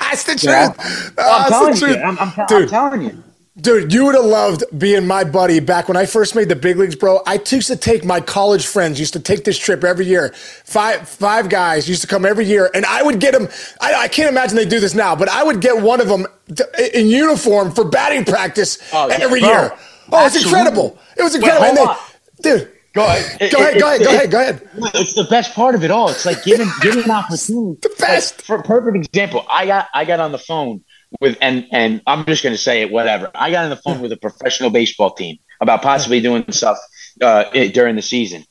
That's 0.00 0.22
the 0.22 0.36
truth. 0.36 1.18
I'm, 1.18 1.48
telling 1.50 1.76
you, 1.76 1.96
I'm, 1.96 2.18
I'm, 2.20 2.32
I'm 2.38 2.68
telling 2.68 3.02
you. 3.02 3.24
Dude, 3.58 3.90
you 3.90 4.04
would 4.04 4.14
have 4.14 4.24
loved 4.24 4.64
being 4.76 5.06
my 5.06 5.24
buddy 5.24 5.60
back 5.60 5.88
when 5.88 5.96
I 5.96 6.04
first 6.04 6.34
made 6.34 6.50
the 6.50 6.56
big 6.56 6.76
leagues, 6.76 6.94
bro. 6.94 7.22
I 7.26 7.40
used 7.50 7.68
to 7.68 7.76
take 7.76 8.04
my 8.04 8.20
college 8.20 8.66
friends, 8.66 9.00
used 9.00 9.14
to 9.14 9.20
take 9.20 9.44
this 9.44 9.56
trip 9.56 9.82
every 9.82 10.04
year. 10.04 10.34
Five 10.34 11.08
five 11.08 11.48
guys 11.48 11.88
used 11.88 12.02
to 12.02 12.06
come 12.06 12.26
every 12.26 12.44
year, 12.44 12.70
and 12.74 12.84
I 12.84 13.02
would 13.02 13.18
get 13.18 13.32
them. 13.32 13.48
I, 13.80 13.94
I 13.94 14.08
can't 14.08 14.28
imagine 14.28 14.56
they 14.56 14.66
do 14.66 14.78
this 14.78 14.94
now, 14.94 15.16
but 15.16 15.30
I 15.30 15.42
would 15.42 15.62
get 15.62 15.80
one 15.80 16.02
of 16.02 16.08
them 16.08 16.26
to, 16.54 17.00
in 17.00 17.06
uniform 17.06 17.72
for 17.72 17.84
batting 17.84 18.26
practice 18.26 18.78
oh, 18.92 19.08
yeah, 19.08 19.16
every 19.20 19.40
bro. 19.40 19.48
year. 19.48 19.72
Oh, 20.12 20.26
it's 20.26 20.44
incredible! 20.44 20.98
It 21.16 21.22
was 21.22 21.34
incredible, 21.34 21.86
Wait, 21.86 21.98
they, 22.42 22.58
dude. 22.58 22.72
Go 22.92 23.04
ahead. 23.04 23.50
Go 23.52 23.58
ahead. 23.60 23.78
Go 23.78 23.86
ahead. 23.88 24.00
Go 24.02 24.10
ahead. 24.10 24.30
Go 24.30 24.40
ahead. 24.40 24.68
It's 24.94 25.14
the 25.14 25.24
best 25.24 25.54
part 25.54 25.74
of 25.74 25.84
it 25.84 25.90
all. 25.90 26.08
It's 26.08 26.24
like 26.24 26.44
giving 26.44 26.68
giving 26.80 27.04
an 27.04 27.10
opportunity. 27.22 27.78
the 27.82 27.94
best. 27.98 28.38
Like, 28.38 28.44
for 28.46 28.56
a 28.56 28.62
perfect 28.62 28.96
example, 28.96 29.46
I 29.50 29.66
got 29.66 29.88
I 29.94 30.04
got 30.04 30.20
on 30.20 30.32
the 30.32 30.38
phone 30.38 30.82
with 31.20 31.36
and 31.40 31.66
and 31.72 32.02
I'm 32.06 32.24
just 32.24 32.42
going 32.42 32.54
to 32.54 32.60
say 32.60 32.82
it. 32.82 32.90
Whatever. 32.90 33.30
I 33.34 33.50
got 33.50 33.64
on 33.64 33.70
the 33.70 33.76
phone 33.76 34.00
with 34.00 34.12
a 34.12 34.16
professional 34.16 34.70
baseball 34.70 35.12
team 35.12 35.38
about 35.60 35.82
possibly 35.82 36.20
doing 36.20 36.50
stuff 36.50 36.78
uh, 37.22 37.44
during 37.68 37.96
the 37.96 38.02
season, 38.02 38.44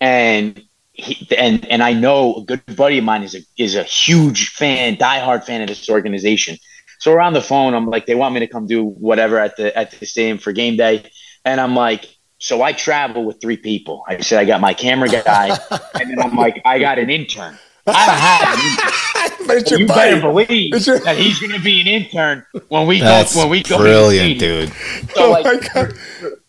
and 0.00 0.62
he, 0.92 1.26
and 1.36 1.64
and 1.66 1.82
I 1.82 1.92
know 1.92 2.36
a 2.36 2.44
good 2.44 2.62
buddy 2.76 2.98
of 2.98 3.04
mine 3.04 3.22
is 3.22 3.34
a 3.34 3.40
is 3.56 3.74
a 3.76 3.82
huge 3.82 4.50
fan, 4.50 4.96
diehard 4.96 5.44
fan 5.44 5.62
of 5.62 5.68
this 5.68 5.88
organization. 5.88 6.58
So 6.98 7.12
we're 7.12 7.20
on 7.20 7.32
the 7.32 7.42
phone. 7.42 7.74
I'm 7.74 7.86
like, 7.86 8.06
they 8.06 8.14
want 8.14 8.34
me 8.34 8.40
to 8.40 8.46
come 8.46 8.66
do 8.66 8.84
whatever 8.84 9.38
at 9.38 9.56
the 9.56 9.76
at 9.76 9.90
the 9.90 10.06
stadium 10.06 10.38
for 10.38 10.52
game 10.52 10.76
day, 10.76 11.10
and 11.44 11.60
I'm 11.60 11.74
like, 11.74 12.06
so 12.38 12.62
I 12.62 12.72
travel 12.72 13.24
with 13.24 13.40
three 13.40 13.56
people. 13.56 14.04
I 14.06 14.20
said 14.20 14.40
I 14.40 14.44
got 14.44 14.60
my 14.60 14.74
camera 14.74 15.08
guy, 15.08 15.48
and 15.94 16.10
then 16.10 16.20
I'm 16.20 16.36
like, 16.36 16.60
I 16.64 16.78
got 16.78 16.98
an 16.98 17.10
intern. 17.10 17.58
I 17.86 17.92
have 17.92 19.38
but 19.46 19.56
it's 19.58 19.70
your 19.70 19.80
you 19.80 19.86
buddy. 19.86 20.10
better 20.10 20.20
believe 20.20 20.86
your... 20.86 20.98
that 21.00 21.16
he's 21.16 21.38
going 21.38 21.52
to 21.52 21.60
be 21.60 21.80
an 21.80 21.86
intern 21.86 22.44
when 22.68 22.86
we 22.86 23.00
That's 23.00 23.34
go. 23.34 23.40
When 23.40 23.50
we 23.50 23.62
go, 23.62 23.78
brilliant, 23.78 24.38
dude. 24.38 24.72
So, 25.14 25.26
oh 25.26 25.30
like, 25.30 25.64
for, 25.64 25.94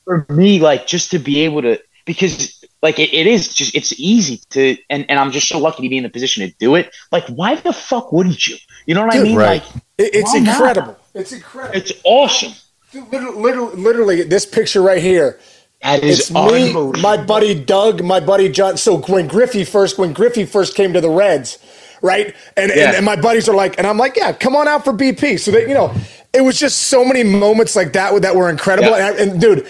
for, 0.05 0.25
me, 0.29 0.59
like, 0.59 0.87
just 0.87 1.11
to 1.11 1.19
be 1.19 1.41
able 1.41 1.61
to, 1.63 1.81
because 2.05 2.63
like 2.81 2.99
it, 2.99 3.13
it 3.13 3.27
is 3.27 3.53
just 3.53 3.75
it's 3.75 3.97
easy 3.99 4.41
to, 4.51 4.77
and 4.89 5.05
and 5.09 5.19
I'm 5.19 5.31
just 5.31 5.47
so 5.47 5.59
lucky 5.59 5.83
to 5.83 5.89
be 5.89 5.97
in 5.97 6.03
the 6.03 6.09
position 6.09 6.47
to 6.47 6.53
do 6.59 6.75
it. 6.75 6.93
Like, 7.11 7.27
why 7.27 7.55
the 7.55 7.73
fuck 7.73 8.11
wouldn't 8.11 8.45
you? 8.47 8.57
You 8.85 8.95
know 8.95 9.05
what 9.05 9.13
dude, 9.13 9.21
I 9.21 9.23
mean? 9.23 9.37
Right. 9.37 9.63
Like, 9.63 9.75
it, 9.97 10.15
it's 10.15 10.35
incredible. 10.35 10.87
Not? 10.87 10.99
It's 11.13 11.31
incredible. 11.31 11.77
It's 11.77 11.91
awesome. 12.03 12.53
Dude, 12.91 13.07
literally, 13.11 13.37
literally, 13.37 13.75
literally, 13.75 14.23
this 14.23 14.45
picture 14.45 14.81
right 14.81 15.01
here 15.01 15.39
That 15.83 16.01
is 16.01 16.19
it's 16.19 16.31
me, 16.31 16.73
my 17.01 17.17
buddy 17.17 17.53
Doug, 17.53 18.03
my 18.03 18.21
buddy 18.21 18.47
John. 18.47 18.77
So 18.77 18.99
when 19.01 19.27
Griffey 19.27 19.65
first, 19.65 19.97
when 19.97 20.13
Griffey 20.13 20.45
first 20.45 20.75
came 20.75 20.93
to 20.93 21.01
the 21.01 21.09
Reds, 21.09 21.59
right? 22.01 22.33
And, 22.55 22.71
yeah. 22.73 22.87
and, 22.87 22.97
and 22.97 23.05
my 23.05 23.17
buddies 23.17 23.49
are 23.49 23.55
like, 23.55 23.77
and 23.77 23.85
I'm 23.85 23.97
like, 23.97 24.15
yeah, 24.15 24.31
come 24.31 24.55
on 24.55 24.67
out 24.67 24.85
for 24.85 24.93
BP. 24.93 25.39
So 25.39 25.51
that 25.51 25.67
you 25.67 25.73
know, 25.73 25.93
it 26.33 26.41
was 26.41 26.57
just 26.57 26.83
so 26.83 27.03
many 27.03 27.23
moments 27.23 27.75
like 27.75 27.91
that 27.93 28.21
that 28.21 28.33
were 28.33 28.49
incredible. 28.49 28.91
Yeah. 28.91 29.11
And, 29.11 29.31
and, 29.31 29.41
dude, 29.41 29.67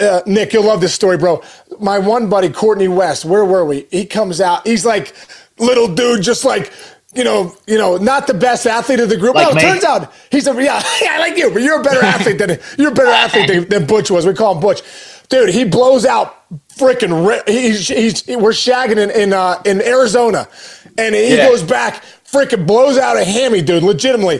uh, 0.00 0.22
Nick, 0.26 0.54
you'll 0.54 0.64
love 0.64 0.80
this 0.80 0.94
story, 0.94 1.18
bro. 1.18 1.42
My 1.78 1.98
one 1.98 2.30
buddy, 2.30 2.48
Courtney 2.48 2.88
West, 2.88 3.26
where 3.26 3.44
were 3.44 3.66
we? 3.66 3.86
He 3.90 4.06
comes 4.06 4.40
out. 4.40 4.66
He's 4.66 4.86
like, 4.86 5.14
little 5.58 5.94
dude, 5.94 6.22
just 6.22 6.46
like 6.46 6.72
you 7.14 7.24
know, 7.24 7.54
you 7.66 7.76
know, 7.76 7.98
not 7.98 8.26
the 8.26 8.32
best 8.32 8.66
athlete 8.66 8.98
of 8.98 9.10
the 9.10 9.18
group. 9.18 9.34
Like 9.34 9.48
well, 9.48 9.58
it 9.58 9.60
turns 9.60 9.84
out 9.84 10.12
he's 10.30 10.46
a 10.46 10.54
yeah, 10.54 10.82
yeah, 11.02 11.18
like 11.18 11.36
you, 11.36 11.50
but 11.50 11.60
you're 11.60 11.80
a 11.80 11.84
better 11.84 12.02
athlete 12.02 12.38
than 12.38 12.58
you're 12.78 12.90
a 12.90 12.94
better 12.94 13.10
athlete 13.10 13.48
than, 13.48 13.68
than 13.68 13.86
Butch 13.86 14.10
was. 14.10 14.26
We 14.26 14.32
call 14.32 14.54
him 14.54 14.62
Butch 14.62 14.80
dude, 15.32 15.48
he 15.48 15.64
blows 15.64 16.04
out 16.04 16.48
freaking. 16.68 17.48
He's, 17.48 17.88
he's 17.88 18.26
we're 18.28 18.50
shagging 18.50 18.98
in 18.98 19.10
in, 19.10 19.32
uh, 19.32 19.60
in 19.64 19.82
Arizona, 19.82 20.46
and 20.96 21.14
he 21.14 21.36
yeah. 21.36 21.48
goes 21.48 21.62
back. 21.62 22.04
Freaking 22.32 22.66
blows 22.66 22.96
out 22.96 23.18
a 23.18 23.24
hammy, 23.24 23.60
dude. 23.60 23.82
Legitimately, 23.82 24.38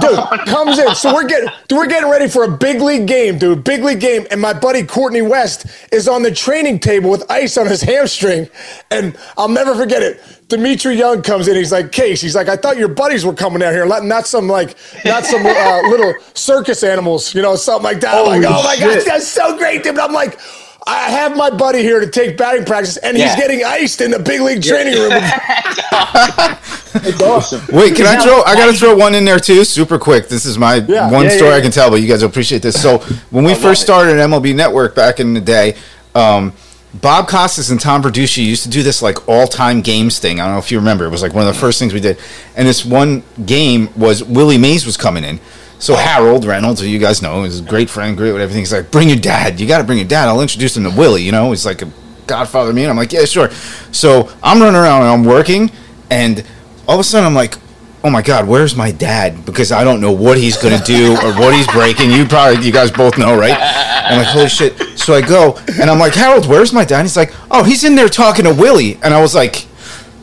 dude 0.00 0.18
comes 0.46 0.78
in. 0.78 0.94
So 0.94 1.12
we're 1.12 1.26
getting, 1.26 1.48
dude, 1.66 1.76
we're 1.76 1.88
getting 1.88 2.08
ready 2.08 2.28
for 2.28 2.44
a 2.44 2.48
big 2.48 2.80
league 2.80 3.08
game, 3.08 3.36
dude. 3.36 3.64
Big 3.64 3.82
league 3.82 3.98
game, 3.98 4.28
and 4.30 4.40
my 4.40 4.52
buddy 4.52 4.84
Courtney 4.84 5.22
West 5.22 5.66
is 5.90 6.06
on 6.06 6.22
the 6.22 6.30
training 6.30 6.78
table 6.78 7.10
with 7.10 7.28
ice 7.28 7.58
on 7.58 7.66
his 7.66 7.82
hamstring, 7.82 8.48
and 8.92 9.18
I'll 9.36 9.48
never 9.48 9.74
forget 9.74 10.02
it. 10.02 10.22
Dmitri 10.46 10.96
Young 10.96 11.20
comes 11.22 11.48
in. 11.48 11.56
He's 11.56 11.72
like, 11.72 11.90
Case. 11.90 12.20
He's 12.20 12.36
like, 12.36 12.48
I 12.48 12.56
thought 12.56 12.76
your 12.76 12.88
buddies 12.88 13.24
were 13.24 13.34
coming 13.34 13.60
out 13.60 13.72
here, 13.72 13.86
not 13.86 14.26
some 14.28 14.46
like, 14.46 14.76
not 15.04 15.24
some 15.24 15.44
uh, 15.44 15.82
little 15.88 16.14
circus 16.34 16.84
animals, 16.84 17.34
you 17.34 17.42
know, 17.42 17.56
something 17.56 17.82
like 17.82 18.00
that. 18.02 18.14
I'm 18.14 18.26
like, 18.26 18.44
oh 18.46 18.62
my 18.62 18.78
god, 18.78 19.02
that's 19.04 19.26
so 19.26 19.58
great, 19.58 19.82
dude. 19.82 19.96
But 19.96 20.04
I'm 20.04 20.14
like, 20.14 20.38
I 20.86 21.10
have 21.10 21.36
my 21.36 21.50
buddy 21.50 21.80
here 21.80 22.00
to 22.00 22.08
take 22.08 22.36
batting 22.36 22.64
practice, 22.64 22.96
and 22.96 23.16
yeah. 23.16 23.28
he's 23.28 23.36
getting 23.36 23.64
iced 23.64 24.00
in 24.00 24.10
the 24.10 24.18
big 24.18 24.40
league 24.40 24.62
training 24.62 24.94
room. 24.94 25.12
it's 27.06 27.22
awesome. 27.22 27.62
Wait, 27.74 27.94
can 27.94 28.06
I 28.06 28.22
throw? 28.22 28.42
I 28.42 28.54
got 28.54 28.72
to 28.72 28.76
throw 28.76 28.96
one 28.96 29.14
in 29.14 29.24
there 29.24 29.38
too, 29.38 29.64
super 29.64 29.98
quick. 29.98 30.28
This 30.28 30.44
is 30.44 30.58
my 30.58 30.76
yeah, 30.76 31.10
one 31.10 31.24
yeah, 31.24 31.36
story 31.36 31.52
I 31.52 31.60
can 31.60 31.70
tell, 31.70 31.90
but 31.90 32.00
you 32.00 32.08
guys 32.08 32.22
will 32.22 32.30
appreciate 32.30 32.62
this. 32.62 32.80
So 32.80 32.98
when 33.30 33.44
we 33.44 33.54
first 33.54 33.82
started 33.82 34.14
MLB 34.14 34.54
Network 34.54 34.94
back 34.94 35.20
in 35.20 35.34
the 35.34 35.40
day. 35.40 35.76
Um, 36.14 36.52
Bob 36.94 37.26
Costas 37.26 37.70
and 37.70 37.80
Tom 37.80 38.02
Verducci 38.02 38.44
used 38.44 38.64
to 38.64 38.68
do 38.68 38.82
this 38.82 39.00
like 39.00 39.26
all 39.26 39.46
time 39.46 39.80
games 39.80 40.18
thing. 40.18 40.40
I 40.40 40.44
don't 40.44 40.54
know 40.54 40.58
if 40.58 40.70
you 40.70 40.78
remember. 40.78 41.06
It 41.06 41.10
was 41.10 41.22
like 41.22 41.32
one 41.32 41.46
of 41.46 41.54
the 41.54 41.58
first 41.58 41.78
things 41.78 41.94
we 41.94 42.00
did. 42.00 42.18
And 42.54 42.68
this 42.68 42.84
one 42.84 43.22
game 43.46 43.88
was 43.96 44.22
Willie 44.22 44.58
Mays 44.58 44.84
was 44.84 44.98
coming 44.98 45.24
in. 45.24 45.40
So 45.82 45.96
Harold 45.96 46.44
Reynolds, 46.44 46.80
who 46.80 46.86
you 46.86 47.00
guys 47.00 47.22
know, 47.22 47.42
is 47.42 47.58
a 47.58 47.62
great 47.64 47.90
friend, 47.90 48.16
great 48.16 48.30
with 48.30 48.40
everything. 48.40 48.60
He's 48.60 48.72
like, 48.72 48.92
bring 48.92 49.08
your 49.08 49.18
dad. 49.18 49.58
You 49.58 49.66
got 49.66 49.78
to 49.78 49.84
bring 49.84 49.98
your 49.98 50.06
dad. 50.06 50.28
I'll 50.28 50.40
introduce 50.40 50.76
him 50.76 50.84
to 50.84 50.90
Willie. 50.90 51.22
You 51.22 51.32
know, 51.32 51.50
he's 51.50 51.66
like 51.66 51.82
a 51.82 51.90
godfather 52.28 52.70
to 52.70 52.72
me. 52.72 52.82
And 52.82 52.90
I'm 52.92 52.96
like, 52.96 53.12
yeah, 53.12 53.24
sure. 53.24 53.50
So 53.90 54.30
I'm 54.44 54.60
running 54.60 54.76
around 54.80 55.02
and 55.02 55.10
I'm 55.10 55.24
working, 55.24 55.72
and 56.08 56.46
all 56.86 56.94
of 56.94 57.00
a 57.00 57.02
sudden 57.02 57.26
I'm 57.26 57.34
like, 57.34 57.56
oh 58.04 58.10
my 58.10 58.22
god, 58.22 58.46
where's 58.46 58.76
my 58.76 58.92
dad? 58.92 59.44
Because 59.44 59.72
I 59.72 59.82
don't 59.82 60.00
know 60.00 60.12
what 60.12 60.38
he's 60.38 60.56
gonna 60.56 60.78
do 60.84 61.14
or 61.14 61.32
what 61.32 61.52
he's 61.52 61.66
breaking. 61.66 62.12
You 62.12 62.26
probably, 62.26 62.64
you 62.64 62.70
guys 62.70 62.92
both 62.92 63.18
know, 63.18 63.36
right? 63.36 63.56
I'm 63.58 64.18
like, 64.18 64.28
holy 64.28 64.48
shit. 64.48 64.78
So 64.96 65.14
I 65.14 65.20
go 65.20 65.58
and 65.80 65.90
I'm 65.90 65.98
like, 65.98 66.14
Harold, 66.14 66.46
where's 66.46 66.72
my 66.72 66.84
dad? 66.84 67.02
he's 67.02 67.16
like, 67.16 67.34
oh, 67.50 67.64
he's 67.64 67.82
in 67.82 67.96
there 67.96 68.08
talking 68.08 68.44
to 68.44 68.54
Willie. 68.54 69.00
And 69.02 69.12
I 69.12 69.20
was 69.20 69.34
like, 69.34 69.66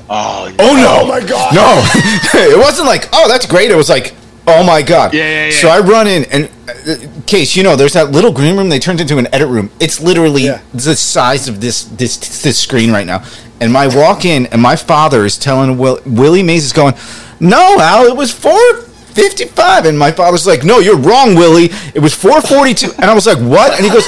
oh, 0.10 0.55
oh 0.57 0.74
no, 0.74 0.99
oh 1.01 1.07
my 1.10 1.20
god, 1.20 1.53
no. 1.53 1.84
it 2.39 2.57
wasn't 2.57 2.88
like, 2.88 3.10
oh, 3.12 3.28
that's 3.28 3.45
great. 3.45 3.72
It 3.72 3.76
was 3.76 3.89
like, 3.89 4.16
Oh 4.48 4.64
my 4.64 4.82
god! 4.82 5.14
Yeah, 5.14 5.24
yeah, 5.24 5.46
yeah. 5.46 5.52
So 5.52 5.70
I 5.70 5.80
run 5.80 6.08
in, 6.08 6.26
and 6.26 6.50
uh, 6.68 7.22
case 7.26 7.56
you 7.56 7.64
know, 7.64 7.76
there's 7.76 7.94
that 7.94 8.12
little 8.12 8.32
green 8.32 8.58
room 8.58 8.70
they 8.70 8.80
turned 8.80 9.02
into 9.02 9.18
an 9.18 9.28
edit 9.34 9.48
room. 9.48 9.70
It's 9.80 10.00
literally 10.00 10.46
yeah. 10.46 10.62
the 10.74 10.96
size 10.96 11.48
of 11.48 11.62
this 11.62 11.84
this 11.84 12.18
this 12.42 12.60
screen 12.60 12.92
right 12.92 13.06
now. 13.06 13.24
And 13.62 13.74
my 13.74 13.88
walk 13.88 14.26
in, 14.26 14.46
and 14.48 14.62
my 14.62 14.76
father 14.76 15.26
is 15.26 15.38
telling 15.38 15.78
Will, 15.78 16.00
Willie 16.06 16.44
Mays 16.44 16.66
is 16.66 16.74
going, 16.74 16.96
"No, 17.40 17.78
Al, 17.80 18.06
it 18.06 18.16
was 18.16 18.32
four 18.32 18.84
55 19.10 19.86
and 19.86 20.00
my 20.00 20.12
father's 20.12 20.46
like 20.46 20.64
no 20.64 20.78
you're 20.80 20.96
wrong 20.96 21.36
willie 21.36 21.70
it 21.94 22.00
was 22.00 22.14
442 22.14 22.94
and 23.02 23.06
i 23.06 23.14
was 23.14 23.26
like 23.26 23.40
what 23.40 23.74
and 23.74 23.84
he 23.84 23.92
goes 23.92 24.08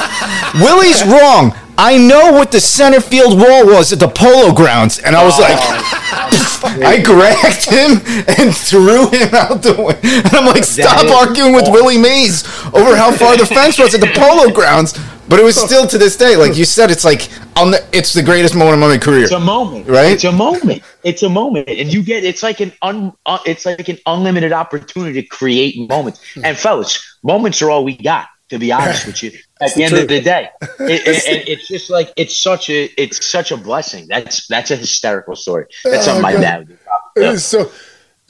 willie's 0.61 1.03
wrong 1.03 1.53
I 1.83 1.97
know 1.97 2.31
what 2.33 2.51
the 2.51 2.59
center 2.59 3.01
field 3.01 3.39
wall 3.39 3.65
was 3.65 3.91
at 3.91 3.99
the 3.99 4.07
Polo 4.07 4.53
Grounds, 4.53 4.99
and 4.99 5.15
I 5.15 5.25
was 5.25 5.39
like, 5.39 5.57
oh, 5.57 6.00
I 6.63 7.01
grabbed 7.03 7.65
him 7.65 8.01
and 8.39 8.55
threw 8.55 9.09
him 9.09 9.33
out 9.33 9.61
the 9.61 9.75
way. 9.77 9.99
And 10.03 10.33
I'm 10.33 10.45
like, 10.45 10.63
stop 10.63 11.05
arguing 11.09 11.53
with 11.53 11.67
Willie 11.67 11.97
Mays 11.97 12.43
over 12.73 12.95
how 12.95 13.11
far 13.11 13.37
the 13.37 13.45
fence 13.45 13.77
was 13.77 13.93
at 13.93 14.01
the 14.01 14.11
Polo 14.15 14.51
Grounds. 14.53 14.97
But 15.27 15.39
it 15.39 15.43
was 15.43 15.55
still 15.55 15.87
to 15.87 15.97
this 15.97 16.17
day, 16.17 16.35
like 16.35 16.57
you 16.57 16.65
said, 16.65 16.91
it's 16.91 17.05
like 17.05 17.29
on 17.55 17.71
the, 17.71 17.83
it's 17.93 18.11
the 18.11 18.21
greatest 18.21 18.53
moment 18.53 18.83
of 18.83 18.89
my 18.89 18.97
career. 18.97 19.23
It's 19.23 19.31
a 19.31 19.39
moment, 19.39 19.87
right? 19.87 20.11
It's 20.11 20.25
a 20.25 20.31
moment. 20.31 20.83
It's 21.03 21.23
a 21.23 21.29
moment, 21.29 21.69
and 21.69 21.91
you 21.91 22.03
get 22.03 22.25
it's 22.25 22.43
like 22.43 22.59
an 22.59 22.73
un, 22.81 23.13
uh, 23.25 23.37
it's 23.45 23.65
like 23.65 23.87
an 23.87 23.97
unlimited 24.05 24.51
opportunity 24.51 25.21
to 25.21 25.27
create 25.27 25.89
moments. 25.89 26.19
And 26.43 26.57
fellas, 26.57 27.17
moments 27.23 27.61
are 27.61 27.71
all 27.71 27.85
we 27.85 27.95
got 27.95 28.27
to 28.51 28.59
be 28.59 28.71
honest 28.71 29.07
with 29.07 29.23
you. 29.23 29.31
At 29.61 29.73
the 29.75 29.83
end 29.83 29.93
of 29.93 30.07
the 30.07 30.19
day, 30.19 30.49
it, 30.61 31.07
it, 31.07 31.47
it's 31.47 31.67
just 31.67 31.89
like 31.89 32.11
it's 32.17 32.37
such 32.37 32.69
a 32.69 32.89
it's 33.01 33.25
such 33.25 33.51
a 33.51 33.57
blessing. 33.57 34.07
That's 34.07 34.45
that's 34.47 34.71
a 34.71 34.75
hysterical 34.75 35.35
story. 35.35 35.65
That's 35.85 36.03
oh, 36.07 36.19
something 36.19 36.21
my 36.21 36.33
dad 36.33 36.67
do. 37.15 37.37
So, 37.37 37.71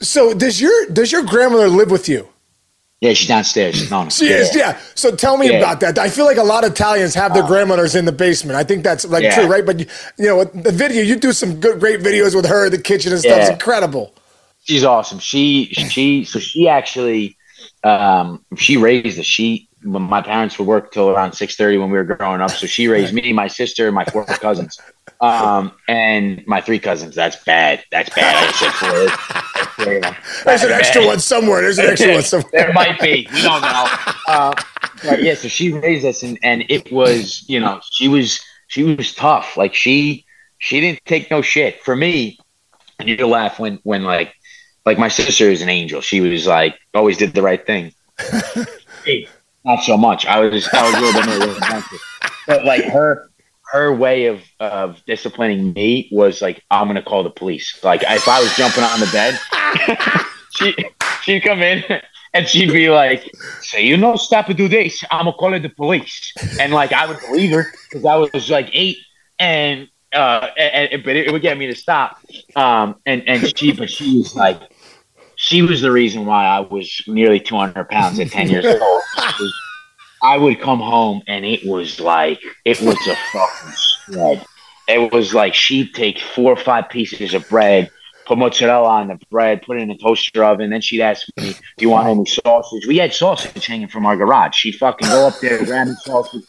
so 0.00 0.32
does 0.32 0.60
your 0.60 0.86
does 0.86 1.10
your 1.10 1.24
grandmother 1.24 1.68
live 1.68 1.90
with 1.90 2.08
you? 2.08 2.28
Yeah, 3.00 3.14
she's 3.14 3.26
downstairs. 3.26 3.74
She's 3.74 3.90
no. 3.90 4.08
She 4.10 4.30
yeah. 4.30 4.36
is, 4.36 4.54
yeah. 4.54 4.80
So 4.94 5.16
tell 5.16 5.36
me 5.36 5.50
yeah. 5.50 5.58
about 5.58 5.80
that. 5.80 5.98
I 5.98 6.08
feel 6.08 6.24
like 6.24 6.36
a 6.36 6.42
lot 6.44 6.64
of 6.64 6.70
Italians 6.70 7.14
have 7.14 7.34
their 7.34 7.42
uh, 7.42 7.48
grandmothers 7.48 7.96
in 7.96 8.04
the 8.04 8.12
basement. 8.12 8.56
I 8.56 8.62
think 8.62 8.84
that's 8.84 9.04
like 9.04 9.24
yeah. 9.24 9.34
true, 9.34 9.46
right? 9.46 9.66
But 9.66 9.80
you 9.80 9.86
know, 10.18 10.44
the 10.44 10.70
video 10.70 11.02
you 11.02 11.16
do 11.16 11.32
some 11.32 11.58
good, 11.58 11.80
great 11.80 11.98
videos 11.98 12.36
with 12.36 12.46
her, 12.46 12.66
in 12.66 12.70
the 12.70 12.78
kitchen 12.78 13.10
and 13.10 13.20
stuff. 13.20 13.40
It's 13.40 13.50
incredible. 13.50 14.14
She's 14.62 14.84
awesome. 14.84 15.18
She 15.18 15.64
she 15.74 16.24
so 16.24 16.38
she 16.38 16.68
actually 16.68 17.36
um 17.82 18.44
she 18.56 18.76
raised 18.76 19.18
us. 19.18 19.26
She 19.26 19.68
my 19.84 20.22
parents 20.22 20.58
would 20.58 20.68
work 20.68 20.92
till 20.92 21.10
around 21.10 21.32
six 21.32 21.56
thirty 21.56 21.78
when 21.78 21.90
we 21.90 21.98
were 21.98 22.04
growing 22.04 22.40
up. 22.40 22.50
So 22.50 22.66
she 22.66 22.88
raised 22.88 23.12
me, 23.20 23.32
my 23.32 23.48
sister, 23.48 23.90
my 23.92 24.04
four 24.04 24.24
cousins, 24.24 24.78
um, 25.20 25.72
and 25.88 26.42
my 26.46 26.60
three 26.60 26.78
cousins. 26.78 27.14
That's 27.14 27.42
bad. 27.44 27.82
That's 27.90 28.10
bad. 28.14 28.48
I 28.48 28.52
said 28.52 28.72
four. 28.72 30.44
There's 30.44 30.62
an 30.62 30.72
extra 30.72 31.04
one 31.04 31.18
somewhere. 31.18 31.62
There's 31.62 31.78
an 31.78 31.86
extra 31.86 32.12
one 32.12 32.22
somewhere. 32.22 32.50
there 32.52 32.72
might 32.72 33.00
be. 33.00 33.26
We 33.32 33.42
don't 33.42 33.62
know. 33.62 33.86
Uh, 34.28 34.54
but 35.04 35.22
yeah, 35.22 35.34
so 35.34 35.48
she 35.48 35.72
raised 35.72 36.04
us, 36.04 36.22
and 36.22 36.38
and 36.42 36.64
it 36.68 36.92
was 36.92 37.44
you 37.48 37.60
know 37.60 37.80
she 37.90 38.08
was 38.08 38.40
she 38.68 38.82
was 38.82 39.14
tough. 39.14 39.56
Like 39.56 39.74
she 39.74 40.24
she 40.58 40.80
didn't 40.80 41.04
take 41.04 41.30
no 41.30 41.42
shit 41.42 41.82
for 41.82 41.96
me. 41.96 42.38
And 42.98 43.08
you 43.08 43.26
laugh 43.26 43.58
when 43.58 43.80
when 43.82 44.04
like 44.04 44.34
like 44.86 44.98
my 44.98 45.08
sister 45.08 45.50
is 45.50 45.62
an 45.62 45.68
angel. 45.68 46.00
She 46.00 46.20
was 46.20 46.46
like 46.46 46.76
always 46.94 47.16
did 47.16 47.34
the 47.34 47.42
right 47.42 47.64
thing. 47.64 47.92
hey, 49.04 49.28
not 49.64 49.82
so 49.82 49.96
much. 49.96 50.26
I 50.26 50.40
was 50.40 50.68
I 50.72 50.82
was 50.82 50.94
a 50.94 51.00
little 51.00 51.20
bit 51.20 51.38
more 51.38 51.48
responsive. 51.54 52.00
But 52.46 52.64
like 52.64 52.84
her 52.84 53.30
her 53.72 53.94
way 53.94 54.26
of 54.26 54.42
of 54.60 55.02
disciplining 55.06 55.72
me 55.72 56.08
was 56.12 56.42
like 56.42 56.62
I'm 56.70 56.86
gonna 56.86 57.02
call 57.02 57.22
the 57.22 57.30
police. 57.30 57.78
Like 57.82 58.02
if 58.02 58.28
I 58.28 58.40
was 58.40 58.54
jumping 58.56 58.84
on 58.84 59.00
the 59.00 59.06
bed, 59.06 59.38
she 60.56 60.74
she'd 61.22 61.40
come 61.40 61.62
in 61.62 61.84
and 62.34 62.46
she'd 62.48 62.72
be 62.72 62.90
like, 62.90 63.30
"Say 63.60 63.84
you 63.84 63.96
know 63.96 64.16
stop 64.16 64.48
and 64.48 64.56
do 64.56 64.68
this. 64.68 65.02
I'm 65.10 65.24
gonna 65.24 65.36
call 65.36 65.58
the 65.58 65.68
police." 65.68 66.32
And 66.60 66.72
like 66.72 66.92
I 66.92 67.06
would 67.06 67.18
believe 67.20 67.52
her 67.52 67.72
because 67.88 68.04
I 68.04 68.16
was 68.16 68.50
like 68.50 68.70
eight 68.72 68.98
and. 69.38 69.88
Uh, 70.14 70.50
and, 70.58 70.92
and 70.92 71.04
but 71.04 71.16
it, 71.16 71.28
it 71.28 71.32
would 71.32 71.40
get 71.40 71.56
me 71.56 71.66
to 71.66 71.74
stop. 71.74 72.18
Um, 72.54 72.96
and 73.06 73.26
and 73.26 73.58
she, 73.58 73.72
but 73.72 73.88
she 73.88 74.18
was 74.18 74.36
like, 74.36 74.60
she 75.52 75.60
was 75.60 75.82
the 75.82 75.92
reason 75.92 76.24
why 76.24 76.46
I 76.46 76.60
was 76.60 77.02
nearly 77.06 77.38
200 77.38 77.86
pounds 77.90 78.18
at 78.18 78.30
10 78.30 78.48
years 78.48 78.64
old. 78.64 79.02
I 80.22 80.38
would 80.38 80.60
come 80.60 80.80
home 80.80 81.20
and 81.26 81.44
it 81.44 81.66
was 81.66 82.00
like, 82.00 82.40
it 82.64 82.80
was 82.80 82.96
a 83.06 83.16
fucking 83.32 83.72
spread. 83.72 84.46
It 84.88 85.12
was 85.12 85.34
like 85.34 85.54
she'd 85.54 85.92
take 85.94 86.20
four 86.20 86.52
or 86.52 86.56
five 86.56 86.88
pieces 86.88 87.34
of 87.34 87.46
bread, 87.50 87.90
put 88.24 88.38
mozzarella 88.38 88.88
on 88.88 89.08
the 89.08 89.18
bread, 89.30 89.60
put 89.60 89.76
it 89.76 89.82
in 89.82 89.90
a 89.90 89.98
toaster 89.98 90.42
oven. 90.42 90.70
Then 90.70 90.80
she'd 90.80 91.02
ask 91.02 91.28
me, 91.36 91.52
Do 91.52 91.84
you 91.84 91.90
want 91.90 92.08
any 92.08 92.24
sausage? 92.24 92.86
We 92.86 92.96
had 92.96 93.12
sausage 93.12 93.66
hanging 93.66 93.88
from 93.88 94.06
our 94.06 94.16
garage. 94.16 94.54
She'd 94.54 94.76
fucking 94.76 95.08
go 95.08 95.28
up 95.28 95.38
there, 95.40 95.62
grab 95.66 95.88
the 95.88 95.96
sausage. 95.96 96.44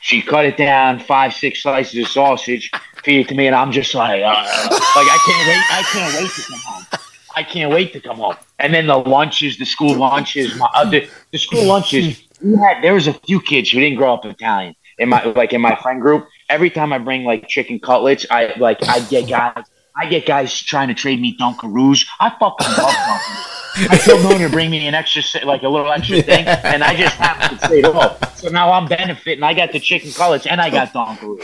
She'd 0.00 0.26
cut 0.26 0.44
it 0.44 0.56
down, 0.56 0.98
five, 0.98 1.34
six 1.34 1.62
slices 1.62 2.02
of 2.02 2.10
sausage, 2.10 2.72
feed 3.04 3.20
it 3.20 3.28
to 3.28 3.34
me, 3.34 3.46
and 3.46 3.54
I'm 3.54 3.70
just 3.70 3.94
like, 3.94 4.22
uh, 4.22 4.26
like 4.26 5.06
I 5.06 5.18
can't 5.26 5.46
wait, 5.46 5.64
I 5.70 5.82
can't 5.92 6.14
wait 6.20 6.30
to 6.30 6.42
come 6.42 6.60
home. 6.64 7.09
I 7.40 7.42
can't 7.42 7.72
wait 7.72 7.94
to 7.94 8.00
come 8.00 8.18
home. 8.18 8.36
And 8.58 8.74
then 8.74 8.86
the 8.86 8.98
lunches, 8.98 9.56
the 9.56 9.64
school 9.64 9.96
lunches, 9.96 10.54
my, 10.56 10.68
uh, 10.74 10.84
the, 10.90 11.38
school 11.38 11.64
lunches. 11.64 12.22
Had 12.42 12.82
there 12.82 12.92
was 12.92 13.06
a 13.06 13.14
few 13.14 13.40
kids 13.40 13.70
who 13.70 13.80
didn't 13.80 13.96
grow 13.96 14.12
up 14.12 14.26
Italian 14.26 14.74
in 14.98 15.08
my 15.08 15.24
like 15.24 15.54
in 15.54 15.62
my 15.62 15.74
friend 15.76 16.02
group. 16.02 16.26
Every 16.50 16.68
time 16.68 16.92
I 16.92 16.98
bring 16.98 17.24
like 17.24 17.48
chicken 17.48 17.80
cutlets, 17.80 18.26
I 18.30 18.54
like 18.58 18.86
I 18.86 19.00
get 19.00 19.26
guys. 19.28 19.64
I 19.96 20.06
get 20.06 20.26
guys 20.26 20.54
trying 20.54 20.88
to 20.88 20.94
trade 20.94 21.20
me 21.20 21.34
Dunkaroos. 21.36 22.06
I 22.18 22.28
fucking 22.28 22.66
love 22.76 22.94
Dunkaroos. 22.94 23.59
I 23.76 23.98
told 23.98 24.22
Nona 24.22 24.38
to 24.46 24.48
bring 24.50 24.70
me 24.70 24.86
an 24.86 24.94
extra, 24.94 25.22
like 25.44 25.62
a 25.62 25.68
little 25.68 25.90
extra 25.92 26.22
thing, 26.22 26.46
and 26.46 26.82
I 26.82 26.94
just 26.96 27.14
happened 27.16 27.60
to 27.60 27.68
say 27.68 27.78
it 27.80 27.84
all. 27.84 28.16
So 28.34 28.48
now 28.48 28.72
I'm 28.72 28.86
benefiting. 28.86 29.42
I 29.42 29.54
got 29.54 29.72
the 29.72 29.80
chicken 29.80 30.10
cutlets 30.12 30.46
and 30.46 30.60
I 30.60 30.70
got 30.70 30.92
Dunkaroo. 30.92 31.38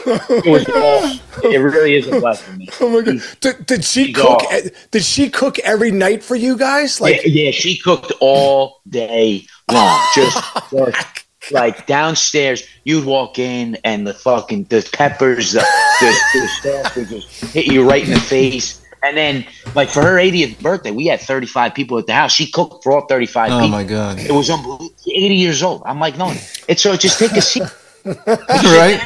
It 0.45 0.51
was 0.51 0.69
all. 0.69 1.51
It 1.53 1.59
really 1.59 1.95
is 1.95 2.07
a 2.09 2.19
blessing. 2.21 2.59
Man. 2.59 2.69
Oh 2.81 2.89
my 2.91 3.01
god! 3.03 3.23
Did, 3.41 3.67
did 3.67 3.85
she 3.85 4.07
She's 4.07 4.17
cook? 4.17 4.43
e- 4.53 4.71
Did 4.91 5.05
she 5.05 5.29
cook 5.31 5.59
every 5.61 5.91
night 5.91 6.23
for 6.23 6.35
you 6.37 6.57
guys? 6.57 7.01
Like, 7.01 7.23
yeah, 7.25 7.45
yeah, 7.45 7.51
she 7.51 7.79
cooked 7.79 8.13
all 8.21 8.81
day 8.89 9.47
long. 9.71 10.01
Just, 10.15 10.43
just 10.71 11.25
like 11.53 11.87
downstairs, 11.87 12.65
you'd 12.85 13.05
walk 13.05 13.39
in 13.39 13.77
and 13.85 14.07
the 14.07 14.15
fucking 14.15 14.65
the 14.65 14.89
peppers, 14.93 15.53
the, 15.53 15.61
the, 16.01 16.19
the 16.35 16.49
stuff 16.49 16.97
would 16.97 17.09
just 17.09 17.45
hit 17.53 17.67
you 17.67 17.89
right 17.89 18.05
in 18.05 18.11
the 18.15 18.21
face. 18.21 18.83
And 19.07 19.17
then, 19.17 19.47
like 19.75 19.89
for 19.89 20.03
her 20.03 20.17
80th 20.17 20.61
birthday, 20.61 20.91
we 20.91 21.07
had 21.07 21.21
35 21.21 21.75
people 21.75 21.99
at 21.99 22.07
the 22.07 22.15
house. 22.15 22.33
She 22.33 22.51
cooked 22.51 22.83
for 22.83 22.93
all 22.93 23.07
35 23.07 23.51
Oh 23.51 23.55
people. 23.59 23.69
my 23.69 23.85
god! 23.85 24.19
It 24.19 24.33
was 24.33 24.51
unbelievable. 24.51 24.91
80 25.07 25.35
years 25.35 25.63
old. 25.63 25.83
I'm 25.87 26.01
like, 26.01 26.19
no, 26.19 26.35
it's 26.69 26.83
so 26.83 26.97
just 26.97 27.19
take 27.19 27.33
a 27.33 27.41
seat. 27.43 27.63
right? 28.05 29.01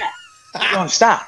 Don't 0.73 0.91
stop. 0.91 1.27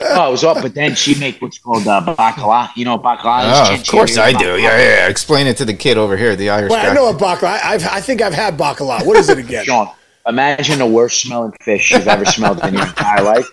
Oh, 0.00 0.28
it 0.28 0.30
was 0.30 0.44
up, 0.44 0.62
but 0.62 0.74
then 0.74 0.94
she 0.94 1.18
make 1.18 1.40
what's 1.42 1.58
called 1.58 1.86
uh, 1.88 2.00
bacala. 2.00 2.70
You 2.76 2.84
know 2.84 2.96
what 2.96 3.18
bacala 3.18 3.50
is? 3.50 3.70
Oh, 3.70 3.74
of 3.74 3.86
course 3.86 4.16
I 4.16 4.32
do. 4.32 4.56
Yeah, 4.56 4.56
yeah, 4.56 4.78
yeah. 4.78 5.08
Explain 5.08 5.46
it 5.46 5.56
to 5.56 5.64
the 5.64 5.74
kid 5.74 5.98
over 5.98 6.16
here, 6.16 6.36
the 6.36 6.50
Irish 6.50 6.70
well, 6.70 6.82
guy. 6.84 6.90
I 6.90 6.94
know 6.94 7.08
a 7.08 7.14
bacala. 7.14 7.60
I, 7.60 7.74
I've, 7.74 7.86
I 7.86 8.00
think 8.00 8.22
I've 8.22 8.34
had 8.34 8.56
bacala. 8.56 9.04
What 9.04 9.16
is 9.16 9.28
it 9.28 9.38
again? 9.38 9.64
Sean, 9.64 9.90
imagine 10.26 10.78
the 10.78 10.86
worst 10.86 11.20
smelling 11.22 11.52
fish 11.62 11.90
you've 11.90 12.06
ever 12.06 12.24
smelled 12.24 12.62
in 12.64 12.74
your 12.74 12.86
entire 12.86 13.24
life. 13.24 13.46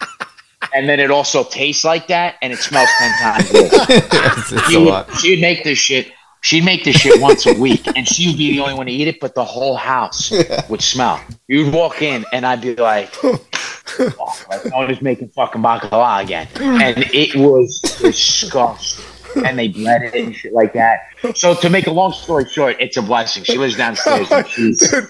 And 0.75 0.89
then 0.89 0.99
it 0.99 1.11
also 1.11 1.43
tastes 1.43 1.83
like 1.83 2.07
that, 2.07 2.35
and 2.41 2.51
it 2.53 2.59
smells 2.59 2.89
ten 2.97 3.11
times 3.21 3.49
it's, 3.53 4.51
it's 4.51 4.69
she, 4.69 4.77
would, 4.77 5.05
she 5.19 5.29
would 5.31 5.41
make 5.41 5.63
this 5.63 5.77
shit. 5.77 6.11
She'd 6.41 6.65
make 6.65 6.83
this 6.83 6.97
shit 6.97 7.21
once 7.21 7.45
a 7.45 7.53
week, 7.53 7.87
and 7.95 8.05
she 8.05 8.27
would 8.27 8.37
be 8.37 8.51
the 8.51 8.59
only 8.59 8.73
one 8.73 8.87
to 8.87 8.91
eat 8.91 9.07
it, 9.07 9.21
but 9.21 9.33
the 9.33 9.45
whole 9.45 9.77
house 9.77 10.29
would 10.67 10.81
smell. 10.81 11.21
You'd 11.47 11.73
walk 11.73 12.01
in, 12.01 12.25
and 12.33 12.45
I'd 12.45 12.59
be 12.59 12.75
like, 12.75 13.13
oh, 13.23 14.43
like 14.49 14.65
no 14.65 14.79
one's 14.79 15.01
making 15.01 15.29
fucking 15.29 15.61
bacala 15.61 16.21
again. 16.21 16.49
And 16.59 16.97
it 17.13 17.33
was 17.35 17.79
disgusting. 18.01 19.05
And 19.45 19.57
they 19.57 19.69
bled 19.69 20.03
it 20.03 20.13
and 20.15 20.35
shit 20.35 20.53
like 20.53 20.73
that. 20.73 20.99
So 21.35 21.55
to 21.55 21.69
make 21.69 21.87
a 21.87 21.91
long 21.91 22.11
story 22.11 22.45
short, 22.49 22.75
it's 22.79 22.97
a 22.97 23.01
blessing. 23.01 23.43
She 23.43 23.57
lives 23.57 23.77
downstairs. 23.77 24.29
And 24.29 24.47
she's, 24.47 24.79
Dude, 24.79 25.07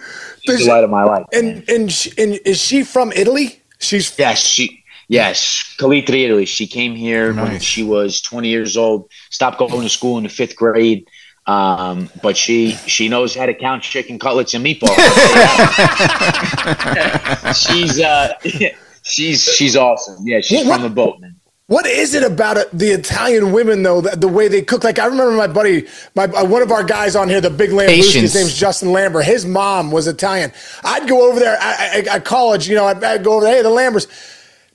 she's 0.47 0.65
the 0.65 0.71
light 0.71 0.83
of 0.83 0.89
my 0.91 1.03
life. 1.03 1.25
and 1.33 1.67
and 1.67 1.91
she, 1.91 2.11
and 2.17 2.39
is 2.45 2.61
she 2.61 2.83
from 2.83 3.11
Italy? 3.13 3.59
She's 3.79 4.17
Yes, 4.17 4.39
she. 4.39 4.82
Yes, 5.07 5.75
Calitri, 5.77 6.23
Italy. 6.25 6.45
She 6.45 6.67
came 6.67 6.95
here 6.95 7.33
when 7.33 7.59
she 7.59 7.83
was 7.83 8.21
20 8.21 8.47
years 8.49 8.77
old. 8.77 9.09
Stopped 9.29 9.59
going 9.59 9.81
to 9.81 9.89
school 9.89 10.17
in 10.17 10.23
the 10.23 10.29
fifth 10.29 10.55
grade, 10.55 11.07
um, 11.45 12.09
but 12.21 12.37
she 12.37 12.71
she 12.87 13.09
knows 13.09 13.35
how 13.35 13.45
to 13.45 13.53
count 13.53 13.83
chicken 13.83 14.17
cutlets 14.17 14.53
and 14.53 14.65
meatballs. 14.65 14.95
she's 17.55 17.99
uh, 17.99 18.33
she's 19.03 19.43
she's 19.43 19.75
awesome. 19.75 20.25
Yeah, 20.25 20.39
she's 20.41 20.65
What- 20.65 20.75
from 20.75 20.83
the 20.83 20.89
boatman. 20.89 21.35
What 21.67 21.85
is 21.87 22.13
it 22.13 22.23
about 22.23 22.57
it, 22.57 22.69
the 22.73 22.87
Italian 22.89 23.53
women 23.53 23.83
though? 23.83 24.01
The, 24.01 24.17
the 24.17 24.27
way 24.27 24.49
they 24.49 24.61
cook. 24.61 24.83
Like 24.83 24.99
I 24.99 25.05
remember 25.05 25.31
my 25.31 25.47
buddy, 25.47 25.87
my 26.13 26.25
uh, 26.25 26.43
one 26.45 26.61
of 26.61 26.71
our 26.71 26.83
guys 26.83 27.15
on 27.15 27.29
here, 27.29 27.39
the 27.39 27.49
big 27.49 27.69
Lambrewski. 27.69 27.95
His 27.95 28.05
Patience. 28.13 28.35
name's 28.35 28.53
Justin 28.53 28.91
Lambert. 28.91 29.23
His 29.23 29.45
mom 29.45 29.89
was 29.89 30.05
Italian. 30.07 30.51
I'd 30.83 31.07
go 31.07 31.27
over 31.27 31.39
there 31.39 31.55
at, 31.55 32.05
at 32.05 32.25
college. 32.25 32.67
You 32.67 32.75
know, 32.75 32.85
I'd, 32.85 33.01
I'd 33.01 33.23
go 33.23 33.35
over 33.37 33.45
there. 33.45 33.55
Hey, 33.55 33.61
the 33.61 33.69
Lamberts. 33.69 34.07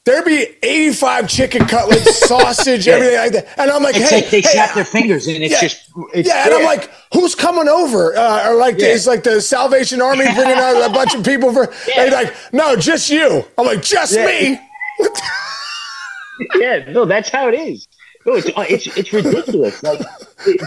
There'd 0.09 0.25
be 0.25 0.47
85 0.63 1.29
chicken 1.29 1.67
cutlets, 1.67 2.19
sausage, 2.27 2.87
Yeah. 2.87 2.95
everything 2.95 3.19
like 3.19 3.33
that. 3.33 3.59
And 3.59 3.71
I'm 3.71 3.83
like, 3.83 3.95
It's 3.95 4.09
hey, 4.09 4.23
like 4.23 4.31
they 4.31 4.41
hey, 4.41 4.49
snap 4.49 4.75
their 4.75 4.87
fingers 4.87 5.27
and 5.27 5.43
it's 5.43 5.53
yeah, 5.53 5.61
just 5.61 5.91
it's 6.15 6.27
yeah, 6.27 6.47
and 6.47 6.55
I'm 6.55 6.65
like, 6.65 6.91
who's 7.13 7.35
coming 7.35 7.69
over? 7.69 8.17
Uh, 8.17 8.49
or 8.49 8.57
like, 8.57 8.79
Yeah. 8.79 8.87
it's 8.87 9.07
like 9.07 9.23
the 9.23 9.43
Salvation 9.43 10.01
Army 10.01 10.25
bringing 10.35 10.57
out 10.57 10.91
a 10.91 10.91
bunch 10.91 11.15
of 11.15 11.27
people 11.27 11.53
for. 11.53 11.71
And 11.95 12.11
like, 12.13 12.35
no, 12.55 12.75
just 12.75 13.11
you. 13.11 13.45
I'm 13.59 13.67
like, 13.67 13.83
just 13.83 14.17
me. 14.17 14.59
yeah, 16.59 16.91
no, 16.91 17.05
that's 17.05 17.29
how 17.29 17.49
it 17.49 17.55
is. 17.55 17.87
No, 18.25 18.35
it's 18.35 18.49
it's 18.57 18.97
it's 18.97 19.13
ridiculous. 19.13 19.83
Like, 19.83 20.01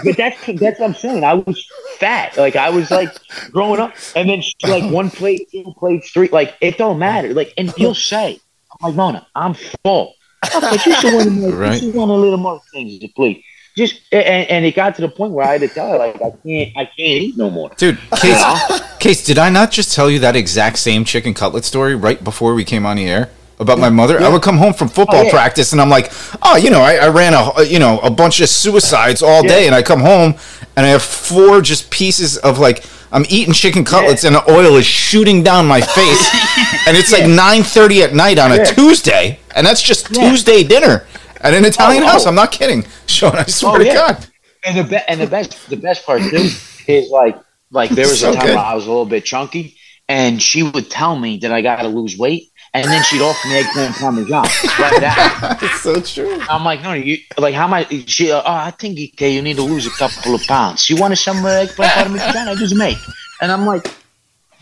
but 0.03 0.17
that's 0.17 0.37
that's 0.59 0.79
what 0.79 0.81
I'm 0.81 0.93
saying. 0.93 1.23
I 1.23 1.33
was 1.33 1.67
fat, 1.97 2.37
like 2.37 2.55
I 2.55 2.69
was 2.69 2.89
like 2.91 3.09
growing 3.51 3.79
up, 3.79 3.93
and 4.15 4.29
then 4.29 4.43
like 4.63 4.91
one 4.91 5.09
plate, 5.09 5.49
two 5.51 5.73
plates, 5.77 6.11
three. 6.11 6.29
Like 6.29 6.55
it 6.61 6.77
don't 6.77 6.97
matter. 6.99 7.33
Like, 7.33 7.53
and 7.57 7.73
you'll 7.77 7.93
say, 7.93 8.33
"I'm 8.33 8.39
like 8.84 8.95
Mona, 8.95 9.25
I'm 9.36 9.53
full." 9.84 10.15
Okay, 10.55 10.77
just 10.77 11.03
a 11.03 11.07
little 11.15 11.32
more, 11.32 11.51
Right. 11.51 11.82
just 11.82 11.95
want 11.95 12.09
a 12.11 12.15
little 12.15 12.38
more 12.38 12.61
things, 12.73 13.03
please. 13.15 13.43
Just 13.77 14.01
and, 14.11 14.49
and 14.49 14.65
it 14.65 14.75
got 14.75 14.95
to 14.95 15.01
the 15.01 15.07
point 15.07 15.32
where 15.34 15.45
I 15.47 15.53
had 15.53 15.61
to 15.61 15.67
tell 15.67 15.89
her, 15.91 15.97
like, 15.97 16.15
I 16.15 16.32
can't, 16.45 16.77
I 16.77 16.86
can't 16.86 16.97
eat 16.99 17.38
no 17.38 17.49
more. 17.49 17.69
Dude, 17.77 17.97
Case, 18.17 18.36
uh-huh. 18.41 18.97
Case, 18.99 19.23
did 19.23 19.38
I 19.38 19.49
not 19.49 19.71
just 19.71 19.93
tell 19.93 20.09
you 20.09 20.19
that 20.19 20.36
exact 20.36 20.77
same 20.79 21.05
chicken 21.05 21.34
cutlet 21.34 21.63
story 21.63 21.95
right 21.95 22.21
before 22.23 22.53
we 22.53 22.65
came 22.65 22.86
on 22.86 22.97
the 22.97 23.07
air? 23.07 23.29
About 23.59 23.77
my 23.77 23.89
mother, 23.89 24.19
I 24.19 24.27
would 24.27 24.41
come 24.41 24.57
home 24.57 24.73
from 24.73 24.88
football 24.89 25.19
Oh, 25.19 25.23
yeah. 25.23 25.29
practice, 25.32 25.71
and 25.71 25.79
I'm 25.79 25.89
like, 25.89 26.11
"Oh, 26.41 26.57
you 26.57 26.71
know, 26.71 26.82
I, 26.82 26.95
I 26.95 27.09
ran 27.09 27.36
a, 27.36 27.61
you 27.63 27.77
know, 27.77 27.99
a 27.99 28.09
bunch 28.09 28.41
of 28.41 28.49
suicides 28.49 29.21
all 29.21 29.43
day, 29.43 29.67
and 29.67 29.75
I 29.75 29.84
come 29.84 29.99
home, 30.01 30.34
and 30.75 30.84
I 30.84 30.89
have 30.89 31.03
four 31.03 31.61
just 31.61 31.91
pieces 31.91 32.38
of 32.39 32.57
like, 32.57 32.84
I'm 33.12 33.26
eating 33.30 33.53
chicken 33.53 33.84
cutlets, 33.84 34.24
and 34.24 34.36
the 34.36 34.49
oil 34.51 34.78
is 34.78 34.86
shooting 34.86 35.43
down 35.43 35.68
my 35.68 35.82
face, 35.82 36.30
and 36.88 36.95
it's 36.95 37.12
like 37.12 37.24
9:30 37.24 38.03
at 38.03 38.14
night 38.14 38.39
on 38.39 38.51
a 38.51 38.66
Tuesday, 38.66 39.39
and 39.55 39.66
that's 39.68 39.82
just 39.82 40.07
Yeah. 40.12 40.30
Tuesday 40.30 40.64
dinner 40.64 41.05
at 41.41 41.53
an 41.53 41.66
Italian 41.66 42.03
Oh, 42.03 42.07
house. 42.07 42.26
oh. 42.26 42.30
I'm 42.30 42.36
not 42.36 42.51
kidding, 42.51 42.86
Sean. 43.07 43.36
I 43.36 43.43
swear 43.45 43.74
Oh, 43.76 43.78
to. 43.80 43.86
God. 43.93 44.26
And 44.64 44.78
the 44.78 44.84
be- 44.84 45.03
and 45.07 45.20
the 45.20 45.28
best 45.28 45.70
the 45.70 45.76
best 45.76 46.05
part 46.05 46.22
too 46.22 46.49
is 46.88 47.09
like 47.09 47.36
like 47.72 47.89
there 47.89 48.07
was 48.07 48.20
So 48.22 48.32
a 48.32 48.36
time 48.36 48.45
where 48.45 48.57
I 48.59 48.76
was 48.76 48.86
a 48.86 48.89
little 48.89 49.05
bit 49.05 49.26
chunky, 49.26 49.76
and 50.07 50.41
she 50.41 50.64
would 50.64 50.89
tell 50.89 51.18
me 51.18 51.38
that 51.39 51.51
I 51.51 51.62
got 51.62 51.82
to 51.82 51.88
lose 51.89 52.18
weight, 52.18 52.51
and 52.74 52.86
then 52.86 53.03
she'd 53.03 53.22
offer 53.22 53.47
me 53.49 53.55
eggplant 53.55 53.95
parmesan. 53.95 54.43
Right 54.80 55.01
now, 55.01 55.57
It's 55.61 55.82
so 55.82 55.99
true. 56.01 56.39
I'm 56.49 56.63
like, 56.63 56.82
no, 56.82 56.93
you 56.93 57.17
like 57.38 57.53
how 57.53 57.67
much? 57.67 57.91
She, 58.09 58.32
uh, 58.32 58.41
oh, 58.41 58.43
I 58.45 58.72
think 58.72 58.97
okay, 59.13 59.34
you 59.34 59.41
need 59.41 59.57
to 59.57 59.63
lose 59.63 59.86
a 59.86 59.89
couple 59.91 60.34
of 60.36 60.41
pounds. 60.43 60.89
You 60.89 60.95
want 60.95 61.17
some 61.17 61.43
uh, 61.45 61.49
eggplant 61.49 61.91
parmesan? 61.93 62.47
I 62.47 62.55
just 62.55 62.76
make, 62.76 62.97
and 63.41 63.51
I'm 63.51 63.65
like. 63.65 63.88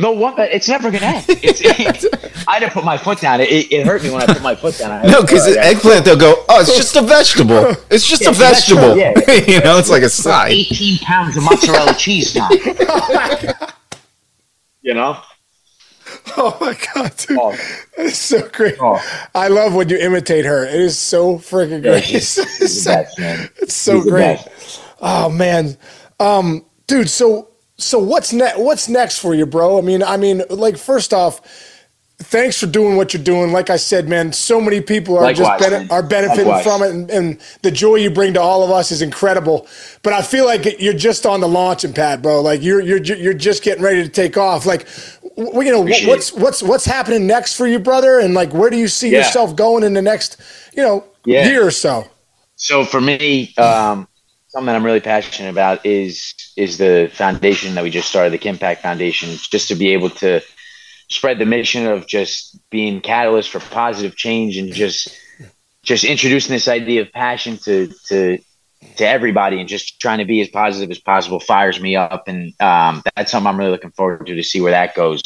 No 0.01 0.13
wonder 0.13 0.43
it's 0.43 0.69
never 0.69 0.91
gonna 0.91 1.07
end. 1.07 1.25
It's, 1.27 2.05
I 2.47 2.59
had 2.59 2.65
to 2.65 2.71
put 2.71 2.85
my 2.85 2.97
foot 2.97 3.19
down. 3.19 3.41
It, 3.41 3.69
it 3.69 3.85
hurt 3.85 4.01
me 4.01 4.09
when 4.09 4.21
I 4.21 4.27
put 4.27 4.41
my 4.41 4.55
foot 4.55 4.77
down. 4.77 4.91
I 4.91 5.03
No, 5.11 5.19
because 5.23 5.45
I 5.45 5.59
eggplant, 5.61 6.05
they'll 6.05 6.15
go, 6.17 6.45
oh, 6.47 6.61
it's 6.61 6.73
just 6.77 6.95
a 6.95 7.01
vegetable. 7.01 7.75
It's 7.91 8.07
just 8.07 8.21
Yeah, 8.21 8.29
a 8.29 8.31
vegetable. 8.31 8.95
vegetable, 8.95 9.33
yeah. 9.33 9.43
you 9.55 9.59
know, 9.61 9.77
it's 9.77 9.89
like 9.89 10.03
a 10.03 10.09
side. 10.09 10.53
18 10.53 10.99
pounds 10.99 11.35
of 11.35 11.43
mozzarella 11.43 11.93
cheese 11.95 12.33
now. 12.33 12.47
you 14.81 14.93
know? 14.93 15.19
Oh 16.37 16.57
my 16.61 16.77
god, 16.93 17.11
dude. 17.17 17.37
Oh. 17.39 17.55
It's 17.97 18.17
so 18.17 18.47
great. 18.49 18.75
Oh. 18.79 19.01
I 19.35 19.47
love 19.49 19.73
when 19.75 19.89
you 19.89 19.97
imitate 19.97 20.45
her. 20.45 20.65
It 20.65 20.75
is 20.79 20.97
so 20.97 21.37
freaking 21.37 21.83
Yeah, 21.83 21.91
great. 21.99 22.03
she's, 22.05 22.37
It's, 22.61 22.83
the 22.83 22.89
best, 22.91 23.19
it's 23.61 23.73
so 23.75 24.01
great. 24.01 24.39
Oh 25.01 25.29
man. 25.29 25.77
Um 26.19 26.65
dude, 26.87 27.09
so 27.09 27.49
so 27.77 27.99
what's 27.99 28.31
next 28.33 28.59
what's 28.59 28.87
next 28.89 29.19
for 29.19 29.33
you, 29.33 29.45
bro? 29.45 29.77
I 29.77 29.81
mean, 29.81 30.03
I 30.03 30.17
mean, 30.17 30.43
like 30.49 30.77
first 30.77 31.13
off, 31.13 31.41
thanks 32.21 32.59
for 32.59 32.67
doing 32.67 32.95
what 32.97 33.13
you're 33.13 33.23
doing. 33.23 33.51
Like 33.51 33.69
I 33.69 33.77
said, 33.77 34.07
man, 34.09 34.33
so 34.33 34.59
many 34.61 34.81
people 34.81 35.17
are 35.17 35.23
Likewise, 35.23 35.59
just 35.59 35.69
bene- 35.71 35.87
are 35.89 36.03
benefiting 36.03 36.47
Likewise. 36.47 36.63
from 36.63 36.83
it 36.83 36.89
and, 36.91 37.09
and 37.11 37.41
the 37.61 37.71
joy 37.71 37.95
you 37.95 38.09
bring 38.11 38.33
to 38.33 38.41
all 38.41 38.63
of 38.63 38.71
us 38.71 38.91
is 38.91 39.01
incredible. 39.01 39.67
But 40.03 40.13
I 40.13 40.21
feel 40.21 40.45
like 40.45 40.79
you're 40.79 40.93
just 40.93 41.25
on 41.25 41.39
the 41.39 41.47
launching 41.47 41.93
pad, 41.93 42.21
bro. 42.21 42.41
Like 42.41 42.61
you're 42.61 42.81
you're 42.81 43.01
you're 43.01 43.33
just 43.33 43.63
getting 43.63 43.83
ready 43.83 44.03
to 44.03 44.09
take 44.09 44.37
off. 44.37 44.65
Like 44.65 44.87
w- 45.37 45.61
you 45.65 45.71
know, 45.71 45.81
Appreciate 45.81 46.07
what's 46.07 46.33
what's 46.33 46.61
what's 46.63 46.85
happening 46.85 47.25
next 47.25 47.55
for 47.55 47.67
you, 47.67 47.79
brother? 47.79 48.19
And 48.19 48.33
like 48.33 48.53
where 48.53 48.69
do 48.69 48.77
you 48.77 48.87
see 48.87 49.09
Yeah. 49.11 49.19
yourself 49.19 49.55
going 49.55 49.83
in 49.83 49.93
the 49.93 50.01
next, 50.01 50.37
you 50.75 50.83
know, 50.83 51.05
Yeah. 51.25 51.47
year 51.47 51.65
or 51.65 51.71
so? 51.71 52.05
So 52.57 52.83
for 52.83 52.99
me, 52.99 53.53
um, 53.57 54.07
something 54.49 54.65
that 54.65 54.75
I'm 54.75 54.85
really 54.85 54.99
passionate 54.99 55.49
about 55.49 55.85
is 55.85 56.33
is 56.57 56.77
the 56.77 57.09
foundation 57.13 57.75
that 57.75 57.83
we 57.83 57.89
just 57.89 58.09
started, 58.09 58.31
the 58.33 58.37
Kimpact 58.37 58.81
Foundation, 58.81 59.29
just 59.49 59.69
to 59.69 59.75
be 59.75 59.93
able 59.93 60.09
to 60.09 60.41
spread 61.09 61.39
the 61.39 61.45
mission 61.45 61.85
of 61.87 62.07
just 62.07 62.57
being 62.69 63.01
catalyst 63.01 63.49
for 63.49 63.59
positive 63.59 64.15
change 64.15 64.57
and 64.57 64.73
just 64.73 65.09
just 65.83 66.03
introducing 66.03 66.53
this 66.53 66.67
idea 66.67 67.01
of 67.01 67.11
passion 67.11 67.57
to 67.57 67.91
to 68.07 68.37
to 68.95 69.07
everybody 69.07 69.59
and 69.59 69.67
just 69.67 69.99
trying 69.99 70.19
to 70.19 70.25
be 70.25 70.39
as 70.41 70.47
positive 70.47 70.89
as 70.89 70.99
possible 70.99 71.39
fires 71.39 71.79
me 71.81 71.95
up 71.95 72.27
and 72.27 72.53
um, 72.61 73.01
that's 73.15 73.31
something 73.31 73.47
I'm 73.47 73.57
really 73.57 73.71
looking 73.71 73.91
forward 73.91 74.25
to 74.27 74.35
to 74.35 74.43
see 74.43 74.61
where 74.61 74.71
that 74.71 74.95
goes. 74.95 75.21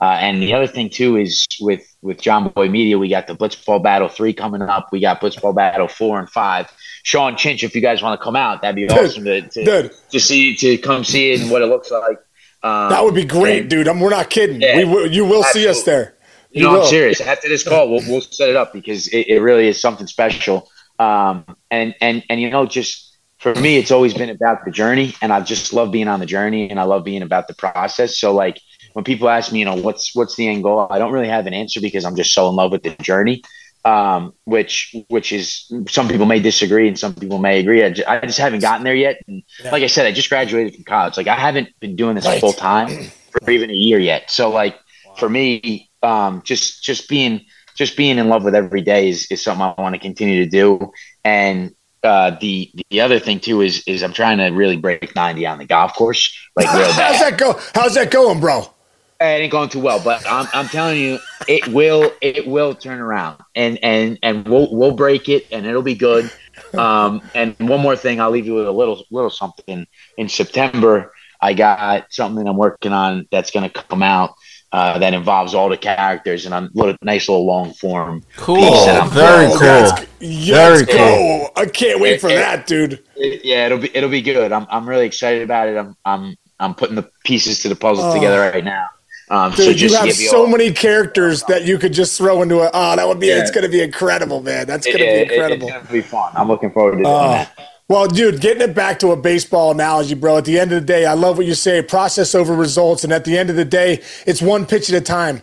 Uh, 0.00 0.16
and 0.20 0.40
the 0.40 0.54
other 0.54 0.68
thing 0.68 0.88
too 0.88 1.16
is 1.16 1.46
with 1.60 1.82
with 2.02 2.18
Jomboy 2.18 2.70
Media, 2.70 2.98
we 2.98 3.08
got 3.08 3.26
the 3.26 3.34
Blitzball 3.34 3.82
Battle 3.82 4.08
three 4.08 4.32
coming 4.32 4.62
up. 4.62 4.88
We 4.92 5.00
got 5.00 5.20
Blitzball 5.20 5.54
Battle 5.54 5.88
four 5.88 6.20
and 6.20 6.30
five. 6.30 6.70
Sean 7.02 7.34
Chinch, 7.34 7.64
if 7.64 7.74
you 7.74 7.80
guys 7.80 8.00
want 8.00 8.18
to 8.18 8.22
come 8.24 8.36
out, 8.36 8.62
that'd 8.62 8.76
be 8.76 8.88
awesome 8.88 9.24
to 9.24 9.42
to, 9.42 9.64
Dude. 9.64 9.92
to 10.10 10.20
see 10.20 10.54
to 10.56 10.78
come 10.78 11.02
see 11.04 11.32
it 11.32 11.40
and 11.40 11.50
what 11.50 11.62
it 11.62 11.66
looks 11.66 11.90
like. 11.90 12.18
Um, 12.62 12.90
That 12.90 13.04
would 13.04 13.14
be 13.14 13.24
great, 13.24 13.62
and- 13.62 13.70
dude. 13.70 13.88
I'm, 13.88 14.00
we're 14.00 14.10
not 14.10 14.30
kidding. 14.30 14.60
Yeah. 14.60 14.84
we 14.84 15.08
you 15.10 15.24
will 15.24 15.44
see 15.44 15.68
us 15.68 15.82
there. 15.84 16.14
You 16.50 16.64
know, 16.64 16.72
will. 16.72 16.82
I'm 16.82 16.88
serious. 16.88 17.20
After 17.20 17.48
this 17.48 17.62
call, 17.62 17.90
we'll, 17.90 18.02
we'll 18.08 18.20
set 18.20 18.48
it 18.48 18.56
up 18.56 18.72
because 18.72 19.08
it, 19.08 19.28
it 19.28 19.40
really 19.40 19.68
is 19.68 19.80
something 19.80 20.06
special. 20.06 20.68
Um, 20.98 21.44
and 21.70 21.94
and 22.00 22.24
and 22.28 22.40
you 22.40 22.50
know, 22.50 22.66
just 22.66 23.16
for 23.38 23.54
me, 23.54 23.76
it's 23.76 23.90
always 23.90 24.14
been 24.14 24.30
about 24.30 24.64
the 24.64 24.70
journey, 24.70 25.14
and 25.22 25.32
I 25.32 25.40
just 25.40 25.72
love 25.72 25.92
being 25.92 26.08
on 26.08 26.20
the 26.20 26.26
journey, 26.26 26.68
and 26.70 26.80
I 26.80 26.84
love 26.84 27.04
being 27.04 27.22
about 27.22 27.46
the 27.48 27.54
process. 27.54 28.18
So, 28.18 28.34
like 28.34 28.58
when 28.94 29.04
people 29.04 29.28
ask 29.28 29.52
me, 29.52 29.60
you 29.60 29.64
know, 29.64 29.76
what's 29.76 30.14
what's 30.14 30.34
the 30.34 30.48
end 30.48 30.64
goal, 30.64 30.88
I 30.90 30.98
don't 30.98 31.12
really 31.12 31.28
have 31.28 31.46
an 31.46 31.54
answer 31.54 31.80
because 31.80 32.04
I'm 32.04 32.16
just 32.16 32.34
so 32.34 32.48
in 32.48 32.56
love 32.56 32.72
with 32.72 32.82
the 32.82 32.90
journey. 33.00 33.42
Um, 33.84 34.34
which 34.44 34.94
which 35.08 35.32
is 35.32 35.72
some 35.88 36.08
people 36.08 36.26
may 36.26 36.40
disagree 36.40 36.88
and 36.88 36.98
some 36.98 37.14
people 37.14 37.38
may 37.38 37.60
agree. 37.60 37.84
I 37.84 37.90
just, 37.90 38.08
I 38.08 38.20
just 38.20 38.38
haven't 38.38 38.60
gotten 38.60 38.84
there 38.84 38.94
yet. 38.94 39.22
And 39.26 39.42
yeah. 39.62 39.70
like 39.70 39.82
I 39.82 39.86
said, 39.86 40.06
I 40.06 40.12
just 40.12 40.28
graduated 40.28 40.74
from 40.74 40.84
college. 40.84 41.16
Like 41.16 41.28
I 41.28 41.36
haven't 41.36 41.68
been 41.80 41.96
doing 41.96 42.16
this 42.16 42.26
right. 42.26 42.40
full 42.40 42.52
time 42.52 42.88
for 43.30 43.50
even 43.50 43.70
a 43.70 43.74
year 43.74 43.98
yet. 43.98 44.30
So 44.30 44.50
like 44.50 44.74
wow. 45.06 45.14
for 45.14 45.28
me, 45.28 45.90
um, 46.02 46.42
just 46.44 46.82
just 46.82 47.08
being 47.08 47.46
just 47.76 47.96
being 47.96 48.18
in 48.18 48.28
love 48.28 48.44
with 48.44 48.56
every 48.56 48.82
day 48.82 49.08
is, 49.08 49.28
is 49.30 49.42
something 49.42 49.62
I 49.62 49.80
want 49.80 49.94
to 49.94 50.00
continue 50.00 50.44
to 50.44 50.50
do. 50.50 50.92
And 51.24 51.74
uh, 52.02 52.36
the 52.40 52.70
the 52.90 53.00
other 53.00 53.18
thing 53.20 53.40
too 53.40 53.60
is 53.60 53.82
is 53.86 54.02
I'm 54.02 54.12
trying 54.12 54.38
to 54.38 54.48
really 54.48 54.76
break 54.76 55.14
90 55.14 55.46
on 55.46 55.58
the 55.58 55.64
golf 55.64 55.94
course. 55.94 56.36
Like 56.56 56.72
real 56.72 56.82
bad. 56.88 57.12
How's 57.12 57.20
that 57.20 57.38
go? 57.38 57.60
How's 57.74 57.94
that 57.94 58.10
going, 58.10 58.40
bro? 58.40 58.72
It 59.20 59.24
ain't 59.24 59.50
going 59.50 59.68
too 59.68 59.80
well, 59.80 60.00
but 60.02 60.24
I'm, 60.30 60.46
I'm 60.52 60.68
telling 60.68 60.96
you, 60.96 61.18
it 61.48 61.66
will 61.66 62.12
it 62.20 62.46
will 62.46 62.72
turn 62.72 63.00
around, 63.00 63.40
and 63.56 63.76
and 63.82 64.16
and 64.22 64.46
we'll 64.46 64.72
we'll 64.72 64.94
break 64.94 65.28
it, 65.28 65.46
and 65.50 65.66
it'll 65.66 65.82
be 65.82 65.96
good. 65.96 66.30
Um, 66.76 67.22
and 67.34 67.56
one 67.58 67.80
more 67.80 67.96
thing, 67.96 68.20
I'll 68.20 68.30
leave 68.30 68.46
you 68.46 68.54
with 68.54 68.68
a 68.68 68.70
little 68.70 69.02
little 69.10 69.30
something. 69.30 69.86
In 70.16 70.28
September, 70.28 71.12
I 71.40 71.54
got 71.54 72.12
something 72.12 72.46
I'm 72.46 72.56
working 72.56 72.92
on 72.92 73.26
that's 73.32 73.50
going 73.50 73.68
to 73.68 73.82
come 73.82 74.02
out 74.02 74.34
uh, 74.70 74.98
that 74.98 75.14
involves 75.14 75.54
all 75.54 75.68
the 75.68 75.76
characters 75.76 76.46
and 76.46 76.54
a 76.54 76.68
little 76.74 76.96
nice 77.02 77.28
little 77.28 77.46
long 77.46 77.72
form. 77.72 78.22
Cool, 78.36 78.84
very 79.08 79.48
cool, 79.48 80.06
very 80.20 80.86
cool. 80.86 81.50
I 81.56 81.66
can't 81.66 82.00
wait 82.00 82.20
for 82.20 82.28
it, 82.28 82.36
that, 82.36 82.66
dude. 82.66 83.04
It, 83.16 83.44
yeah, 83.44 83.66
it'll 83.66 83.78
be 83.78 83.96
it'll 83.96 84.10
be 84.10 84.22
good. 84.22 84.52
I'm 84.52 84.66
I'm 84.70 84.88
really 84.88 85.06
excited 85.06 85.42
about 85.42 85.68
it. 85.68 85.76
I'm 85.76 85.96
I'm 86.04 86.36
I'm 86.60 86.74
putting 86.74 86.96
the 86.96 87.10
pieces 87.24 87.60
to 87.62 87.68
the 87.68 87.76
puzzle 87.76 88.04
oh. 88.04 88.14
together 88.14 88.38
right 88.38 88.64
now. 88.64 88.86
Um, 89.30 89.52
Dude, 89.52 89.78
so 89.78 89.86
you 89.86 89.94
have 89.94 90.12
so 90.12 90.46
many 90.46 90.72
characters 90.72 91.42
that 91.44 91.64
you 91.64 91.78
could 91.78 91.92
just 91.92 92.16
throw 92.16 92.42
into 92.42 92.60
a. 92.60 92.70
Oh, 92.72 92.96
that 92.96 93.06
would 93.06 93.20
be. 93.20 93.28
Yeah. 93.28 93.40
It's 93.40 93.50
going 93.50 93.64
to 93.64 93.70
be 93.70 93.82
incredible, 93.82 94.42
man. 94.42 94.66
That's 94.66 94.86
going 94.86 94.98
to 94.98 95.04
be 95.04 95.22
incredible. 95.22 95.68
It, 95.68 95.70
it's 95.70 95.72
going 95.72 95.86
to 95.86 95.92
be 95.92 96.00
fun. 96.00 96.32
I'm 96.34 96.48
looking 96.48 96.70
forward 96.70 96.92
to 96.92 96.96
doing 96.98 97.06
uh, 97.06 97.28
that. 97.28 97.68
Well, 97.88 98.06
dude, 98.06 98.42
getting 98.42 98.60
it 98.60 98.74
back 98.74 98.98
to 98.98 99.12
a 99.12 99.16
baseball 99.16 99.70
analogy, 99.70 100.14
bro. 100.14 100.36
At 100.36 100.44
the 100.44 100.58
end 100.58 100.72
of 100.72 100.80
the 100.80 100.86
day, 100.86 101.06
I 101.06 101.14
love 101.14 101.38
what 101.38 101.46
you 101.46 101.54
say 101.54 101.80
process 101.80 102.34
over 102.34 102.54
results. 102.54 103.02
And 103.02 103.14
at 103.14 103.24
the 103.24 103.38
end 103.38 103.48
of 103.48 103.56
the 103.56 103.64
day, 103.64 104.02
it's 104.26 104.42
one 104.42 104.66
pitch 104.66 104.90
at 104.90 104.96
a 104.96 105.00
time. 105.00 105.40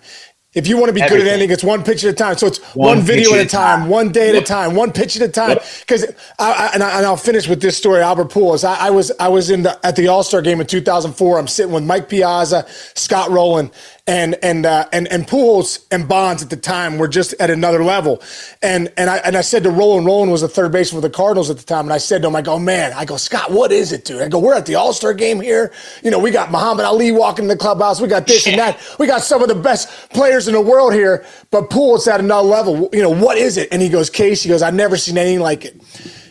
If 0.55 0.67
you 0.67 0.77
want 0.77 0.87
to 0.87 0.93
be 0.93 1.01
Everything. 1.01 1.25
good 1.25 1.27
at 1.27 1.33
anything, 1.33 1.51
it's 1.51 1.65
one 1.65 1.83
pitch 1.83 2.05
at 2.05 2.11
a 2.11 2.13
time. 2.13 2.37
So 2.37 2.47
it's 2.47 2.59
one, 2.73 2.97
one 2.97 3.05
video 3.05 3.33
at 3.33 3.45
a 3.45 3.49
time, 3.49 3.81
time, 3.81 3.89
one 3.89 4.11
day 4.13 4.29
at 4.29 4.35
a 4.35 4.41
time, 4.41 4.73
one 4.73 4.93
pitch 4.93 5.17
at 5.17 5.21
a 5.21 5.27
time. 5.27 5.57
Because 5.81 6.05
I, 6.39 6.71
and, 6.73 6.81
I, 6.81 7.07
will 7.09 7.17
finish 7.17 7.47
with 7.47 7.61
this 7.61 7.77
story. 7.77 8.01
Albert 8.01 8.29
Pujols. 8.29 8.63
I, 8.63 8.87
I 8.87 8.89
was 8.89 9.11
I 9.19 9.27
was 9.27 9.49
in 9.49 9.63
the 9.63 9.85
at 9.85 9.97
the 9.97 10.07
All 10.07 10.23
Star 10.23 10.41
game 10.41 10.61
in 10.61 10.67
2004. 10.67 11.37
I'm 11.37 11.47
sitting 11.49 11.73
with 11.73 11.83
Mike 11.83 12.07
Piazza, 12.07 12.65
Scott 12.93 13.29
Rolen, 13.29 13.69
and 14.07 14.35
and 14.43 14.65
uh, 14.65 14.87
and 14.93 15.07
and 15.07 15.25
Pujols 15.27 15.85
and 15.89 16.07
Bonds 16.07 16.43
at 16.43 16.51
the 16.51 16.57
time 16.57 16.97
were 16.97 17.07
just 17.07 17.33
at 17.39 17.49
another 17.49 17.83
level. 17.83 18.21
And 18.61 18.91
and 18.97 19.09
I 19.09 19.17
and 19.17 19.35
I 19.35 19.41
said 19.41 19.63
to 19.63 19.71
Rolen, 19.71 20.05
Rolen 20.05 20.29
was 20.29 20.43
a 20.43 20.47
third 20.47 20.71
baseman 20.71 21.01
for 21.01 21.07
the 21.07 21.13
Cardinals 21.13 21.49
at 21.49 21.57
the 21.57 21.63
time, 21.63 21.85
and 21.85 21.93
I 21.93 21.97
said 21.97 22.21
to 22.21 22.27
him, 22.27 22.35
I 22.35 22.43
go, 22.43 22.59
man, 22.59 22.93
I 22.93 23.05
go, 23.05 23.17
Scott, 23.17 23.51
what 23.51 23.71
is 23.71 23.91
it, 23.91 24.05
dude? 24.05 24.21
I 24.21 24.27
go, 24.27 24.37
we're 24.37 24.53
at 24.53 24.67
the 24.67 24.75
All 24.75 24.93
Star 24.93 25.13
game 25.13 25.41
here. 25.41 25.73
You 26.03 26.11
know, 26.11 26.19
we 26.19 26.29
got 26.29 26.51
Muhammad 26.51 26.85
Ali 26.85 27.11
walking 27.11 27.45
in 27.45 27.49
the 27.49 27.57
clubhouse. 27.57 27.99
We 27.99 28.07
got 28.07 28.27
this 28.27 28.45
and 28.45 28.59
that. 28.59 28.79
We 28.99 29.07
got 29.07 29.21
some 29.21 29.41
of 29.41 29.47
the 29.47 29.55
best 29.55 29.89
players 30.11 30.47
in 30.47 30.53
the 30.53 30.61
world 30.61 30.93
here. 30.93 31.25
But 31.49 31.71
Pujols 31.71 32.07
at 32.07 32.19
another 32.19 32.47
level. 32.47 32.89
You 32.93 33.01
know, 33.01 33.09
what 33.09 33.37
is 33.37 33.57
it? 33.57 33.69
And 33.71 33.81
he 33.81 33.89
goes, 33.89 34.11
Case. 34.11 34.43
He 34.43 34.49
goes, 34.49 34.61
I've 34.61 34.75
never 34.75 34.97
seen 34.97 35.17
anything 35.17 35.39
like 35.39 35.65
it. 35.65 35.81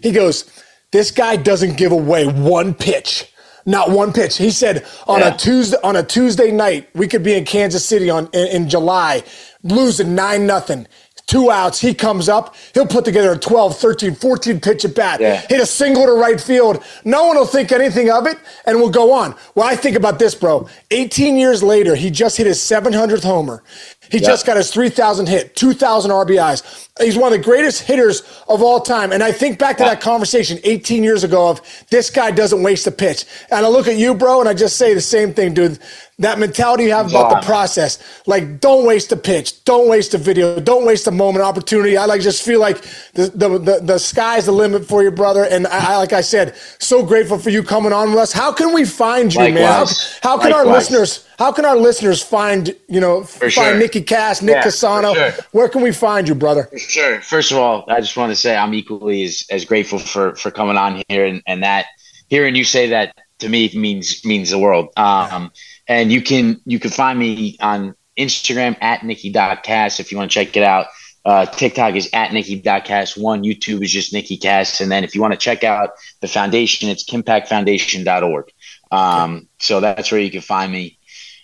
He 0.00 0.12
goes, 0.12 0.48
this 0.92 1.10
guy 1.10 1.34
doesn't 1.34 1.76
give 1.76 1.90
away 1.90 2.26
one 2.26 2.72
pitch 2.72 3.33
not 3.66 3.90
one 3.90 4.12
pitch. 4.12 4.36
He 4.36 4.50
said 4.50 4.86
on 5.06 5.20
yeah. 5.20 5.34
a 5.34 5.36
Tuesday 5.36 5.76
on 5.82 5.96
a 5.96 6.02
Tuesday 6.02 6.50
night, 6.50 6.88
we 6.94 7.08
could 7.08 7.22
be 7.22 7.34
in 7.34 7.44
Kansas 7.44 7.84
City 7.84 8.10
on 8.10 8.28
in, 8.32 8.46
in 8.48 8.68
July, 8.68 9.22
losing 9.62 10.14
nine 10.14 10.46
nothing. 10.46 10.86
Two 11.26 11.50
outs, 11.50 11.80
he 11.80 11.94
comes 11.94 12.28
up, 12.28 12.54
he'll 12.74 12.86
put 12.86 13.06
together 13.06 13.32
a 13.32 13.38
12, 13.38 13.78
13, 13.78 14.14
14 14.14 14.60
pitch 14.60 14.84
at 14.84 14.94
bat, 14.94 15.20
yeah. 15.22 15.40
hit 15.48 15.58
a 15.58 15.64
single 15.64 16.04
to 16.04 16.12
right 16.12 16.38
field. 16.38 16.84
No 17.02 17.24
one 17.24 17.38
will 17.38 17.46
think 17.46 17.72
anything 17.72 18.10
of 18.10 18.26
it, 18.26 18.36
and 18.66 18.76
we'll 18.76 18.90
go 18.90 19.10
on. 19.10 19.34
Well, 19.54 19.66
I 19.66 19.74
think 19.74 19.96
about 19.96 20.18
this, 20.18 20.34
bro. 20.34 20.68
18 20.90 21.38
years 21.38 21.62
later, 21.62 21.94
he 21.94 22.10
just 22.10 22.36
hit 22.36 22.46
his 22.46 22.58
700th 22.58 23.24
homer. 23.24 23.62
He 24.10 24.18
yep. 24.18 24.26
just 24.26 24.46
got 24.46 24.56
his 24.56 24.70
3,000 24.70 25.28
hit, 25.28 25.56
2,000 25.56 26.10
RBIs. 26.10 26.88
He's 27.00 27.16
one 27.16 27.32
of 27.32 27.38
the 27.38 27.44
greatest 27.44 27.82
hitters 27.82 28.22
of 28.48 28.62
all 28.62 28.80
time. 28.80 29.12
And 29.12 29.22
I 29.22 29.32
think 29.32 29.58
back 29.58 29.76
to 29.78 29.84
that 29.84 30.00
conversation 30.00 30.58
18 30.62 31.02
years 31.02 31.24
ago 31.24 31.48
of 31.48 31.60
this 31.90 32.10
guy 32.10 32.30
doesn't 32.30 32.62
waste 32.62 32.86
a 32.86 32.92
pitch. 32.92 33.24
And 33.50 33.64
I 33.64 33.68
look 33.68 33.88
at 33.88 33.96
you, 33.96 34.14
bro, 34.14 34.40
and 34.40 34.48
I 34.48 34.54
just 34.54 34.76
say 34.76 34.94
the 34.94 35.00
same 35.00 35.34
thing, 35.34 35.54
dude. 35.54 35.78
That 36.18 36.38
mentality 36.38 36.84
you 36.84 36.92
have 36.92 37.10
about 37.10 37.40
the 37.40 37.46
process. 37.46 37.98
Like, 38.26 38.60
don't 38.60 38.86
waste 38.86 39.10
a 39.10 39.16
pitch. 39.16 39.64
Don't 39.64 39.88
waste 39.88 40.14
a 40.14 40.18
video. 40.18 40.60
Don't 40.60 40.86
waste 40.86 41.06
a 41.06 41.10
moment, 41.10 41.44
opportunity. 41.44 41.96
I 41.96 42.04
like 42.06 42.20
just 42.20 42.44
feel 42.44 42.60
like 42.60 42.82
the, 43.14 43.32
the, 43.34 43.58
the, 43.58 43.80
the 43.82 43.98
sky's 43.98 44.46
the 44.46 44.52
limit 44.52 44.86
for 44.86 45.02
you, 45.02 45.10
brother. 45.10 45.44
And 45.44 45.66
I, 45.66 45.96
like 45.96 46.12
I 46.12 46.20
said, 46.20 46.54
so 46.78 47.04
grateful 47.04 47.38
for 47.38 47.50
you 47.50 47.62
coming 47.62 47.92
on 47.92 48.10
with 48.10 48.18
us. 48.18 48.32
How 48.32 48.52
can 48.52 48.72
we 48.72 48.84
find 48.84 49.34
you, 49.34 49.40
Likewise. 49.40 49.54
man? 49.54 50.20
How, 50.22 50.30
how 50.30 50.38
can 50.38 50.50
Likewise. 50.52 50.66
our 50.66 50.72
listeners 50.72 51.28
how 51.38 51.50
can 51.50 51.64
our 51.64 51.76
listeners 51.76 52.22
find, 52.22 52.74
you 52.88 53.00
know, 53.00 53.24
For 53.24 53.50
find 53.50 53.52
sure. 53.52 53.78
Nicky 53.78 54.02
Cass, 54.02 54.40
Nick 54.40 54.54
yeah, 54.54 54.62
Cassano? 54.62 55.14
Sure. 55.14 55.44
Where 55.50 55.68
can 55.68 55.82
we 55.82 55.90
find 55.90 56.28
you, 56.28 56.34
brother? 56.34 56.64
For 56.70 56.78
sure. 56.78 57.20
First 57.22 57.50
of 57.50 57.58
all, 57.58 57.84
I 57.88 58.00
just 58.00 58.16
want 58.16 58.30
to 58.30 58.36
say 58.36 58.56
I'm 58.56 58.72
equally 58.74 59.24
as, 59.24 59.44
as 59.50 59.64
grateful 59.64 59.98
for, 59.98 60.36
for 60.36 60.50
coming 60.50 60.76
on 60.76 61.02
here 61.08 61.26
and, 61.26 61.42
and 61.46 61.62
that 61.62 61.86
hearing 62.28 62.54
you 62.54 62.64
say 62.64 62.88
that 62.90 63.16
to 63.40 63.48
me 63.48 63.70
means 63.74 64.24
means 64.24 64.50
the 64.50 64.58
world. 64.58 64.88
Um, 64.96 65.50
and 65.86 66.10
you 66.12 66.22
can 66.22 66.60
you 66.64 66.78
can 66.78 66.90
find 66.90 67.18
me 67.18 67.56
on 67.60 67.94
Instagram 68.18 68.76
at 68.80 69.04
Nicky.Cass 69.04 70.00
if 70.00 70.10
you 70.10 70.18
want 70.18 70.30
to 70.30 70.34
check 70.34 70.56
it 70.56 70.62
out. 70.62 70.86
Uh, 71.24 71.46
TikTok 71.46 71.94
is 71.94 72.10
at 72.12 72.32
Nicky.Cass. 72.32 73.16
One, 73.16 73.42
YouTube 73.42 73.82
is 73.82 73.90
just 73.90 74.12
Nicky 74.12 74.36
Cass. 74.36 74.80
And 74.80 74.92
then 74.92 75.04
if 75.04 75.14
you 75.14 75.22
want 75.22 75.32
to 75.32 75.38
check 75.38 75.64
out 75.64 75.90
the 76.20 76.28
foundation, 76.28 76.90
it's 76.90 77.04
kimpactfoundation.org. 77.04 78.52
Um, 78.90 79.48
so 79.58 79.80
that's 79.80 80.12
where 80.12 80.20
you 80.20 80.30
can 80.30 80.42
find 80.42 80.70
me. 80.70 80.98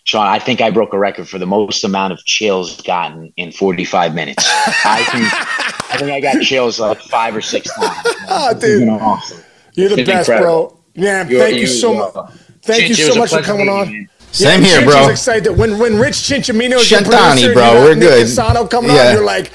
Sean, 0.04 0.26
I 0.26 0.38
think 0.38 0.60
I 0.60 0.70
broke 0.70 0.92
a 0.92 0.98
record 0.98 1.28
for 1.28 1.38
the 1.38 1.46
most 1.46 1.84
amount 1.84 2.12
of 2.12 2.18
chills 2.24 2.80
gotten 2.82 3.32
in 3.36 3.52
45 3.52 4.14
minutes. 4.14 4.44
I 4.48 5.04
think 5.04 5.90
I 5.92 5.96
think 5.96 6.10
I 6.10 6.20
got 6.20 6.42
chills 6.42 6.80
like 6.80 7.00
five 7.02 7.34
or 7.34 7.40
six 7.40 7.72
times. 7.74 7.98
Oh, 8.28 8.54
dude, 8.60 8.88
awesome. 8.88 9.42
You're 9.74 9.90
the 9.90 10.00
it's 10.00 10.08
best, 10.08 10.28
incredible. 10.28 10.68
bro. 10.68 10.80
Yeah, 10.94 11.28
you're, 11.28 11.40
thank 11.40 11.58
you 11.58 11.66
so 11.66 11.94
much. 11.94 12.32
Thank 12.62 12.88
you 12.88 12.94
so 12.94 13.14
much 13.14 13.30
for 13.30 13.42
coming 13.42 13.68
on. 13.68 14.08
Same 14.32 14.62
yeah, 14.62 14.80
here, 14.80 14.84
bro. 14.84 15.08
excited 15.08 15.50
when 15.50 15.78
when 15.78 15.98
Rich 15.98 16.14
Cinchamino, 16.14 16.78
Shantani, 16.78 17.52
bro, 17.52 17.82
we're 17.82 17.94
good. 17.96 18.26
Casano 18.26 18.70
coming 18.70 18.92
yeah. 18.92 19.08
on, 19.08 19.14
you're 19.14 19.24
like 19.24 19.50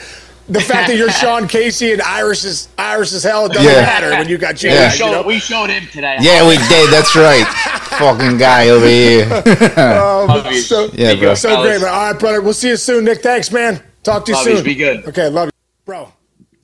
the 0.47 0.61
fact 0.61 0.89
that 0.89 0.97
you're 0.97 1.11
Sean 1.11 1.47
Casey 1.55 1.91
and 1.91 2.01
Irish 2.01 2.45
is 2.45 2.69
Irish 2.77 3.13
as 3.13 3.23
hell 3.23 3.47
doesn't 3.47 3.63
yeah. 3.63 3.81
matter 3.81 4.11
when 4.11 4.27
you 4.27 4.37
got 4.37 4.61
yeah. 4.61 4.89
we, 4.89 4.95
showed, 4.95 5.05
you 5.05 5.11
know? 5.11 5.23
we 5.23 5.39
showed 5.39 5.69
him 5.69 5.87
today. 5.87 6.17
Yeah, 6.19 6.47
we 6.47 6.57
did. 6.67 6.91
That's 6.91 7.15
right. 7.15 7.45
Fucking 7.97 8.37
guy 8.37 8.69
over 8.69 8.85
here. 8.85 9.25
um, 9.79 10.53
so, 10.55 10.89
yeah, 10.93 11.15
bro. 11.15 11.33
So 11.35 11.61
great, 11.61 11.81
man. 11.81 11.89
All 11.89 12.11
right, 12.11 12.19
brother. 12.19 12.41
We'll 12.41 12.53
see 12.53 12.69
you 12.69 12.77
soon, 12.77 13.05
Nick. 13.05 13.21
Thanks, 13.21 13.51
man. 13.51 13.81
Talk 14.03 14.25
to 14.25 14.31
you 14.31 14.37
love 14.37 14.45
soon. 14.45 14.63
Be 14.63 14.75
good. 14.75 15.05
Okay, 15.05 15.29
love 15.29 15.47
you, 15.47 15.51
bro. 15.85 16.11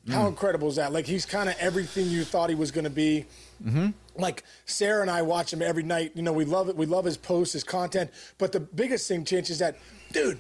How 0.09 0.25
mm. 0.25 0.27
incredible 0.29 0.67
is 0.67 0.75
that? 0.75 0.91
Like 0.91 1.05
he's 1.05 1.25
kind 1.25 1.49
of 1.49 1.55
everything 1.59 2.07
you 2.07 2.23
thought 2.23 2.49
he 2.49 2.55
was 2.55 2.71
going 2.71 2.83
to 2.83 2.89
be. 2.89 3.25
Mm-hmm. 3.63 3.89
Like 4.15 4.43
Sarah 4.65 5.01
and 5.01 5.09
I 5.09 5.21
watch 5.21 5.53
him 5.53 5.61
every 5.61 5.83
night. 5.83 6.11
You 6.15 6.21
know, 6.21 6.33
we 6.33 6.45
love 6.45 6.69
it. 6.69 6.75
We 6.75 6.85
love 6.85 7.05
his 7.05 7.17
posts, 7.17 7.53
his 7.53 7.63
content. 7.63 8.11
But 8.37 8.51
the 8.51 8.59
biggest 8.59 9.07
thing, 9.07 9.23
Chinch, 9.23 9.49
is 9.49 9.59
that, 9.59 9.77
dude 10.11 10.39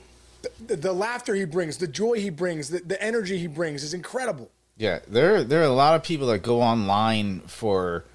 the, 0.65 0.75
the, 0.75 0.93
laughter 0.93 1.35
he 1.35 1.45
brings, 1.45 1.77
the 1.77 1.87
joy 1.87 2.13
he 2.13 2.29
brings, 2.29 2.69
the, 2.69 2.79
the 2.79 3.01
energy 3.01 3.37
he 3.37 3.47
brings 3.47 3.83
is 3.83 3.93
incredible. 3.93 4.51
Yeah, 4.77 4.99
there 5.07 5.43
there 5.43 5.61
are 5.61 5.65
a 5.65 5.69
lot 5.69 5.95
of 5.95 6.03
people 6.03 6.27
that 6.27 6.39
go 6.39 6.61
online 6.61 7.41
for 7.41 8.05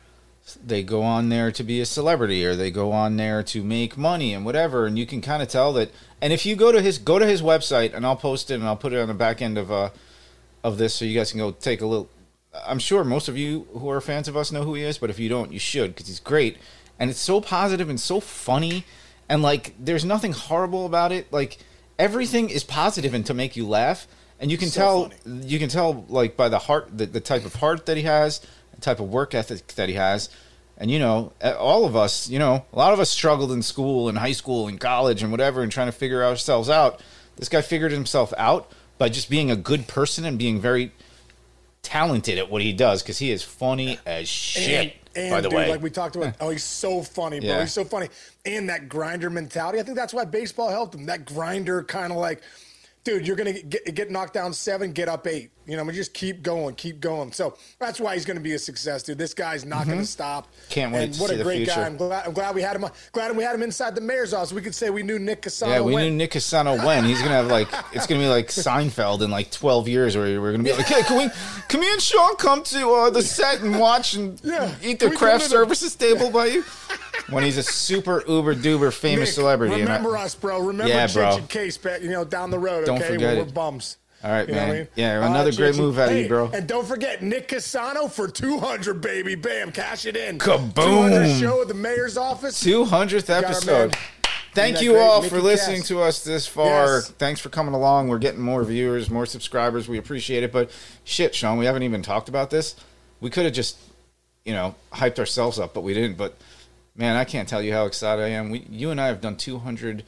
they 0.65 0.83
go 0.83 1.03
on 1.03 1.29
there 1.29 1.51
to 1.53 1.63
be 1.63 1.81
a 1.81 1.87
celebrity 1.87 2.45
or 2.45 2.55
they 2.55 2.71
go 2.71 2.93
on 2.93 3.17
there 3.17 3.43
to 3.43 3.63
make 3.63 3.97
money 3.97 4.33
and 4.33 4.45
whatever 4.45 4.87
and 4.87 4.97
you 4.97 5.05
can 5.05 5.21
kind 5.21 5.43
of 5.43 5.49
tell 5.49 5.73
that 5.73 5.91
and 6.21 6.33
if 6.33 6.47
you 6.47 6.55
go 6.55 6.71
to 6.71 6.81
his 6.81 6.99
go 6.99 7.19
to 7.19 7.27
his 7.27 7.43
website 7.43 7.93
and 7.93 8.07
I'll 8.07 8.17
post 8.17 8.51
it 8.51 8.55
and 8.55 8.65
I'll 8.65 8.77
put 8.77 8.93
it 8.93 9.01
on 9.01 9.09
the 9.09 9.15
back 9.15 9.43
end 9.43 9.59
of 9.59 9.73
uh 9.73 9.91
of 10.63 10.79
this 10.79 10.95
so 10.95 11.05
you 11.05 11.19
guys 11.19 11.33
can 11.33 11.41
go 11.41 11.51
take 11.51 11.81
a 11.81 11.87
little 11.87 12.09
I'm 12.67 12.79
sure 12.79 13.05
most 13.05 13.29
of 13.29 13.37
you 13.37 13.67
who 13.73 13.91
are 13.91 14.01
fans 14.01 14.29
of 14.29 14.37
us 14.37 14.53
know 14.53 14.63
who 14.63 14.75
he 14.75 14.83
is 14.83 14.99
but 14.99 15.11
if 15.11 15.19
you 15.19 15.29
don't 15.29 15.53
you 15.53 15.59
should 15.59 15.97
cuz 15.97 16.07
he's 16.07 16.21
great. 16.21 16.59
And 16.99 17.11
it's 17.11 17.21
so 17.21 17.41
positive 17.41 17.89
and 17.91 18.01
so 18.01 18.21
funny 18.21 18.85
and 19.29 19.43
like 19.43 19.75
there's 19.79 20.05
nothing 20.05 20.33
horrible 20.33 20.87
about 20.87 21.13
it. 21.13 21.33
Like 21.33 21.59
everything 21.99 22.51
is 22.51 22.65
positive 22.65 23.15
and 23.15 23.27
to 23.27 23.35
make 23.35 23.57
you 23.57 23.67
laugh. 23.67 24.07
And 24.39 24.51
you 24.51 24.59
can 24.59 24.69
so 24.69 24.81
tell 24.81 25.11
funny. 25.11 25.47
you 25.47 25.59
can 25.59 25.69
tell 25.69 26.05
like 26.09 26.37
by 26.37 26.49
the 26.49 26.59
heart 26.59 26.97
the, 26.97 27.07
the 27.07 27.21
type 27.21 27.45
of 27.45 27.57
heart 27.57 27.87
that 27.87 27.97
he 27.97 28.05
has 28.05 28.41
the 28.75 28.81
type 28.81 29.01
of 29.01 29.09
work 29.09 29.35
ethic 29.35 29.67
that 29.69 29.89
he 29.89 29.95
has. 29.95 30.29
And 30.79 30.91
you 30.91 30.99
know 30.99 31.33
all 31.59 31.85
of 31.85 31.97
us 31.97 32.29
you 32.29 32.39
know 32.39 32.65
a 32.73 32.79
lot 32.79 32.93
of 32.93 33.01
us 33.01 33.11
struggled 33.11 33.53
in 33.53 33.63
school 33.63 34.09
and 34.09 34.19
high 34.19 34.33
school 34.33 34.69
and 34.69 34.79
college 34.79 35.23
and 35.23 35.31
whatever 35.31 35.63
and 35.63 35.73
trying 35.73 35.89
to 35.89 35.93
figure 35.93 36.25
ourselves 36.25 36.69
out. 36.69 37.01
This 37.37 37.49
guy 37.49 37.61
figured 37.61 37.93
himself 37.93 38.33
out 38.39 38.73
by 38.99 39.09
just 39.09 39.29
being 39.29 39.51
a 39.51 39.57
good 39.57 39.89
person 39.89 40.25
and 40.25 40.39
being 40.39 40.61
very 40.61 40.93
talented 41.87 42.39
at 42.39 42.51
what 42.51 42.63
he 42.63 42.73
does 42.73 43.03
because 43.03 43.19
he 43.19 43.31
is 43.31 43.43
funny 43.43 43.99
as 44.05 44.29
shit. 44.29 44.97
And, 45.15 45.31
by 45.31 45.41
the 45.41 45.49
dude, 45.49 45.57
way, 45.57 45.71
like 45.71 45.81
we 45.81 45.89
talked 45.89 46.17
about, 46.17 46.35
oh, 46.41 46.51
he's 46.51 46.65
so 46.65 47.03
funny, 47.03 47.41
bro. 47.41 47.49
Yeah. 47.49 47.61
He's 47.61 47.73
so 47.73 47.85
funny. 47.85 48.09
And 48.45 48.69
that 48.69 48.89
grinder 48.89 49.31
mentality. 49.31 49.81
I 49.81 49.83
think 49.83 49.97
that's 49.97 50.13
why 50.13 50.27
baseball 50.27 50.69
helped 50.69 50.95
him. 50.95 51.07
That 51.07 51.25
grinder 51.25 51.83
kind 51.83 52.13
of 52.13 52.19
like, 52.19 52.43
dude, 53.07 53.27
you're 53.27 53.37
gonna 53.37 53.53
get, 53.55 53.95
get 53.95 54.11
knocked 54.11 54.35
down 54.35 54.53
seven, 54.53 54.93
get 54.93 55.09
up 55.09 55.27
eight. 55.27 55.51
You 55.67 55.75
know, 55.77 55.83
I 55.83 55.85
mean, 55.87 55.95
just 55.97 56.13
keep 56.15 56.43
going, 56.43 56.75
keep 56.77 57.01
going. 57.01 57.33
So 57.33 57.57
that's 57.81 57.99
why 57.99 58.15
he's 58.15 58.25
gonna 58.25 58.41
be 58.41 58.53
a 58.53 58.59
success, 58.59 59.03
dude. 59.03 59.19
This 59.19 59.33
guy's 59.35 59.65
not 59.65 59.87
gonna 59.89 60.05
stop. 60.05 60.47
Mm-hmm. 60.47 60.71
Can't 60.71 60.93
wait 60.93 61.05
And 61.05 61.15
to 61.15 61.21
what 61.21 61.29
see 61.31 61.35
a 61.35 61.39
the 61.39 61.45
great 61.45 61.57
future. 61.59 61.73
guy. 61.75 61.87
I'm 61.87 61.97
glad. 61.97 62.27
I'm 62.27 62.33
glad 62.35 62.55
we 62.55 62.63
had 62.63 62.77
him. 62.77 62.85
Glad 63.13 63.37
we 63.37 63.43
had 63.45 63.55
him 63.55 63.63
inside 63.63 63.95
the 63.95 64.01
mayor's 64.01 64.33
office. 64.35 64.53
We 64.53 64.61
could 64.61 64.75
say 64.75 64.91
we 64.91 65.03
knew 65.03 65.19
Nick 65.19 65.43
Casano. 65.43 65.69
yeah, 65.69 65.81
we 65.81 65.95
when. 65.95 66.05
knew 66.11 66.17
Nick 66.17 66.33
Casano 66.33 66.85
when 66.85 67.05
he's 67.05 67.21
gonna 67.23 67.35
have 67.35 67.47
like 67.49 67.69
it's 67.93 68.07
gonna 68.07 68.21
be 68.21 68.29
like 68.29 68.49
Seinfeld 68.49 69.23
in 69.23 69.31
like 69.31 69.51
twelve 69.51 69.89
years, 69.89 70.17
where 70.17 70.41
we're 70.41 70.53
gonna 70.53 70.65
be 70.65 70.73
like, 70.73 70.87
hey, 70.87 71.03
can 71.03 71.17
we, 71.19 71.31
can 71.69 71.81
me 71.81 71.91
and 71.91 72.03
Sean 72.03 72.37
come 72.37 72.63
to 72.65 72.91
uh, 72.93 73.11
the 73.11 73.23
set 73.23 73.61
and 73.63 73.79
watch 73.79 74.15
and 74.15 74.41
Yeah. 74.45 74.73
eat 74.83 74.99
the 75.01 75.11
craft 75.11 75.45
services 75.47 75.95
table 75.97 76.31
by 76.31 76.47
you? 76.47 76.65
When 77.31 77.43
he's 77.45 77.57
a 77.57 77.63
super 77.63 78.23
uber 78.29 78.55
duper 78.55 78.93
famous 78.93 79.29
Nick, 79.31 79.35
celebrity. 79.35 79.81
and 79.81 79.89
I- 79.89 79.97
Remember 79.97 80.17
us, 80.17 80.35
bro. 80.35 80.61
Remember 80.61 80.93
Yeah, 80.93 81.07
bro. 81.13 81.39
Case 81.49 81.77
back, 81.77 82.03
you 82.03 82.11
know, 82.11 82.25
down 82.25 82.51
the 82.51 82.59
road. 82.59 82.87
Don't 82.87 82.99
okay, 82.99 83.15
forget 83.15 83.29
when 83.31 83.39
it. 83.39 83.47
we're 83.47 83.53
bums. 83.53 83.97
All 84.25 84.31
right, 84.31 84.49
You 84.49 84.55
man. 84.55 84.71
I 84.71 84.73
mean? 84.73 84.89
Yeah, 84.95 85.19
uh, 85.23 85.29
another 85.29 85.51
right, 85.51 85.57
great 85.59 85.77
move 85.77 85.99
out 85.99 86.11
of 86.11 86.17
you, 86.17 86.27
bro. 86.29 86.51
And 86.53 86.67
don't 86.67 86.87
forget 86.87 87.23
Nick 87.23 87.49
Casano 87.49 88.11
for 88.11 88.27
200, 88.29 89.01
baby. 89.01 89.35
Bam, 89.35 89.73
cash 89.73 90.07
it 90.07 90.17
in. 90.17 90.39
Kaboom. 90.39 90.75
200 90.75 91.39
show 91.39 91.63
at 91.63 91.69
the 91.69 91.75
mayor's 91.75 92.17
office. 92.17 92.63
200th 92.63 93.29
episode. 93.31 93.95
Thank 94.55 94.81
you 94.81 94.93
great 94.93 95.03
all 95.03 95.21
Nicky 95.21 95.35
for 95.35 95.43
listening 95.43 95.81
Cass. 95.81 95.89
to 95.89 96.01
us 96.01 96.25
this 96.25 96.47
far. 96.47 96.87
Yes. 96.97 97.09
Thanks 97.19 97.41
for 97.41 97.51
coming 97.51 97.75
along. 97.75 98.09
We're 98.09 98.19
getting 98.19 98.41
more 98.41 98.65
viewers, 98.65 99.11
more 99.11 99.27
subscribers. 99.27 99.87
We 99.87 99.99
appreciate 99.99 100.43
it. 100.45 100.51
But 100.51 100.71
shit, 101.05 101.35
Sean, 101.35 101.59
we 101.59 101.67
haven't 101.67 101.83
even 101.83 102.01
talked 102.01 102.31
about 102.31 102.49
this. 102.49 102.75
We 103.21 103.29
could 103.29 103.45
have 103.45 103.53
just, 103.53 103.77
you 104.47 104.55
know, 104.55 104.75
hyped 104.95 105.19
ourselves 105.19 105.59
up, 105.59 105.75
but 105.75 105.83
we 105.83 105.93
didn't. 105.93 106.17
But 106.17 106.37
man, 106.97 107.17
I 107.17 107.25
can't 107.25 107.49
tell 107.49 107.63
you 107.63 107.73
how 107.73 107.87
excited 107.87 108.23
I 108.23 108.29
am. 108.29 108.51
We, 108.51 108.67
you 108.71 108.91
and 108.91 109.01
I 109.01 109.07
have 109.07 109.21
done 109.21 109.37
200 109.37 110.05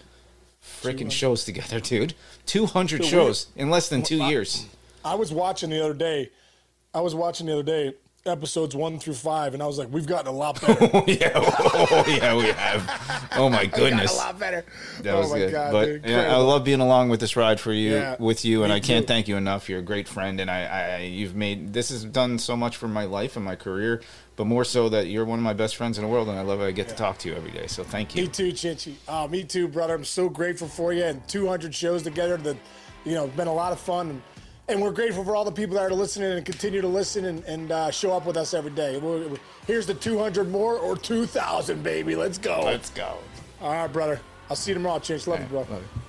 freaking 0.62 1.10
shows 1.10 1.44
together, 1.44 1.80
dude. 1.80 2.14
200 2.46 3.00
Dude, 3.00 3.10
shows 3.10 3.46
in 3.56 3.70
less 3.70 3.88
than 3.88 4.02
two 4.02 4.22
years. 4.24 4.66
I 5.04 5.14
was 5.14 5.32
watching 5.32 5.70
the 5.70 5.82
other 5.82 5.94
day. 5.94 6.30
I 6.94 7.00
was 7.00 7.14
watching 7.14 7.46
the 7.46 7.54
other 7.54 7.62
day 7.62 7.94
episodes 8.26 8.76
one 8.76 8.98
through 8.98 9.14
five, 9.14 9.54
and 9.54 9.62
I 9.62 9.66
was 9.66 9.78
like, 9.78 9.88
we've 9.90 10.06
gotten 10.06 10.26
a 10.26 10.32
lot 10.32 10.60
better. 10.66 10.90
Oh 10.92 11.04
yeah, 11.06 11.30
oh 11.34 12.04
yeah, 12.06 12.36
we 12.36 12.44
have. 12.48 13.30
Oh 13.36 13.48
my 13.48 13.64
goodness. 13.80 14.12
a 14.12 14.16
lot 14.16 14.38
better. 14.38 14.64
That 15.02 15.14
oh 15.14 15.20
was 15.20 15.30
my 15.32 15.38
good. 15.38 15.52
god, 15.52 15.72
but 15.72 15.84
dude, 15.86 16.04
yeah, 16.04 16.34
I 16.34 16.36
love 16.36 16.64
being 16.64 16.80
along 16.80 17.08
with 17.08 17.20
this 17.20 17.36
ride 17.36 17.58
for 17.60 17.72
you, 17.72 17.92
Yeah, 17.94 18.16
with 18.18 18.44
you, 18.44 18.64
and 18.64 18.72
I 18.72 18.80
can't 18.80 19.04
too. 19.06 19.08
thank 19.12 19.28
you 19.28 19.36
enough. 19.36 19.68
You're 19.68 19.78
a 19.78 19.82
great 19.82 20.08
friend, 20.08 20.40
and 20.40 20.50
I, 20.50 20.64
I, 20.64 20.98
you've 21.02 21.34
made 21.34 21.72
this 21.72 21.88
has 21.90 22.04
done 22.04 22.38
so 22.38 22.56
much 22.56 22.76
for 22.76 22.88
my 22.88 23.04
life 23.04 23.36
and 23.36 23.44
my 23.44 23.56
career, 23.56 24.02
but 24.36 24.46
more 24.46 24.64
so 24.64 24.88
that 24.90 25.06
you're 25.06 25.24
one 25.24 25.38
of 25.38 25.44
my 25.44 25.54
best 25.54 25.76
friends 25.76 25.96
in 25.96 26.04
the 26.04 26.10
world, 26.10 26.28
and 26.28 26.38
I 26.38 26.42
love 26.42 26.60
it. 26.60 26.64
I 26.64 26.70
get 26.72 26.88
to 26.88 26.94
talk 26.94 27.18
to 27.18 27.28
you 27.28 27.34
every 27.34 27.50
day. 27.52 27.66
So 27.66 27.82
thank 27.82 28.14
you. 28.14 28.22
Me 28.22 28.28
too, 28.28 28.52
Chinchy. 28.52 28.94
Uh, 29.08 29.26
me 29.28 29.42
too, 29.44 29.68
brother. 29.68 29.94
I'm 29.94 30.04
so 30.04 30.28
grateful 30.28 30.68
for 30.68 30.92
you 30.92 31.04
and 31.04 31.26
200 31.28 31.74
shows 31.74 32.02
together. 32.02 32.36
That 32.36 32.56
you 33.04 33.14
know, 33.14 33.28
been 33.28 33.48
a 33.48 33.54
lot 33.54 33.72
of 33.72 33.80
fun, 33.80 34.10
and, 34.10 34.22
and 34.68 34.80
we're 34.80 34.92
grateful 34.92 35.24
for 35.24 35.34
all 35.34 35.44
the 35.44 35.52
people 35.52 35.74
that 35.76 35.82
are 35.82 35.94
listening 35.94 36.32
and 36.32 36.44
continue 36.44 36.80
to 36.80 36.88
listen 36.88 37.24
and, 37.24 37.44
and 37.44 37.72
uh, 37.72 37.90
show 37.90 38.12
up 38.12 38.26
with 38.26 38.36
us 38.36 38.54
every 38.54 38.70
day. 38.70 38.98
We're- 38.98 39.36
here's 39.66 39.86
the 39.86 39.94
200 39.94 40.50
more 40.50 40.76
or 40.76 40.96
2,000, 40.96 41.82
baby. 41.82 42.14
Let's 42.16 42.38
go. 42.38 42.62
Let's 42.64 42.90
go. 42.90 43.16
All 43.60 43.72
right, 43.72 43.92
brother. 43.92 44.20
I'll 44.50 44.56
see 44.56 44.70
you 44.70 44.74
tomorrow, 44.74 44.98
Chinch. 44.98 45.26
Love 45.26 45.40
you, 45.40 45.46
bro. 45.46 45.60
Love 45.60 45.70
you. 45.70 46.02